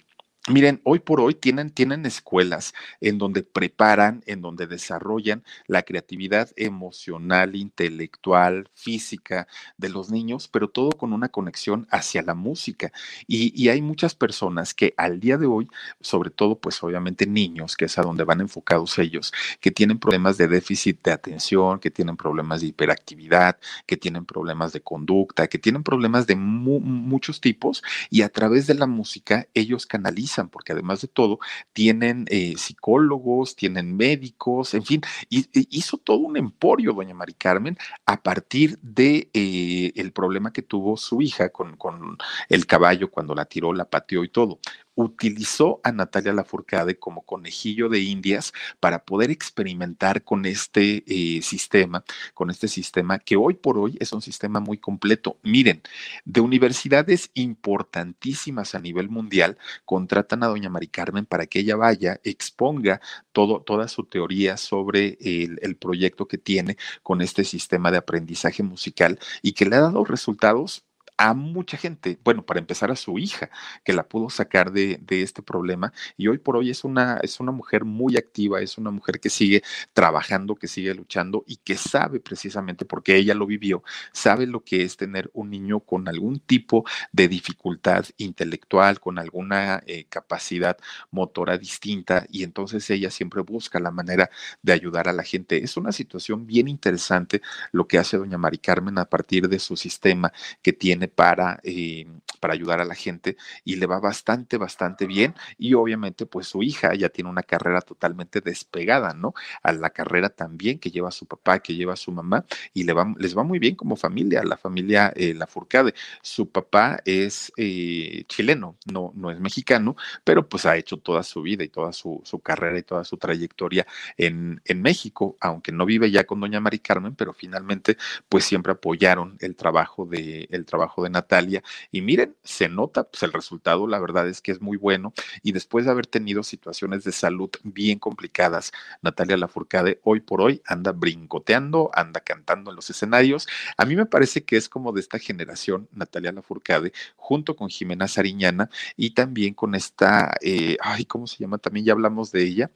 Miren, 0.50 0.80
hoy 0.84 1.00
por 1.00 1.20
hoy 1.20 1.34
tienen, 1.34 1.68
tienen 1.68 2.06
escuelas 2.06 2.72
en 3.02 3.18
donde 3.18 3.42
preparan, 3.42 4.22
en 4.26 4.40
donde 4.40 4.66
desarrollan 4.66 5.44
la 5.66 5.82
creatividad 5.82 6.50
emocional, 6.56 7.54
intelectual, 7.54 8.70
física 8.72 9.46
de 9.76 9.90
los 9.90 10.10
niños, 10.10 10.48
pero 10.48 10.68
todo 10.68 10.90
con 10.92 11.12
una 11.12 11.28
conexión 11.28 11.86
hacia 11.90 12.22
la 12.22 12.34
música. 12.34 12.92
Y, 13.26 13.68
hay 13.68 13.82
muchas 13.82 14.14
personas 14.14 14.72
que 14.72 14.94
al 14.96 15.20
día 15.20 15.36
de 15.36 15.44
hoy, 15.44 15.68
sobre 16.00 16.30
todo, 16.30 16.58
pues 16.58 16.82
obviamente 16.82 17.26
niños, 17.26 17.76
que 17.76 17.84
es 17.84 17.98
a 17.98 18.02
donde 18.02 18.24
van 18.24 18.40
enfocados 18.40 18.98
ellos, 18.98 19.34
que 19.60 19.70
tienen 19.70 19.98
problemas 19.98 20.38
de 20.38 20.48
déficit 20.48 21.02
de 21.04 21.12
atención, 21.12 21.78
que 21.78 21.90
tienen 21.90 22.16
problemas 22.16 22.62
de 22.62 22.68
hiperactividad, 22.68 23.58
que 23.86 23.98
tienen 23.98 24.24
problemas 24.24 24.72
de 24.72 24.80
conducta, 24.80 25.46
que 25.48 25.58
tienen 25.58 25.82
problemas 25.82 26.26
de 26.26 26.36
mu 26.36 26.80
muchos 26.80 27.42
tipos, 27.42 27.82
y 28.08 28.22
a 28.22 28.30
través 28.30 28.66
de 28.66 28.74
la 28.74 28.86
música 28.86 29.46
ellos 29.52 29.84
canalizan 29.84 30.37
porque 30.46 30.72
además 30.72 31.00
de 31.00 31.08
todo, 31.08 31.40
tienen 31.72 32.26
eh, 32.28 32.54
psicólogos, 32.56 33.56
tienen 33.56 33.96
médicos, 33.96 34.74
en 34.74 34.84
fin, 34.84 35.00
hizo 35.28 35.98
todo 35.98 36.18
un 36.18 36.36
emporio, 36.36 36.92
doña 36.92 37.14
Mari 37.14 37.34
Carmen, 37.34 37.76
a 38.06 38.22
partir 38.22 38.78
de 38.80 39.28
eh, 39.34 39.92
el 39.96 40.12
problema 40.12 40.52
que 40.52 40.62
tuvo 40.62 40.96
su 40.96 41.20
hija 41.20 41.48
con, 41.48 41.76
con 41.76 42.16
el 42.48 42.66
caballo 42.66 43.10
cuando 43.10 43.34
la 43.34 43.44
tiró, 43.46 43.72
la 43.72 43.84
pateó 43.84 44.22
y 44.22 44.28
todo 44.28 44.60
utilizó 44.98 45.80
a 45.84 45.92
Natalia 45.92 46.32
Lafourcade 46.32 46.98
como 46.98 47.22
conejillo 47.22 47.88
de 47.88 48.00
indias 48.00 48.52
para 48.80 49.04
poder 49.04 49.30
experimentar 49.30 50.24
con 50.24 50.44
este 50.44 51.04
eh, 51.06 51.40
sistema, 51.42 52.04
con 52.34 52.50
este 52.50 52.66
sistema 52.66 53.20
que 53.20 53.36
hoy 53.36 53.54
por 53.54 53.78
hoy 53.78 53.96
es 54.00 54.12
un 54.12 54.20
sistema 54.22 54.58
muy 54.58 54.78
completo. 54.78 55.38
Miren, 55.44 55.82
de 56.24 56.40
universidades 56.40 57.30
importantísimas 57.34 58.74
a 58.74 58.80
nivel 58.80 59.08
mundial 59.08 59.56
contratan 59.84 60.42
a 60.42 60.48
doña 60.48 60.68
Mari 60.68 60.88
Carmen 60.88 61.26
para 61.26 61.46
que 61.46 61.60
ella 61.60 61.76
vaya, 61.76 62.20
exponga 62.24 63.00
todo, 63.30 63.62
toda 63.62 63.86
su 63.86 64.02
teoría 64.04 64.56
sobre 64.56 65.16
el, 65.20 65.60
el 65.62 65.76
proyecto 65.76 66.26
que 66.26 66.38
tiene 66.38 66.76
con 67.04 67.22
este 67.22 67.44
sistema 67.44 67.92
de 67.92 67.98
aprendizaje 67.98 68.64
musical 68.64 69.20
y 69.42 69.52
que 69.52 69.66
le 69.66 69.76
ha 69.76 69.80
dado 69.80 70.04
resultados 70.04 70.87
a 71.18 71.34
mucha 71.34 71.76
gente, 71.76 72.18
bueno, 72.24 72.46
para 72.46 72.60
empezar 72.60 72.90
a 72.92 72.96
su 72.96 73.18
hija, 73.18 73.50
que 73.84 73.92
la 73.92 74.04
pudo 74.08 74.30
sacar 74.30 74.70
de, 74.72 74.98
de, 75.02 75.22
este 75.22 75.42
problema 75.42 75.92
y 76.16 76.28
hoy 76.28 76.38
por 76.38 76.56
hoy 76.56 76.70
es 76.70 76.84
una, 76.84 77.18
es 77.22 77.40
una 77.40 77.50
mujer 77.50 77.84
muy 77.84 78.16
activa, 78.16 78.60
es 78.60 78.78
una 78.78 78.92
mujer 78.92 79.18
que 79.18 79.28
sigue 79.28 79.62
trabajando, 79.92 80.54
que 80.54 80.68
sigue 80.68 80.94
luchando 80.94 81.42
y 81.46 81.56
que 81.56 81.76
sabe 81.76 82.20
precisamente, 82.20 82.84
porque 82.84 83.16
ella 83.16 83.34
lo 83.34 83.46
vivió, 83.46 83.82
sabe 84.12 84.46
lo 84.46 84.62
que 84.62 84.84
es 84.84 84.96
tener 84.96 85.28
un 85.34 85.50
niño 85.50 85.80
con 85.80 86.08
algún 86.08 86.38
tipo 86.38 86.84
de 87.12 87.26
dificultad 87.26 88.06
intelectual, 88.16 89.00
con 89.00 89.18
alguna 89.18 89.82
eh, 89.86 90.04
capacidad 90.08 90.78
motora 91.10 91.58
distinta 91.58 92.26
y 92.30 92.44
entonces 92.44 92.88
ella 92.90 93.10
siempre 93.10 93.42
busca 93.42 93.80
la 93.80 93.90
manera 93.90 94.30
de 94.62 94.72
ayudar 94.72 95.08
a 95.08 95.12
la 95.12 95.24
gente. 95.24 95.64
Es 95.64 95.76
una 95.76 95.90
situación 95.90 96.46
bien 96.46 96.68
interesante 96.68 97.42
lo 97.72 97.88
que 97.88 97.98
hace 97.98 98.16
doña 98.16 98.38
Mari 98.38 98.58
Carmen 98.58 98.98
a 98.98 99.06
partir 99.06 99.48
de 99.48 99.58
su 99.58 99.76
sistema 99.76 100.32
que 100.62 100.72
tiene 100.72 101.07
para, 101.08 101.60
eh, 101.62 102.06
para 102.40 102.54
ayudar 102.54 102.80
a 102.80 102.84
la 102.84 102.94
gente 102.94 103.36
y 103.64 103.76
le 103.76 103.86
va 103.86 104.00
bastante, 104.00 104.56
bastante 104.56 105.06
bien. 105.06 105.34
Y 105.58 105.74
obviamente, 105.74 106.26
pues 106.26 106.46
su 106.48 106.62
hija 106.62 106.94
ya 106.94 107.08
tiene 107.08 107.30
una 107.30 107.42
carrera 107.42 107.80
totalmente 107.80 108.40
despegada, 108.40 109.14
¿no? 109.14 109.34
A 109.62 109.72
la 109.72 109.90
carrera 109.90 110.28
también 110.30 110.78
que 110.78 110.90
lleva 110.90 111.10
su 111.10 111.26
papá, 111.26 111.60
que 111.60 111.74
lleva 111.74 111.96
su 111.96 112.12
mamá 112.12 112.44
y 112.74 112.84
le 112.84 112.92
va, 112.92 113.12
les 113.18 113.36
va 113.36 113.42
muy 113.42 113.58
bien 113.58 113.74
como 113.74 113.96
familia, 113.96 114.42
la 114.44 114.56
familia 114.56 115.12
eh, 115.16 115.34
La 115.34 115.46
Furcade. 115.46 115.94
Su 116.22 116.50
papá 116.50 117.00
es 117.04 117.52
eh, 117.56 118.24
chileno, 118.28 118.76
no, 118.86 119.12
no 119.14 119.30
es 119.30 119.40
mexicano, 119.40 119.96
pero 120.24 120.48
pues 120.48 120.66
ha 120.66 120.76
hecho 120.76 120.98
toda 120.98 121.22
su 121.22 121.42
vida 121.42 121.64
y 121.64 121.68
toda 121.68 121.92
su, 121.92 122.20
su 122.24 122.40
carrera 122.40 122.78
y 122.78 122.82
toda 122.82 123.04
su 123.04 123.16
trayectoria 123.16 123.86
en, 124.16 124.60
en 124.64 124.82
México, 124.82 125.36
aunque 125.40 125.72
no 125.72 125.86
vive 125.86 126.10
ya 126.10 126.24
con 126.24 126.40
doña 126.40 126.60
Mari 126.60 126.78
Carmen, 126.78 127.14
pero 127.14 127.32
finalmente 127.32 127.96
pues 128.28 128.44
siempre 128.44 128.72
apoyaron 128.72 129.36
el 129.40 129.56
trabajo 129.56 130.06
de, 130.06 130.48
el 130.50 130.64
trabajo 130.64 130.97
de 131.02 131.10
Natalia. 131.10 131.62
Y 131.90 132.00
miren, 132.00 132.36
se 132.42 132.68
nota, 132.68 133.04
pues 133.04 133.22
el 133.22 133.32
resultado, 133.32 133.86
la 133.86 133.98
verdad 133.98 134.28
es 134.28 134.40
que 134.40 134.52
es 134.52 134.60
muy 134.60 134.76
bueno. 134.76 135.12
Y 135.42 135.52
después 135.52 135.84
de 135.84 135.90
haber 135.90 136.06
tenido 136.06 136.42
situaciones 136.42 137.04
de 137.04 137.12
salud 137.12 137.50
bien 137.62 137.98
complicadas, 137.98 138.72
Natalia 139.02 139.36
Lafourcade 139.36 140.00
hoy 140.04 140.20
por 140.20 140.40
hoy 140.40 140.62
anda 140.66 140.92
brincoteando, 140.92 141.90
anda 141.94 142.20
cantando 142.20 142.70
en 142.70 142.76
los 142.76 142.90
escenarios. 142.90 143.46
A 143.76 143.84
mí 143.84 143.96
me 143.96 144.06
parece 144.06 144.44
que 144.44 144.56
es 144.56 144.68
como 144.68 144.92
de 144.92 145.00
esta 145.00 145.18
generación, 145.18 145.88
Natalia 145.92 146.32
Lafourcade, 146.32 146.92
junto 147.16 147.56
con 147.56 147.68
Jimena 147.68 148.08
Sariñana 148.08 148.70
y 148.96 149.10
también 149.10 149.54
con 149.54 149.74
esta, 149.74 150.36
eh, 150.40 150.76
ay, 150.80 151.04
¿cómo 151.04 151.26
se 151.26 151.38
llama? 151.38 151.58
También 151.58 151.86
ya 151.86 151.92
hablamos 151.92 152.32
de 152.32 152.42
ella 152.42 152.70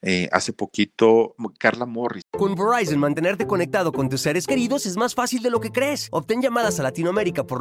eh, 0.00 0.28
hace 0.32 0.52
poquito, 0.52 1.34
Carla 1.58 1.86
Morris. 1.86 2.22
Con 2.30 2.54
Verizon, 2.54 2.98
mantenerte 2.98 3.46
conectado 3.46 3.92
con 3.92 4.08
tus 4.08 4.20
seres 4.20 4.46
queridos 4.46 4.86
es 4.86 4.96
más 4.96 5.14
fácil 5.14 5.42
de 5.42 5.50
lo 5.50 5.60
que 5.60 5.70
crees. 5.70 6.08
Obtén 6.10 6.42
llamadas 6.42 6.80
a 6.80 6.82
Latinoamérica 6.82 7.44
por 7.44 7.60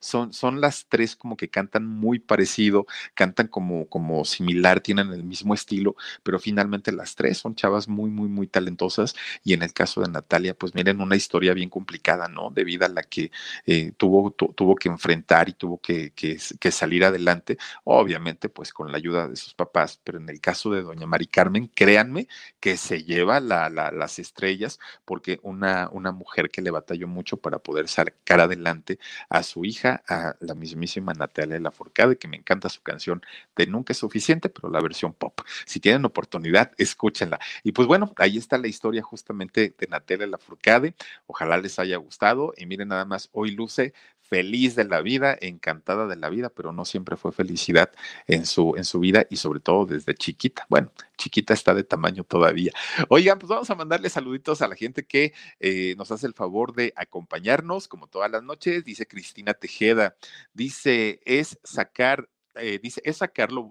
Son, 0.00 0.32
son 0.32 0.60
las 0.60 0.86
tres 0.88 1.16
como 1.16 1.36
que 1.36 1.48
cantan 1.48 1.86
muy 1.86 2.18
parecido, 2.18 2.86
cantan 3.14 3.48
como, 3.48 3.88
como 3.88 4.24
similar, 4.24 4.80
tienen 4.80 5.12
el 5.12 5.24
mismo 5.24 5.54
estilo, 5.54 5.96
pero 6.22 6.38
finalmente 6.38 6.92
las 6.92 7.14
tres 7.14 7.38
son 7.38 7.54
chavas 7.54 7.88
muy, 7.88 8.10
muy, 8.10 8.28
muy 8.28 8.46
talentosas. 8.46 9.14
Y 9.44 9.54
en 9.54 9.62
el 9.62 9.72
caso 9.72 10.00
de 10.00 10.08
Natalia, 10.08 10.54
pues 10.54 10.74
miren, 10.74 11.00
una 11.00 11.16
historia 11.16 11.54
bien 11.54 11.68
complicada, 11.70 12.28
¿no? 12.28 12.50
Debido 12.50 12.86
a 12.86 12.88
la 12.88 13.02
que 13.02 13.30
eh, 13.66 13.92
tuvo, 13.96 14.30
tuvo 14.32 14.74
que 14.76 14.88
enfrentar 14.88 15.48
y 15.48 15.52
tuvo 15.52 15.78
que, 15.80 16.12
que, 16.12 16.38
que 16.58 16.72
salir 16.72 17.04
adelante, 17.04 17.58
obviamente, 17.84 18.48
pues 18.48 18.72
con 18.72 18.90
la 18.90 18.98
ayuda 18.98 19.28
de 19.28 19.36
sus 19.36 19.54
papás, 19.54 20.00
pero 20.02 20.18
en 20.18 20.28
el 20.28 20.40
caso 20.40 20.70
de 20.70 20.82
doña 20.82 21.06
Mari 21.06 21.26
Carmen, 21.26 21.68
créanme 21.68 22.28
que 22.60 22.76
se 22.76 23.04
lleva 23.04 23.40
las 23.40 24.18
estrellas 24.18 24.78
porque 25.04 25.40
una, 25.42 25.88
una 25.92 26.12
mujer 26.12 26.50
que 26.50 26.62
le 26.62 26.70
batalló 26.70 27.08
mucho 27.08 27.36
para 27.36 27.58
poder 27.58 27.88
sacar 27.88 28.40
adelante 28.40 28.98
a 29.28 29.42
su 29.42 29.64
hija, 29.64 29.89
a 30.08 30.36
la 30.40 30.54
mismísima 30.54 31.12
Natalia 31.12 31.58
Lafourcade, 31.60 32.18
que 32.18 32.28
me 32.28 32.36
encanta 32.36 32.68
su 32.68 32.82
canción 32.82 33.22
de 33.56 33.66
Nunca 33.66 33.92
es 33.92 33.98
suficiente, 33.98 34.48
pero 34.48 34.70
la 34.70 34.80
versión 34.80 35.12
pop. 35.12 35.40
Si 35.66 35.80
tienen 35.80 36.04
oportunidad, 36.04 36.72
escúchenla. 36.78 37.38
Y 37.62 37.72
pues 37.72 37.86
bueno, 37.88 38.12
ahí 38.16 38.36
está 38.38 38.58
la 38.58 38.68
historia 38.68 39.02
justamente 39.02 39.74
de 39.78 39.86
Natalia 39.86 40.26
Lafourcade. 40.26 40.94
Ojalá 41.26 41.58
les 41.58 41.78
haya 41.78 41.96
gustado 41.96 42.52
y 42.56 42.66
miren 42.66 42.88
nada 42.88 43.04
más, 43.04 43.28
hoy 43.32 43.52
luce 43.52 43.92
feliz 44.30 44.76
de 44.76 44.84
la 44.84 45.02
vida, 45.02 45.36
encantada 45.40 46.06
de 46.06 46.16
la 46.16 46.30
vida, 46.30 46.50
pero 46.50 46.72
no 46.72 46.84
siempre 46.84 47.16
fue 47.16 47.32
felicidad 47.32 47.90
en 48.28 48.46
su, 48.46 48.74
en 48.76 48.84
su 48.84 49.00
vida 49.00 49.26
y 49.28 49.36
sobre 49.36 49.60
todo 49.60 49.86
desde 49.86 50.14
chiquita. 50.14 50.66
Bueno, 50.70 50.92
chiquita 51.18 51.52
está 51.52 51.74
de 51.74 51.82
tamaño 51.84 52.24
todavía. 52.24 52.72
Oigan, 53.08 53.38
pues 53.38 53.50
vamos 53.50 53.68
a 53.70 53.74
mandarle 53.74 54.08
saluditos 54.08 54.62
a 54.62 54.68
la 54.68 54.76
gente 54.76 55.04
que 55.04 55.34
eh, 55.58 55.94
nos 55.98 56.12
hace 56.12 56.28
el 56.28 56.34
favor 56.34 56.72
de 56.74 56.92
acompañarnos, 56.96 57.88
como 57.88 58.06
todas 58.06 58.30
las 58.30 58.44
noches, 58.44 58.84
dice 58.84 59.06
Cristina 59.06 59.52
Tejeda, 59.52 60.16
dice, 60.54 61.20
es 61.24 61.58
sacar 61.64 62.28
eh, 62.56 62.78
dice, 62.82 63.00
es 63.04 63.18
sacar 63.18 63.52
lo, 63.52 63.70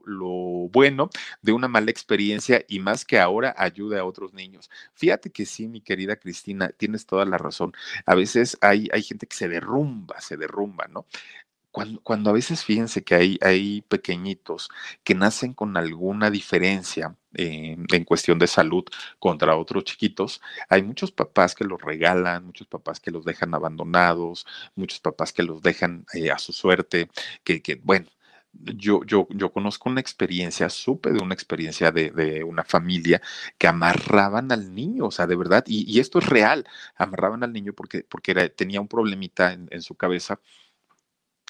bueno 0.71 1.09
de 1.41 1.51
una 1.51 1.67
mala 1.67 1.91
experiencia 1.91 2.63
y 2.67 2.79
más 2.79 3.05
que 3.05 3.19
ahora 3.19 3.53
ayude 3.57 3.99
a 3.99 4.05
otros 4.05 4.33
niños. 4.33 4.69
Fíjate 4.93 5.31
que 5.31 5.45
sí, 5.45 5.67
mi 5.67 5.81
querida 5.81 6.15
Cristina, 6.17 6.69
tienes 6.69 7.05
toda 7.05 7.25
la 7.25 7.37
razón. 7.37 7.73
A 8.05 8.15
veces 8.15 8.57
hay, 8.61 8.89
hay 8.93 9.03
gente 9.03 9.27
que 9.27 9.35
se 9.35 9.47
derrumba, 9.49 10.21
se 10.21 10.37
derrumba, 10.37 10.87
¿no? 10.87 11.05
Cuando, 11.71 12.01
cuando, 12.01 12.29
a 12.31 12.33
veces 12.33 12.63
fíjense 12.65 13.03
que 13.03 13.15
hay, 13.15 13.37
hay 13.41 13.81
pequeñitos 13.83 14.69
que 15.03 15.13
nacen 15.13 15.53
con 15.53 15.77
alguna 15.77 16.31
diferencia 16.31 17.15
en 17.33 18.05
cuestión 18.05 18.39
de 18.39 18.47
salud 18.47 18.83
contra 19.19 19.55
otros 19.55 19.83
chiquitos, 19.83 20.41
hay 20.67 20.81
muchos 20.81 21.11
papás 21.11 21.53
que 21.55 21.63
los 21.63 21.81
regalan, 21.81 22.45
muchos 22.45 22.67
papás 22.67 22.99
que 22.99 23.11
los 23.11 23.23
dejan 23.25 23.53
abandonados, 23.53 24.45
muchos 24.75 24.99
papás 24.99 25.31
que 25.31 25.43
los 25.43 25.61
dejan 25.61 26.05
eh, 26.13 26.31
a 26.31 26.39
su 26.39 26.53
suerte, 26.53 27.09
que, 27.43 27.61
que 27.61 27.75
bueno, 27.75 28.07
yo, 28.53 29.03
yo, 29.05 29.27
yo 29.31 29.51
conozco 29.51 29.89
una 29.89 30.01
experiencia, 30.01 30.69
supe 30.69 31.11
de 31.11 31.21
una 31.21 31.33
experiencia 31.33 31.91
de, 31.91 32.11
de, 32.11 32.43
una 32.43 32.63
familia 32.63 33.21
que 33.57 33.67
amarraban 33.67 34.51
al 34.51 34.73
niño, 34.73 35.05
o 35.07 35.11
sea, 35.11 35.27
de 35.27 35.35
verdad, 35.35 35.63
y, 35.67 35.89
y 35.91 35.99
esto 35.99 36.19
es 36.19 36.27
real, 36.27 36.67
amarraban 36.95 37.43
al 37.43 37.53
niño 37.53 37.73
porque, 37.73 38.03
porque 38.03 38.31
era, 38.31 38.49
tenía 38.49 38.81
un 38.81 38.87
problemita 38.87 39.53
en, 39.53 39.67
en 39.71 39.81
su 39.81 39.95
cabeza 39.95 40.39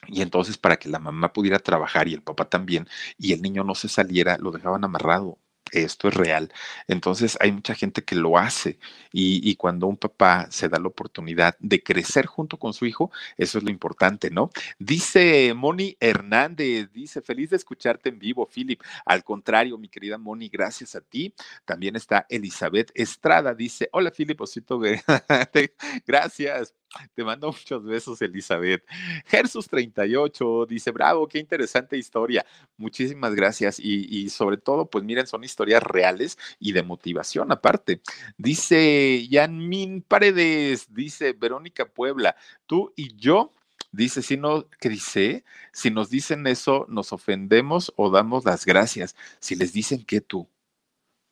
y 0.08 0.22
entonces 0.22 0.58
para 0.58 0.78
que 0.78 0.90
la 0.90 1.00
mamá 1.00 1.34
pudiera 1.34 1.60
trabajar 1.60 2.08
y 2.08 2.14
el 2.14 2.22
papá 2.24 2.50
también, 2.50 2.88
y 3.18 3.34
el 3.34 3.42
niño 3.42 3.64
no 3.64 3.76
se 3.76 3.90
saliera, 3.90 4.38
lo 4.38 4.52
dejaban 4.52 4.84
amarrado 4.84 5.40
esto 5.72 6.08
es 6.08 6.14
real. 6.14 6.52
Entonces 6.88 7.38
hay 7.40 7.52
mucha 7.52 7.76
gente 7.76 8.04
que 8.04 8.16
lo 8.16 8.38
hace 8.38 8.80
y, 9.12 9.56
cuando 9.56 9.88
un 9.88 9.98
papá 9.98 10.48
se 10.52 10.70
da 10.70 10.80
la 10.80 10.88
oportunidad 10.88 11.56
de 11.60 11.82
crecer 11.84 12.26
junto 12.26 12.58
con 12.58 12.74
su 12.74 12.86
hijo, 12.86 13.12
eso 13.38 13.58
es 13.58 13.64
lo 13.64 13.70
importante, 13.70 14.30
¿no? 14.30 14.50
Dice 14.78 15.54
Moni 15.56 15.98
Hernández, 16.00 16.92
dice, 16.94 17.22
feliz 17.22 17.50
de 17.50 17.58
escucharte 17.58 18.10
en 18.10 18.20
vivo, 18.20 18.48
Philip. 18.48 18.82
Al 19.06 19.24
contrario, 19.24 19.78
mi 19.78 19.90
querida 19.90 20.18
Moni, 20.18 20.50
gracias 20.50 20.96
a 20.96 21.02
ti. 21.02 21.34
También 21.66 21.96
está 21.96 22.26
Elizabeth 22.30 22.92
Estrada, 22.94 23.54
dice, 23.54 23.90
hola 23.92 24.12
Philip, 24.12 24.40
osito, 24.42 24.80
gracias. 26.06 26.79
Te 27.14 27.24
mando 27.24 27.48
muchos 27.52 27.84
besos, 27.84 28.22
Elizabeth. 28.22 28.84
Gersus38 29.30 30.68
dice, 30.68 30.92
bravo, 30.92 31.28
qué 31.28 31.40
interesante 31.40 31.98
historia. 31.98 32.46
Muchísimas 32.78 33.36
gracias. 33.36 33.80
Y, 33.80 34.30
sobre 34.30 34.58
todo, 34.58 34.90
pues 34.90 35.04
miren, 35.04 35.28
son 35.28 35.44
historias 35.44 35.84
reales 35.84 36.38
y 36.60 36.72
de 36.72 36.84
motivación 36.84 37.52
aparte. 37.52 38.02
Dice 38.38 39.28
Yanmin 39.28 40.02
Paredes, 40.02 40.88
dice 40.94 41.34
Verónica 41.34 41.86
Puebla, 41.86 42.36
tú 42.66 42.94
y 42.96 43.16
yo 43.16 43.54
Dice, 43.92 44.22
si 44.22 44.38
no, 44.38 44.70
¿qué 44.80 44.88
dice? 44.88 45.44
Si 45.74 45.90
nos 45.90 46.12
dicen 46.12 46.46
eso, 46.46 46.86
nos 46.90 47.12
ofendemos 47.12 47.92
o 47.96 48.12
damos 48.12 48.46
las 48.46 48.64
gracias. 48.64 49.16
Si 49.40 49.56
les 49.56 49.74
dicen 49.74 50.06
que 50.06 50.22
tú, 50.22 50.48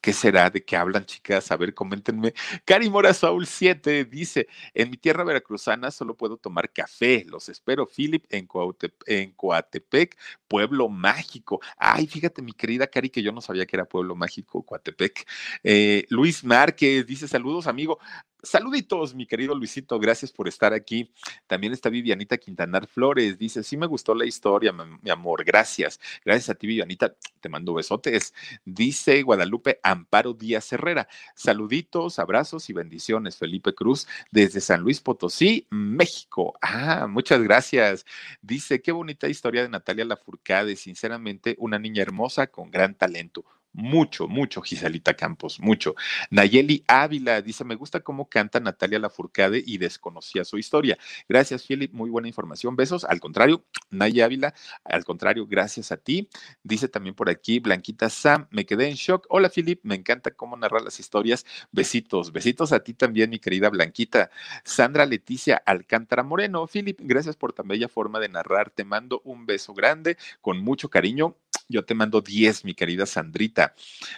¿Qué 0.08 0.14
será? 0.14 0.50
¿De 0.50 0.64
qué 0.64 0.78
hablan, 0.78 1.06
chicas? 1.06 1.52
A 1.52 1.58
ver, 1.58 1.74
coméntenme. 1.74 2.34
Cari 2.64 2.90
Mora 2.90 3.14
Saúl 3.14 3.46
7 3.46 4.06
dice: 4.06 4.48
En 4.74 4.90
mi 4.90 4.96
tierra 4.96 5.26
veracruzana 5.26 5.92
solo 5.92 6.16
puedo 6.16 6.38
tomar 6.38 6.72
café. 6.72 7.26
Los 7.28 7.50
espero, 7.50 7.86
Philip, 7.86 8.24
en, 8.30 8.48
en 9.06 9.32
Coatepec, 9.34 10.18
pueblo 10.48 10.88
mágico. 10.88 11.60
Ay, 11.78 12.08
fíjate, 12.08 12.42
mi 12.42 12.54
querida 12.54 12.88
Cari, 12.88 13.10
que 13.10 13.22
yo 13.22 13.34
no 13.34 13.42
sabía 13.42 13.66
que 13.66 13.76
era 13.76 13.84
pueblo 13.84 14.16
mágico, 14.16 14.64
Coatepec. 14.64 15.28
Eh, 15.66 16.06
Luis 16.08 16.42
Márquez 16.46 17.06
dice: 17.06 17.28
Saludos, 17.28 17.68
amigo. 17.68 18.00
Saluditos, 18.48 19.14
mi 19.14 19.28
querido 19.28 19.54
Luisito, 19.54 20.00
gracias 20.00 20.32
por 20.32 20.48
estar 20.48 20.72
aquí. 20.72 21.12
También 21.48 21.74
está 21.74 21.90
Vivianita 21.90 22.38
Quintanar 22.38 22.88
Flores, 22.88 23.38
dice, 23.38 23.62
sí 23.62 23.76
me 23.76 23.88
gustó 23.88 24.16
la 24.16 24.26
historia, 24.26 24.72
mi 24.72 25.10
amor, 25.10 25.44
gracias. 25.44 26.00
Gracias 26.24 26.50
a 26.50 26.56
ti, 26.56 26.66
Vivianita, 26.66 27.14
te 27.42 27.50
mando 27.50 27.74
besotes. 27.74 28.34
Dice 28.64 29.22
Guadalupe 29.22 29.82
Amparo 29.84 30.34
Díaz 30.34 30.72
Herrera, 30.72 31.10
saluditos, 31.36 32.20
abrazos 32.20 32.70
y 32.70 32.74
bendiciones, 32.74 33.36
Felipe 33.36 33.76
Cruz, 33.76 34.08
desde 34.32 34.62
San 34.62 34.80
Luis 34.80 35.02
Potosí, 35.02 35.68
México. 35.70 36.58
Ah, 36.62 37.06
muchas 37.10 37.42
gracias. 37.42 38.06
Dice, 38.42 38.82
qué 38.82 38.94
bonita 38.94 39.28
historia 39.28 39.64
de 39.64 39.70
Natalia 39.70 40.06
Lafourcade, 40.06 40.78
sinceramente, 40.78 41.58
una 41.60 41.80
niña 41.80 42.02
hermosa 42.02 42.48
con 42.48 42.72
gran 42.72 42.96
talento 42.96 43.44
mucho, 43.78 44.28
mucho, 44.28 44.62
Giselita 44.62 45.14
Campos, 45.14 45.60
mucho. 45.60 45.96
Nayeli 46.32 46.84
Ávila 46.88 47.44
dice, 47.44 47.64
me 47.64 47.76
gusta 47.76 48.00
cómo 48.00 48.28
canta 48.28 48.60
Natalia 48.60 48.98
Lafourcade 48.98 49.64
y 49.64 49.78
desconocía 49.78 50.44
su 50.46 50.58
historia. 50.58 50.98
Gracias, 51.30 51.64
Philip, 51.64 51.94
muy 51.94 52.10
buena 52.10 52.28
información. 52.28 52.76
Besos. 52.76 53.06
Al 53.06 53.20
contrario, 53.20 53.64
Nayeli 53.92 54.22
Ávila, 54.22 54.54
al 54.84 55.06
contrario, 55.06 55.46
gracias 55.46 55.92
a 55.92 55.98
ti. 55.98 56.28
Dice 56.64 56.88
también 56.88 57.14
por 57.14 57.30
aquí 57.30 57.60
Blanquita 57.60 58.10
Sam, 58.10 58.48
me 58.50 58.66
quedé 58.66 58.90
en 58.90 58.96
shock. 58.96 59.28
Hola, 59.30 59.50
Philip, 59.50 59.80
me 59.84 59.94
encanta 59.94 60.32
cómo 60.32 60.58
narrar 60.58 60.82
las 60.82 61.00
historias. 61.00 61.46
Besitos, 61.72 62.32
besitos 62.32 62.72
a 62.72 62.80
ti 62.80 62.96
también, 62.96 63.30
mi 63.30 63.38
querida 63.38 63.70
Blanquita. 63.70 64.32
Sandra 64.64 65.06
Leticia 65.06 65.62
Alcántara 65.66 66.24
Moreno, 66.24 66.66
Philip, 66.66 67.00
gracias 67.04 67.36
por 67.36 67.54
tan 67.54 67.68
bella 67.68 67.88
forma 67.88 68.20
de 68.20 68.30
narrar. 68.30 68.72
Te 68.72 68.84
mando 68.84 69.22
un 69.24 69.46
beso 69.46 69.76
grande, 69.76 70.18
con 70.42 70.60
mucho 70.60 70.90
cariño 70.90 71.36
yo 71.68 71.86
te 71.86 71.96
mando 71.96 72.22
10, 72.22 72.66
mi 72.66 72.74
querida 72.74 73.06
Sandrita. 73.06 73.76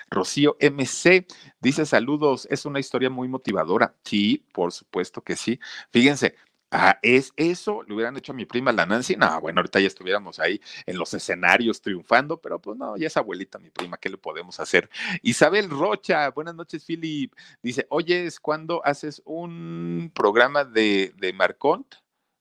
Rocío 0.10 0.58
MC 0.60 1.26
dice 1.60 1.86
saludos, 1.86 2.48
es 2.50 2.66
una 2.66 2.80
historia 2.80 3.10
muy 3.10 3.28
motivadora. 3.28 3.96
Sí, 4.04 4.46
por 4.54 4.72
supuesto 4.72 5.24
que 5.24 5.36
sí. 5.36 5.60
Fíjense, 5.92 6.36
Ah, 6.72 7.00
es 7.02 7.34
eso, 7.36 7.82
le 7.82 7.96
hubieran 7.96 8.16
hecho 8.16 8.32
a 8.32 8.36
mi 8.36 8.46
prima 8.46 8.72
la 8.72 8.86
Nancy. 8.86 9.16
No, 9.16 9.42
bueno, 9.42 9.60
ahorita 9.60 9.80
ya 9.80 9.88
estuviéramos 9.88 10.40
ahí 10.40 10.62
en 10.86 11.00
los 11.00 11.12
escenarios 11.16 11.82
triunfando, 11.82 12.40
pero 12.40 12.62
pues 12.62 12.78
no, 12.78 12.96
ya 12.96 13.08
es 13.08 13.18
abuelita 13.18 13.58
mi 13.58 13.72
prima, 13.72 13.98
¿qué 13.98 14.08
le 14.10 14.18
podemos 14.18 14.60
hacer? 14.60 14.88
Isabel 15.24 15.68
Rocha, 15.72 16.30
buenas 16.30 16.54
noches, 16.54 16.86
Philip. 16.86 17.34
Dice, 17.64 17.88
oye, 17.90 18.26
¿es 18.28 18.40
cuando 18.40 18.86
haces 18.86 19.20
un 19.26 20.12
programa 20.14 20.64
de, 20.64 21.12
de 21.18 21.34
Marcont? 21.34 21.96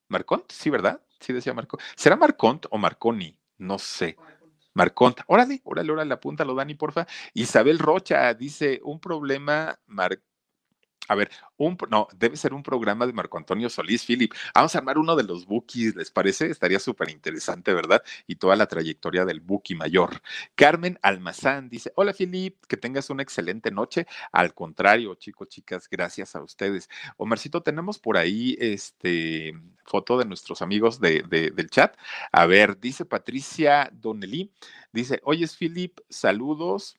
¿Marcont? 0.08 0.44
Sí, 0.52 0.68
¿verdad? 0.68 1.00
Sí, 1.20 1.32
decía 1.32 1.54
Marcont. 1.54 1.82
¿Será 1.96 2.14
Marcont 2.16 2.66
o 2.70 2.76
Marconi? 2.76 3.34
No 3.56 3.78
sé. 3.78 4.18
Marconta. 4.78 5.24
Órale, 5.28 5.60
órale, 5.64 5.92
órale, 5.92 6.14
apúntalo, 6.14 6.54
Dani, 6.54 6.74
porfa. 6.76 7.06
Isabel 7.34 7.78
Rocha 7.80 8.32
dice, 8.34 8.80
un 8.84 9.00
problema, 9.00 9.78
Mar 9.86 10.20
a 11.08 11.14
ver, 11.14 11.30
un, 11.56 11.76
no, 11.90 12.06
debe 12.16 12.36
ser 12.36 12.52
un 12.54 12.62
programa 12.62 13.06
de 13.06 13.12
Marco 13.12 13.38
Antonio 13.38 13.70
Solís, 13.70 14.04
Philip. 14.04 14.32
Vamos 14.54 14.74
a 14.74 14.78
armar 14.78 14.98
uno 14.98 15.16
de 15.16 15.24
los 15.24 15.46
bookies, 15.46 15.96
¿les 15.96 16.10
parece? 16.10 16.50
Estaría 16.50 16.78
súper 16.78 17.10
interesante, 17.10 17.72
¿verdad? 17.72 18.02
Y 18.26 18.36
toda 18.36 18.56
la 18.56 18.66
trayectoria 18.66 19.24
del 19.24 19.40
bookie 19.40 19.74
mayor. 19.74 20.20
Carmen 20.54 20.98
Almazán 21.02 21.68
dice, 21.70 21.92
hola 21.96 22.12
Philip, 22.12 22.64
que 22.66 22.76
tengas 22.76 23.08
una 23.10 23.22
excelente 23.22 23.70
noche. 23.70 24.06
Al 24.32 24.54
contrario, 24.54 25.14
chicos, 25.14 25.48
chicas, 25.48 25.88
gracias 25.90 26.36
a 26.36 26.42
ustedes. 26.42 26.88
Omarcito, 27.16 27.62
tenemos 27.62 27.98
por 27.98 28.18
ahí 28.18 28.56
este 28.60 29.54
foto 29.84 30.18
de 30.18 30.26
nuestros 30.26 30.60
amigos 30.60 31.00
de, 31.00 31.22
del 31.22 31.70
chat. 31.70 31.96
A 32.32 32.46
ver, 32.46 32.78
dice 32.78 33.06
Patricia 33.06 33.90
Donnelly, 33.92 34.52
dice, 34.92 35.20
oye, 35.24 35.46
Philip, 35.48 35.98
saludos 36.10 36.98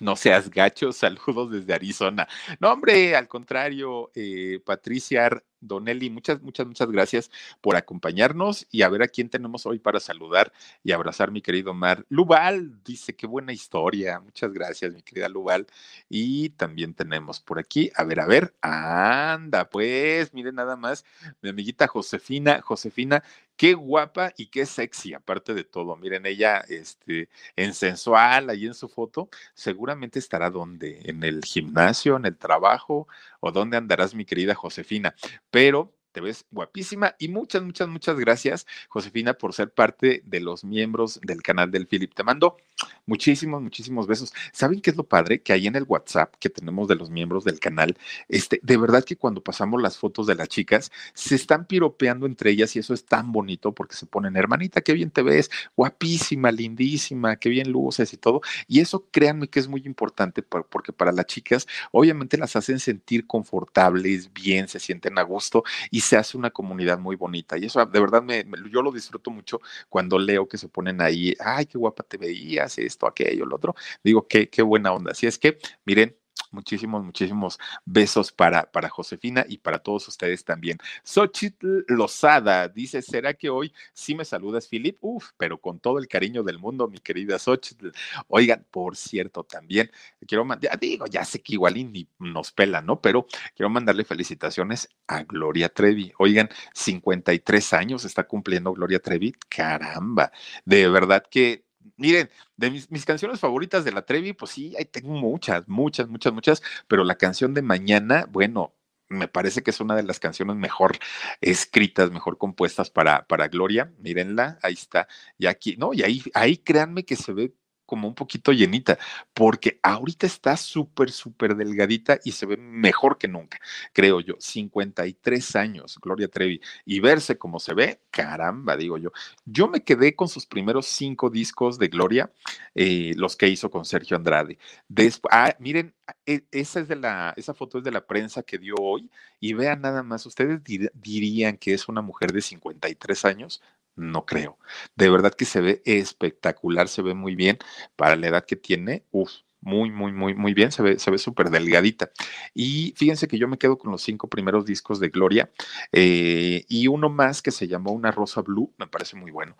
no 0.00 0.16
seas 0.16 0.50
gacho, 0.50 0.92
saludos 0.92 1.50
desde 1.50 1.74
Arizona. 1.74 2.28
No, 2.60 2.72
hombre, 2.72 3.16
al 3.16 3.28
contrario, 3.28 4.10
eh, 4.14 4.60
Patricia 4.64 5.30
Don 5.62 5.88
Eli, 5.88 6.10
muchas, 6.10 6.42
muchas, 6.42 6.66
muchas 6.66 6.90
gracias 6.90 7.30
por 7.60 7.76
acompañarnos 7.76 8.66
y 8.70 8.82
a 8.82 8.88
ver 8.88 9.02
a 9.02 9.08
quién 9.08 9.30
tenemos 9.30 9.64
hoy 9.64 9.78
para 9.78 10.00
saludar 10.00 10.52
y 10.84 10.92
abrazar, 10.92 11.30
mi 11.30 11.40
querido 11.40 11.72
Mar. 11.72 12.04
Luval 12.08 12.82
dice, 12.84 13.14
qué 13.14 13.26
buena 13.26 13.52
historia. 13.52 14.20
Muchas 14.20 14.52
gracias, 14.52 14.92
mi 14.92 15.02
querida 15.02 15.28
Luval. 15.28 15.66
Y 16.08 16.50
también 16.50 16.94
tenemos 16.94 17.40
por 17.40 17.58
aquí, 17.58 17.90
a 17.94 18.04
ver, 18.04 18.20
a 18.20 18.26
ver, 18.26 18.54
anda, 18.60 19.70
pues, 19.70 20.34
miren 20.34 20.56
nada 20.56 20.76
más, 20.76 21.04
mi 21.40 21.50
amiguita 21.50 21.86
Josefina, 21.86 22.60
Josefina, 22.60 23.22
qué 23.56 23.74
guapa 23.74 24.32
y 24.36 24.46
qué 24.46 24.66
sexy, 24.66 25.14
aparte 25.14 25.54
de 25.54 25.64
todo. 25.64 25.96
Miren, 25.96 26.26
ella, 26.26 26.64
este, 26.68 27.28
en 27.56 27.74
sensual, 27.74 28.50
ahí 28.50 28.66
en 28.66 28.74
su 28.74 28.88
foto, 28.88 29.28
seguramente 29.54 30.18
estará 30.18 30.50
donde, 30.50 31.00
en 31.04 31.22
el 31.22 31.44
gimnasio, 31.44 32.16
en 32.16 32.26
el 32.26 32.36
trabajo, 32.36 33.06
o 33.42 33.50
dónde 33.50 33.76
andarás, 33.76 34.14
mi 34.14 34.24
querida 34.24 34.54
Josefina. 34.54 35.14
Pero 35.50 35.98
te 36.12 36.20
ves 36.20 36.44
guapísima 36.50 37.16
y 37.18 37.28
muchas, 37.28 37.62
muchas, 37.62 37.88
muchas 37.88 38.18
gracias, 38.18 38.66
Josefina, 38.88 39.34
por 39.34 39.54
ser 39.54 39.72
parte 39.72 40.22
de 40.26 40.40
los 40.40 40.64
miembros 40.64 41.20
del 41.22 41.42
canal 41.42 41.70
del 41.70 41.86
Philip. 41.86 42.14
Te 42.14 42.22
mando 42.22 42.58
muchísimos, 43.06 43.62
muchísimos 43.62 44.06
besos. 44.06 44.32
¿Saben 44.52 44.80
qué 44.80 44.90
es 44.90 44.96
lo 44.96 45.04
padre? 45.04 45.42
Que 45.42 45.52
ahí 45.52 45.66
en 45.66 45.76
el 45.76 45.84
WhatsApp 45.84 46.34
que 46.38 46.50
tenemos 46.50 46.88
de 46.88 46.96
los 46.96 47.10
miembros 47.10 47.44
del 47.44 47.58
canal, 47.58 47.96
este, 48.28 48.60
de 48.62 48.76
verdad 48.76 49.04
que 49.04 49.16
cuando 49.16 49.42
pasamos 49.42 49.80
las 49.80 49.98
fotos 49.98 50.26
de 50.26 50.34
las 50.34 50.48
chicas, 50.48 50.92
se 51.14 51.34
están 51.34 51.66
piropeando 51.66 52.26
entre 52.26 52.50
ellas 52.50 52.76
y 52.76 52.78
eso 52.78 52.94
es 52.94 53.04
tan 53.04 53.32
bonito 53.32 53.72
porque 53.72 53.96
se 53.96 54.06
ponen, 54.06 54.36
hermanita, 54.36 54.80
qué 54.80 54.92
bien 54.92 55.10
te 55.10 55.22
ves, 55.22 55.50
guapísima, 55.76 56.52
lindísima, 56.52 57.36
qué 57.36 57.48
bien 57.48 57.70
luces 57.72 58.12
y 58.12 58.16
todo. 58.16 58.42
Y 58.68 58.80
eso 58.80 59.06
créanme 59.10 59.48
que 59.48 59.60
es 59.60 59.68
muy 59.68 59.82
importante 59.84 60.42
porque 60.42 60.92
para 60.92 61.12
las 61.12 61.26
chicas, 61.26 61.66
obviamente 61.90 62.36
las 62.36 62.56
hacen 62.56 62.78
sentir 62.80 63.26
confortables, 63.26 64.32
bien, 64.32 64.68
se 64.68 64.80
sienten 64.80 65.18
a 65.18 65.22
gusto 65.22 65.64
y 65.90 66.01
se 66.02 66.16
hace 66.16 66.36
una 66.36 66.50
comunidad 66.50 66.98
muy 66.98 67.16
bonita. 67.16 67.56
Y 67.58 67.66
eso 67.66 67.84
de 67.84 68.00
verdad 68.00 68.22
me, 68.22 68.44
yo 68.70 68.82
lo 68.82 68.92
disfruto 68.92 69.30
mucho 69.30 69.60
cuando 69.88 70.18
leo 70.18 70.48
que 70.48 70.58
se 70.58 70.68
ponen 70.68 71.00
ahí, 71.00 71.34
ay, 71.40 71.66
qué 71.66 71.78
guapa 71.78 72.02
te 72.02 72.16
veías, 72.18 72.78
esto, 72.78 73.06
aquello, 73.06 73.46
lo 73.46 73.56
otro. 73.56 73.74
Digo, 74.04 74.26
qué, 74.28 74.48
qué 74.48 74.62
buena 74.62 74.92
onda. 74.92 75.12
Así 75.12 75.26
es 75.26 75.38
que, 75.38 75.58
miren, 75.84 76.16
Muchísimos, 76.52 77.04
muchísimos 77.04 77.58
besos 77.84 78.30
para, 78.30 78.70
para 78.70 78.88
Josefina 78.88 79.44
y 79.48 79.58
para 79.58 79.78
todos 79.78 80.06
ustedes 80.08 80.44
también. 80.44 80.78
Xochitl 81.02 81.84
Lozada 81.88 82.68
dice: 82.68 83.02
¿Será 83.02 83.34
que 83.34 83.50
hoy 83.50 83.72
sí 83.92 84.14
me 84.14 84.24
saludas, 84.24 84.68
Filip? 84.68 84.98
Uf, 85.00 85.30
pero 85.36 85.58
con 85.60 85.80
todo 85.80 85.98
el 85.98 86.08
cariño 86.08 86.42
del 86.42 86.58
mundo, 86.58 86.88
mi 86.88 86.98
querida 86.98 87.38
Xochitl. 87.38 87.88
Oigan, 88.28 88.66
por 88.70 88.96
cierto, 88.96 89.44
también 89.44 89.90
quiero 90.26 90.44
mandar, 90.44 90.78
digo, 90.78 91.06
ya 91.06 91.24
sé 91.24 91.42
que 91.42 91.54
igual 91.54 91.74
ni 91.74 92.08
nos 92.18 92.52
pela, 92.52 92.80
¿no? 92.80 93.00
Pero 93.00 93.26
quiero 93.54 93.70
mandarle 93.70 94.04
felicitaciones 94.04 94.88
a 95.06 95.22
Gloria 95.24 95.68
Trevi. 95.68 96.12
Oigan, 96.18 96.48
53 96.74 97.72
años 97.72 98.04
está 98.04 98.24
cumpliendo 98.24 98.72
Gloria 98.72 99.00
Trevi. 99.00 99.32
Caramba, 99.48 100.32
de 100.64 100.88
verdad 100.88 101.24
que 101.30 101.64
Miren, 101.96 102.30
de 102.56 102.70
mis, 102.70 102.90
mis, 102.90 103.04
canciones 103.04 103.40
favoritas 103.40 103.84
de 103.84 103.92
la 103.92 104.02
Trevi, 104.02 104.32
pues 104.32 104.52
sí, 104.52 104.74
ahí 104.78 104.84
tengo 104.84 105.10
muchas, 105.14 105.68
muchas, 105.68 106.08
muchas, 106.08 106.32
muchas, 106.32 106.62
pero 106.88 107.04
la 107.04 107.16
canción 107.16 107.54
de 107.54 107.62
mañana, 107.62 108.26
bueno, 108.30 108.74
me 109.12 109.28
parece 109.28 109.62
que 109.62 109.70
es 109.70 109.80
una 109.80 109.94
de 109.94 110.02
las 110.02 110.18
canciones 110.18 110.56
mejor 110.56 110.98
escritas, 111.40 112.10
mejor 112.10 112.38
compuestas 112.38 112.90
para, 112.90 113.26
para 113.26 113.48
Gloria. 113.48 113.92
Mírenla, 113.98 114.58
ahí 114.62 114.74
está. 114.74 115.06
Y 115.38 115.46
aquí, 115.46 115.76
no, 115.76 115.94
y 115.94 116.02
ahí, 116.02 116.22
ahí 116.34 116.56
créanme 116.56 117.04
que 117.04 117.16
se 117.16 117.32
ve 117.32 117.54
como 117.92 118.08
un 118.08 118.14
poquito 118.14 118.52
llenita, 118.52 118.98
porque 119.34 119.78
ahorita 119.82 120.26
está 120.26 120.56
súper, 120.56 121.10
súper 121.10 121.54
delgadita 121.54 122.18
y 122.24 122.32
se 122.32 122.46
ve 122.46 122.56
mejor 122.56 123.18
que 123.18 123.28
nunca, 123.28 123.60
creo 123.92 124.20
yo. 124.22 124.36
53 124.38 125.56
años, 125.56 125.98
Gloria 126.00 126.26
Trevi, 126.28 126.58
y 126.86 127.00
verse 127.00 127.36
como 127.36 127.60
se 127.60 127.74
ve, 127.74 128.00
caramba, 128.10 128.78
digo 128.78 128.96
yo. 128.96 129.12
Yo 129.44 129.68
me 129.68 129.84
quedé 129.84 130.16
con 130.16 130.26
sus 130.28 130.46
primeros 130.46 130.86
cinco 130.86 131.28
discos 131.28 131.78
de 131.78 131.88
Gloria, 131.88 132.32
eh, 132.74 133.12
los 133.16 133.36
que 133.36 133.48
hizo 133.48 133.70
con 133.70 133.84
Sergio 133.84 134.16
Andrade. 134.16 134.56
Después, 134.88 135.30
ah, 135.34 135.54
miren, 135.58 135.92
e, 136.24 136.46
esa 136.50 136.80
es 136.80 136.88
de 136.88 136.96
la, 136.96 137.34
esa 137.36 137.52
foto 137.52 137.76
es 137.76 137.84
de 137.84 137.90
la 137.90 138.06
prensa 138.06 138.42
que 138.42 138.56
dio 138.56 138.74
hoy, 138.80 139.10
y 139.38 139.52
vean 139.52 139.82
nada 139.82 140.02
más, 140.02 140.24
¿ustedes 140.24 140.62
dirían 140.94 141.58
que 141.58 141.74
es 141.74 141.88
una 141.88 142.00
mujer 142.00 142.32
de 142.32 142.40
53 142.40 143.26
años? 143.26 143.60
No 143.96 144.24
creo. 144.24 144.58
De 144.96 145.10
verdad 145.10 145.34
que 145.34 145.44
se 145.44 145.60
ve 145.60 145.82
espectacular, 145.84 146.88
se 146.88 147.02
ve 147.02 147.14
muy 147.14 147.34
bien 147.36 147.58
para 147.96 148.16
la 148.16 148.28
edad 148.28 148.44
que 148.46 148.56
tiene. 148.56 149.04
Uf, 149.10 149.30
muy, 149.60 149.90
muy, 149.90 150.12
muy, 150.12 150.34
muy 150.34 150.54
bien, 150.54 150.72
se 150.72 150.82
ve, 150.82 150.98
se 150.98 151.10
ve 151.10 151.18
súper 151.18 151.50
delgadita. 151.50 152.10
Y 152.52 152.94
fíjense 152.96 153.28
que 153.28 153.38
yo 153.38 153.48
me 153.48 153.58
quedo 153.58 153.78
con 153.78 153.92
los 153.92 154.02
cinco 154.02 154.28
primeros 154.28 154.66
discos 154.66 154.98
de 154.98 155.08
Gloria 155.08 155.50
eh, 155.92 156.64
y 156.68 156.88
uno 156.88 157.08
más 157.08 157.42
que 157.42 157.52
se 157.52 157.68
llamó 157.68 157.92
Una 157.92 158.10
Rosa 158.10 158.42
Blue, 158.42 158.74
me 158.78 158.88
parece 158.88 159.16
muy 159.16 159.30
bueno. 159.30 159.56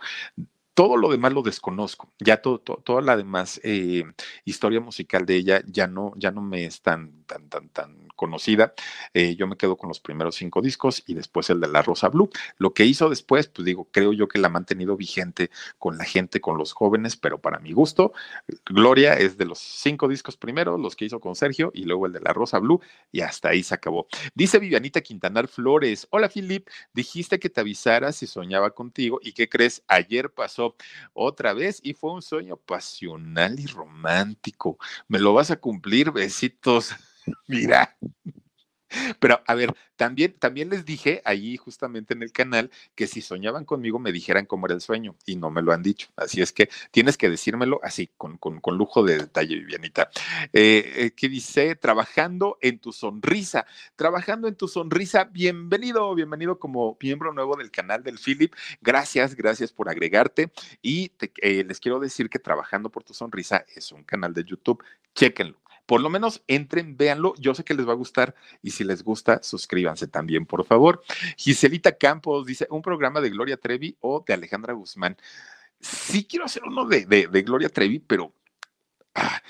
Todo 0.75 0.97
lo 0.97 1.11
demás 1.11 1.35
lo 1.35 1.43
desconozco, 1.43 2.11
ya 2.19 2.39
todo, 2.39 2.59
toda 2.59 3.03
la 3.03 3.17
demás 3.17 3.61
eh, 3.63 4.05
historia 4.47 4.81
musical 4.81 5.27
de 5.27 5.37
ella 5.37 5.63
ya 5.67 5.87
no, 5.87 6.13
ya 6.17 6.31
no 6.31 6.41
me 6.41 6.65
es 6.65 6.81
tan, 6.81 7.25
tan, 7.25 7.49
tan, 7.51 7.69
tan 7.69 8.09
conocida. 8.17 8.73
Eh, 9.13 9.35
yo 9.37 9.47
me 9.47 9.57
quedo 9.57 9.77
con 9.77 9.89
los 9.89 10.01
primeros 10.01 10.37
cinco 10.37 10.63
discos 10.63 11.03
y 11.07 11.15
después 11.15 11.51
el 11.51 11.61
de 11.61 11.69
La 11.69 11.83
Rosa 11.83 12.09
Blue. 12.09 12.31
Lo 12.57 12.73
que 12.73 12.85
hizo 12.85 13.11
después, 13.11 13.49
pues 13.49 13.67
digo, 13.67 13.89
creo 13.91 14.13
yo 14.13 14.29
que 14.29 14.39
la 14.39 14.47
ha 14.47 14.51
mantenido 14.51 14.97
vigente 14.97 15.51
con 15.79 15.99
la 15.99 16.05
gente, 16.05 16.41
con 16.41 16.57
los 16.57 16.73
jóvenes, 16.73 17.17
pero 17.17 17.41
para 17.41 17.59
mi 17.59 17.73
gusto, 17.73 18.13
Gloria 18.65 19.15
es 19.15 19.37
de 19.37 19.45
los 19.45 19.59
cinco 19.59 20.09
discos 20.09 20.37
primero, 20.37 20.79
los 20.79 20.95
que 20.97 21.05
hizo 21.05 21.21
con 21.21 21.35
Sergio 21.35 21.71
y 21.75 21.85
luego 21.85 22.07
el 22.07 22.13
de 22.13 22.21
La 22.21 22.33
Rosa 22.33 22.61
Blue 22.61 22.81
y 23.11 23.21
hasta 23.21 23.49
ahí 23.51 23.63
se 23.63 23.75
acabó. 23.75 24.07
Dice 24.35 24.59
Vivianita 24.59 25.01
Quintanar 25.01 25.49
Flores, 25.49 26.07
hola 26.11 26.29
Filip, 26.29 26.69
dijiste 26.93 27.41
que 27.41 27.51
te 27.51 27.61
avisara 27.61 28.13
si 28.13 28.27
soñaba 28.27 28.71
contigo 28.71 29.19
y 29.21 29.33
¿qué 29.33 29.49
crees? 29.49 29.83
Ayer 29.89 30.31
pasó 30.31 30.62
otra 31.13 31.53
vez 31.53 31.81
y 31.83 31.95
fue 31.95 32.13
un 32.13 32.23
sueño 32.23 32.57
pasional 32.57 33.59
y 33.59 33.67
romántico. 33.67 34.79
Me 35.09 35.19
lo 35.19 35.35
vas 35.35 35.51
a 35.51 35.57
cumplir, 35.57 36.11
besitos. 36.11 36.95
Mira. 37.47 37.97
Pero 39.19 39.43
a 39.47 39.55
ver, 39.55 39.75
también, 39.97 40.35
también 40.39 40.69
les 40.71 40.85
dije 40.85 41.23
ahí 41.25 41.57
justamente 41.57 42.15
en 42.15 42.23
el 42.23 42.33
canal 42.33 42.71
que 42.95 43.07
si 43.07 43.21
soñaban 43.21 43.65
conmigo 43.65 43.99
me 43.99 44.13
dijeran 44.13 44.47
cómo 44.47 44.67
era 44.67 44.75
el 44.75 44.81
sueño 44.81 45.17
y 45.27 45.37
no 45.37 45.51
me 45.51 45.63
lo 45.63 45.73
han 45.73 45.83
dicho. 45.83 46.09
Así 46.17 46.43
es 46.43 46.53
que 46.53 46.69
tienes 46.91 47.17
que 47.17 47.31
decírmelo 47.31 47.81
así, 47.83 48.11
con, 48.17 48.37
con, 48.39 48.61
con 48.61 48.77
lujo 48.77 49.03
de 49.03 49.19
detalle, 49.19 49.57
Vivianita. 49.57 50.11
Eh, 50.53 50.93
eh, 50.97 51.11
¿Qué 51.17 51.29
dice? 51.29 51.77
Trabajando 51.77 52.59
en 52.61 52.79
tu 52.79 52.93
sonrisa. 52.93 53.67
Trabajando 53.97 54.49
en 54.49 54.57
tu 54.57 54.69
sonrisa. 54.69 55.25
Bienvenido, 55.25 56.15
bienvenido 56.15 56.59
como 56.59 56.97
miembro 57.01 57.33
nuevo 57.33 57.57
del 57.57 57.71
canal 57.71 58.03
del 58.03 58.19
Philip. 58.19 58.55
Gracias, 58.81 59.35
gracias 59.35 59.73
por 59.73 59.89
agregarte. 59.89 60.53
Y 60.83 61.13
eh, 61.41 61.65
les 61.65 61.81
quiero 61.81 61.99
decir 61.99 62.29
que 62.29 62.43
Trabajando 62.43 62.91
por 62.91 63.05
tu 63.05 63.15
sonrisa 63.15 63.65
es 63.75 63.93
un 63.93 64.05
canal 64.05 64.35
de 64.35 64.45
YouTube. 64.45 64.83
Chéquenlo 65.15 65.62
por 65.93 66.01
lo 66.01 66.09
menos 66.09 66.43
entren, 66.49 66.97
véanlo. 66.97 67.35
Yo 67.37 67.55
sé 67.55 67.65
que 67.65 67.75
les 67.75 67.87
va 67.87 67.93
a 67.93 67.97
gustar 67.97 68.35
y 68.63 68.71
si 68.71 68.83
les 68.83 69.05
gusta, 69.05 69.43
suscríbanse 69.43 70.09
también, 70.09 70.47
por 70.47 70.65
favor. 70.65 71.03
Giselita 71.37 71.99
Campos 71.99 72.47
dice, 72.47 72.67
un 72.71 72.81
programa 72.81 73.21
de 73.21 73.29
Gloria 73.29 73.59
Trevi 73.59 73.99
o 74.01 74.25
de 74.27 74.33
Alejandra 74.33 74.73
Guzmán. 74.73 75.19
Sí 75.81 76.25
quiero 76.25 76.47
hacer 76.47 76.63
uno 76.65 76.87
de, 76.87 77.05
de 77.05 77.43
Gloria 77.43 77.69
Trevi, 77.69 77.99
pero 77.99 78.33
Ah, 79.15 79.43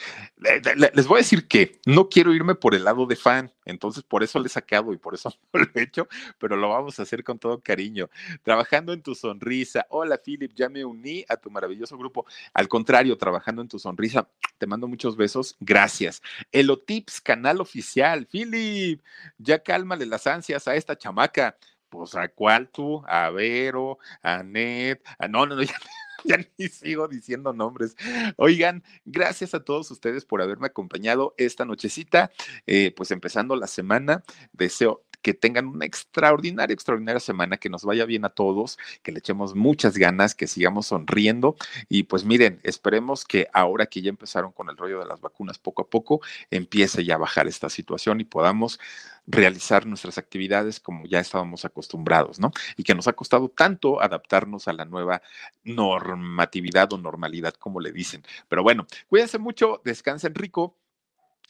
les 0.93 1.07
voy 1.07 1.19
a 1.19 1.23
decir 1.23 1.47
que 1.47 1.81
no 1.87 2.09
quiero 2.09 2.35
irme 2.35 2.57
por 2.57 2.75
el 2.75 2.83
lado 2.83 3.07
de 3.07 3.15
fan, 3.15 3.53
entonces 3.65 4.03
por 4.03 4.25
eso 4.25 4.41
le 4.41 4.47
he 4.47 4.49
sacado 4.49 4.93
y 4.93 4.97
por 4.97 5.15
eso 5.15 5.33
no 5.53 5.61
lo 5.61 5.67
he 5.75 5.83
hecho, 5.83 6.09
pero 6.39 6.57
lo 6.57 6.69
vamos 6.71 6.99
a 6.99 7.03
hacer 7.03 7.23
con 7.23 7.39
todo 7.39 7.61
cariño. 7.61 8.11
Trabajando 8.43 8.93
en 8.93 9.03
tu 9.03 9.15
sonrisa. 9.15 9.87
Hola, 9.89 10.19
Philip, 10.19 10.53
ya 10.55 10.69
me 10.69 10.85
uní 10.85 11.25
a 11.29 11.37
tu 11.37 11.49
maravilloso 11.51 11.97
grupo. 11.97 12.27
Al 12.55 12.67
contrario, 12.69 13.17
trabajando 13.17 13.63
en 13.63 13.69
tu 13.69 13.79
sonrisa, 13.79 14.29
te 14.59 14.67
mando 14.67 14.89
muchos 14.89 15.17
besos. 15.17 15.57
Gracias. 15.61 16.23
Elotips, 16.51 17.21
canal 17.21 17.61
oficial. 17.61 18.27
Philip, 18.27 19.01
ya 19.39 19.63
cálmale 19.63 20.07
las 20.07 20.27
ansias 20.27 20.67
a 20.67 20.75
esta 20.75 20.97
chamaca. 20.99 21.57
Pues 21.89 22.15
a 22.15 22.27
cuál 22.29 22.69
tú, 22.71 23.05
a 23.07 23.29
Vero, 23.31 23.99
a 24.23 24.43
no, 24.43 25.47
no, 25.47 25.47
no, 25.47 25.63
ya 25.63 25.75
ya 26.25 26.39
ni 26.59 26.69
sigo 26.69 27.09
diciendo 27.09 27.53
nombres. 27.53 27.97
Oigan, 28.37 28.83
gracias 29.05 29.55
a 29.55 29.65
todos 29.65 29.91
ustedes 29.91 30.25
por 30.25 30.43
haberme 30.43 30.67
acompañado 30.67 31.35
esta 31.37 31.65
nochecita, 31.65 32.31
eh, 32.67 32.93
pues 32.97 33.11
empezando 33.11 33.57
la 33.57 33.67
semana. 33.67 34.23
Deseo 34.53 35.05
que 35.23 35.35
tengan 35.35 35.69
una 35.69 35.87
extraordinaria, 35.87 36.75
extraordinaria 36.75 37.21
semana, 37.21 37.57
que 37.57 37.71
nos 37.71 37.85
vaya 37.85 38.05
bien 38.05 38.25
a 38.25 38.31
todos, 38.31 38.79
que 39.03 39.13
le 39.13 39.21
echemos 39.21 39.55
muchas 39.55 39.97
ganas, 39.97 40.35
que 40.35 40.49
sigamos 40.49 40.89
sonriendo 40.89 41.57
y 41.89 42.03
pues 42.03 42.25
miren, 42.25 42.61
esperemos 42.65 43.25
que 43.25 43.47
ahora 43.53 43.87
que 43.87 44.03
ya 44.03 44.11
empezaron 44.11 44.53
con 44.53 44.69
el 44.69 44.77
rollo 44.77 44.99
de 44.99 45.07
las 45.07 45.21
vacunas 45.21 45.59
poco 45.59 45.83
a 45.83 45.89
poco, 45.89 46.21
empiece 46.51 47.05
ya 47.05 47.15
a 47.15 47.19
bajar 47.19 47.47
esta 47.47 47.71
situación 47.71 48.21
y 48.21 48.25
podamos 48.25 48.81
realizar 49.27 49.87
nuestras 49.87 50.19
actividades 50.19 50.81
como 50.81 51.07
ya 51.07 51.21
estábamos 51.21 51.65
acostumbrados, 51.65 52.41
¿no? 52.41 52.51
Y 52.77 52.83
que 52.83 52.95
nos 52.95 53.09
ha 53.09 53.13
costado 53.13 53.49
tanto 53.49 54.01
adaptarnos 54.01 54.69
a 54.69 54.73
la 54.73 54.85
nueva 54.85 55.23
normatividad 55.65 56.93
o 56.93 56.99
normalidad, 56.99 57.55
como 57.55 57.81
le 57.81 57.93
dicen. 57.93 58.23
Pero 58.49 58.63
bueno, 58.63 58.87
cuídense 59.09 59.39
mucho, 59.39 59.81
descansen 59.85 60.35
rico 60.35 60.79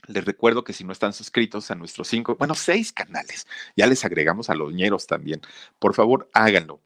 Les 0.08 0.24
recuerdo 0.24 0.64
que 0.64 0.72
si 0.72 0.84
no 0.84 0.92
están 0.92 1.12
suscritos 1.12 1.70
a 1.70 1.74
nuestros 1.76 2.08
cinco, 2.08 2.36
bueno, 2.36 2.54
seis 2.54 2.92
canales, 2.92 3.46
ya 3.76 3.86
les 3.86 4.04
agregamos 4.04 4.50
a 4.50 4.54
los 4.54 4.72
ñeros 4.72 5.06
también. 5.06 5.40
Por 5.78 5.94
favor, 5.94 6.28
háganlo. 6.34 6.80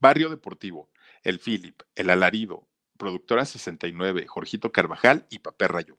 Barrio 0.00 0.30
Deportivo, 0.30 0.88
El 1.22 1.40
Philip, 1.40 1.82
El 1.96 2.10
Alarido, 2.10 2.68
Productora 2.98 3.44
69, 3.44 4.26
Jorgito 4.26 4.72
Carvajal 4.72 5.26
y 5.30 5.40
Papel 5.40 5.68
Rayo 5.70 5.98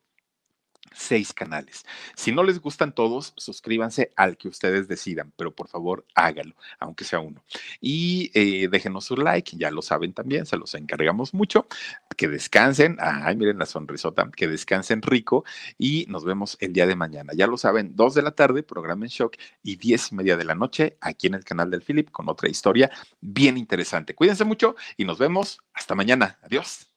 seis 0.97 1.33
canales. 1.33 1.85
Si 2.15 2.31
no 2.31 2.43
les 2.43 2.59
gustan 2.59 2.93
todos, 2.93 3.33
suscríbanse 3.37 4.11
al 4.15 4.37
que 4.37 4.47
ustedes 4.47 4.87
decidan, 4.87 5.31
pero 5.35 5.53
por 5.53 5.67
favor 5.67 6.05
háganlo, 6.15 6.55
aunque 6.79 7.05
sea 7.05 7.19
uno. 7.19 7.43
Y 7.79 8.31
eh, 8.33 8.67
déjenos 8.69 9.05
su 9.05 9.15
like, 9.15 9.55
ya 9.57 9.71
lo 9.71 9.81
saben 9.81 10.13
también, 10.13 10.45
se 10.45 10.57
los 10.57 10.73
encargamos 10.73 11.33
mucho. 11.33 11.67
Que 12.15 12.27
descansen, 12.27 12.97
ay, 12.99 13.35
miren 13.35 13.59
la 13.59 13.65
sonrisota, 13.65 14.29
que 14.35 14.47
descansen 14.47 15.01
rico 15.01 15.45
y 15.77 16.05
nos 16.09 16.25
vemos 16.25 16.57
el 16.59 16.73
día 16.73 16.87
de 16.87 16.95
mañana. 16.95 17.33
Ya 17.35 17.47
lo 17.47 17.57
saben, 17.57 17.95
dos 17.95 18.15
de 18.15 18.23
la 18.23 18.31
tarde, 18.31 18.63
programa 18.63 19.05
en 19.05 19.09
shock 19.09 19.37
y 19.61 19.75
diez 19.75 20.11
y 20.11 20.15
media 20.15 20.35
de 20.35 20.45
la 20.45 20.55
noche 20.55 20.97
aquí 20.99 21.27
en 21.27 21.35
el 21.35 21.43
canal 21.43 21.69
del 21.69 21.81
Philip 21.81 22.09
con 22.11 22.27
otra 22.29 22.49
historia 22.49 22.89
bien 23.21 23.57
interesante. 23.57 24.15
Cuídense 24.15 24.45
mucho 24.45 24.75
y 24.97 25.05
nos 25.05 25.19
vemos 25.19 25.59
hasta 25.73 25.95
mañana. 25.95 26.39
Adiós. 26.41 26.87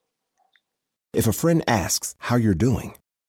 If 1.12 1.26
a 1.26 1.32
friend 1.32 1.62
asks 1.66 2.14
how 2.30 2.36
you're 2.36 2.55
doing, 2.55 2.94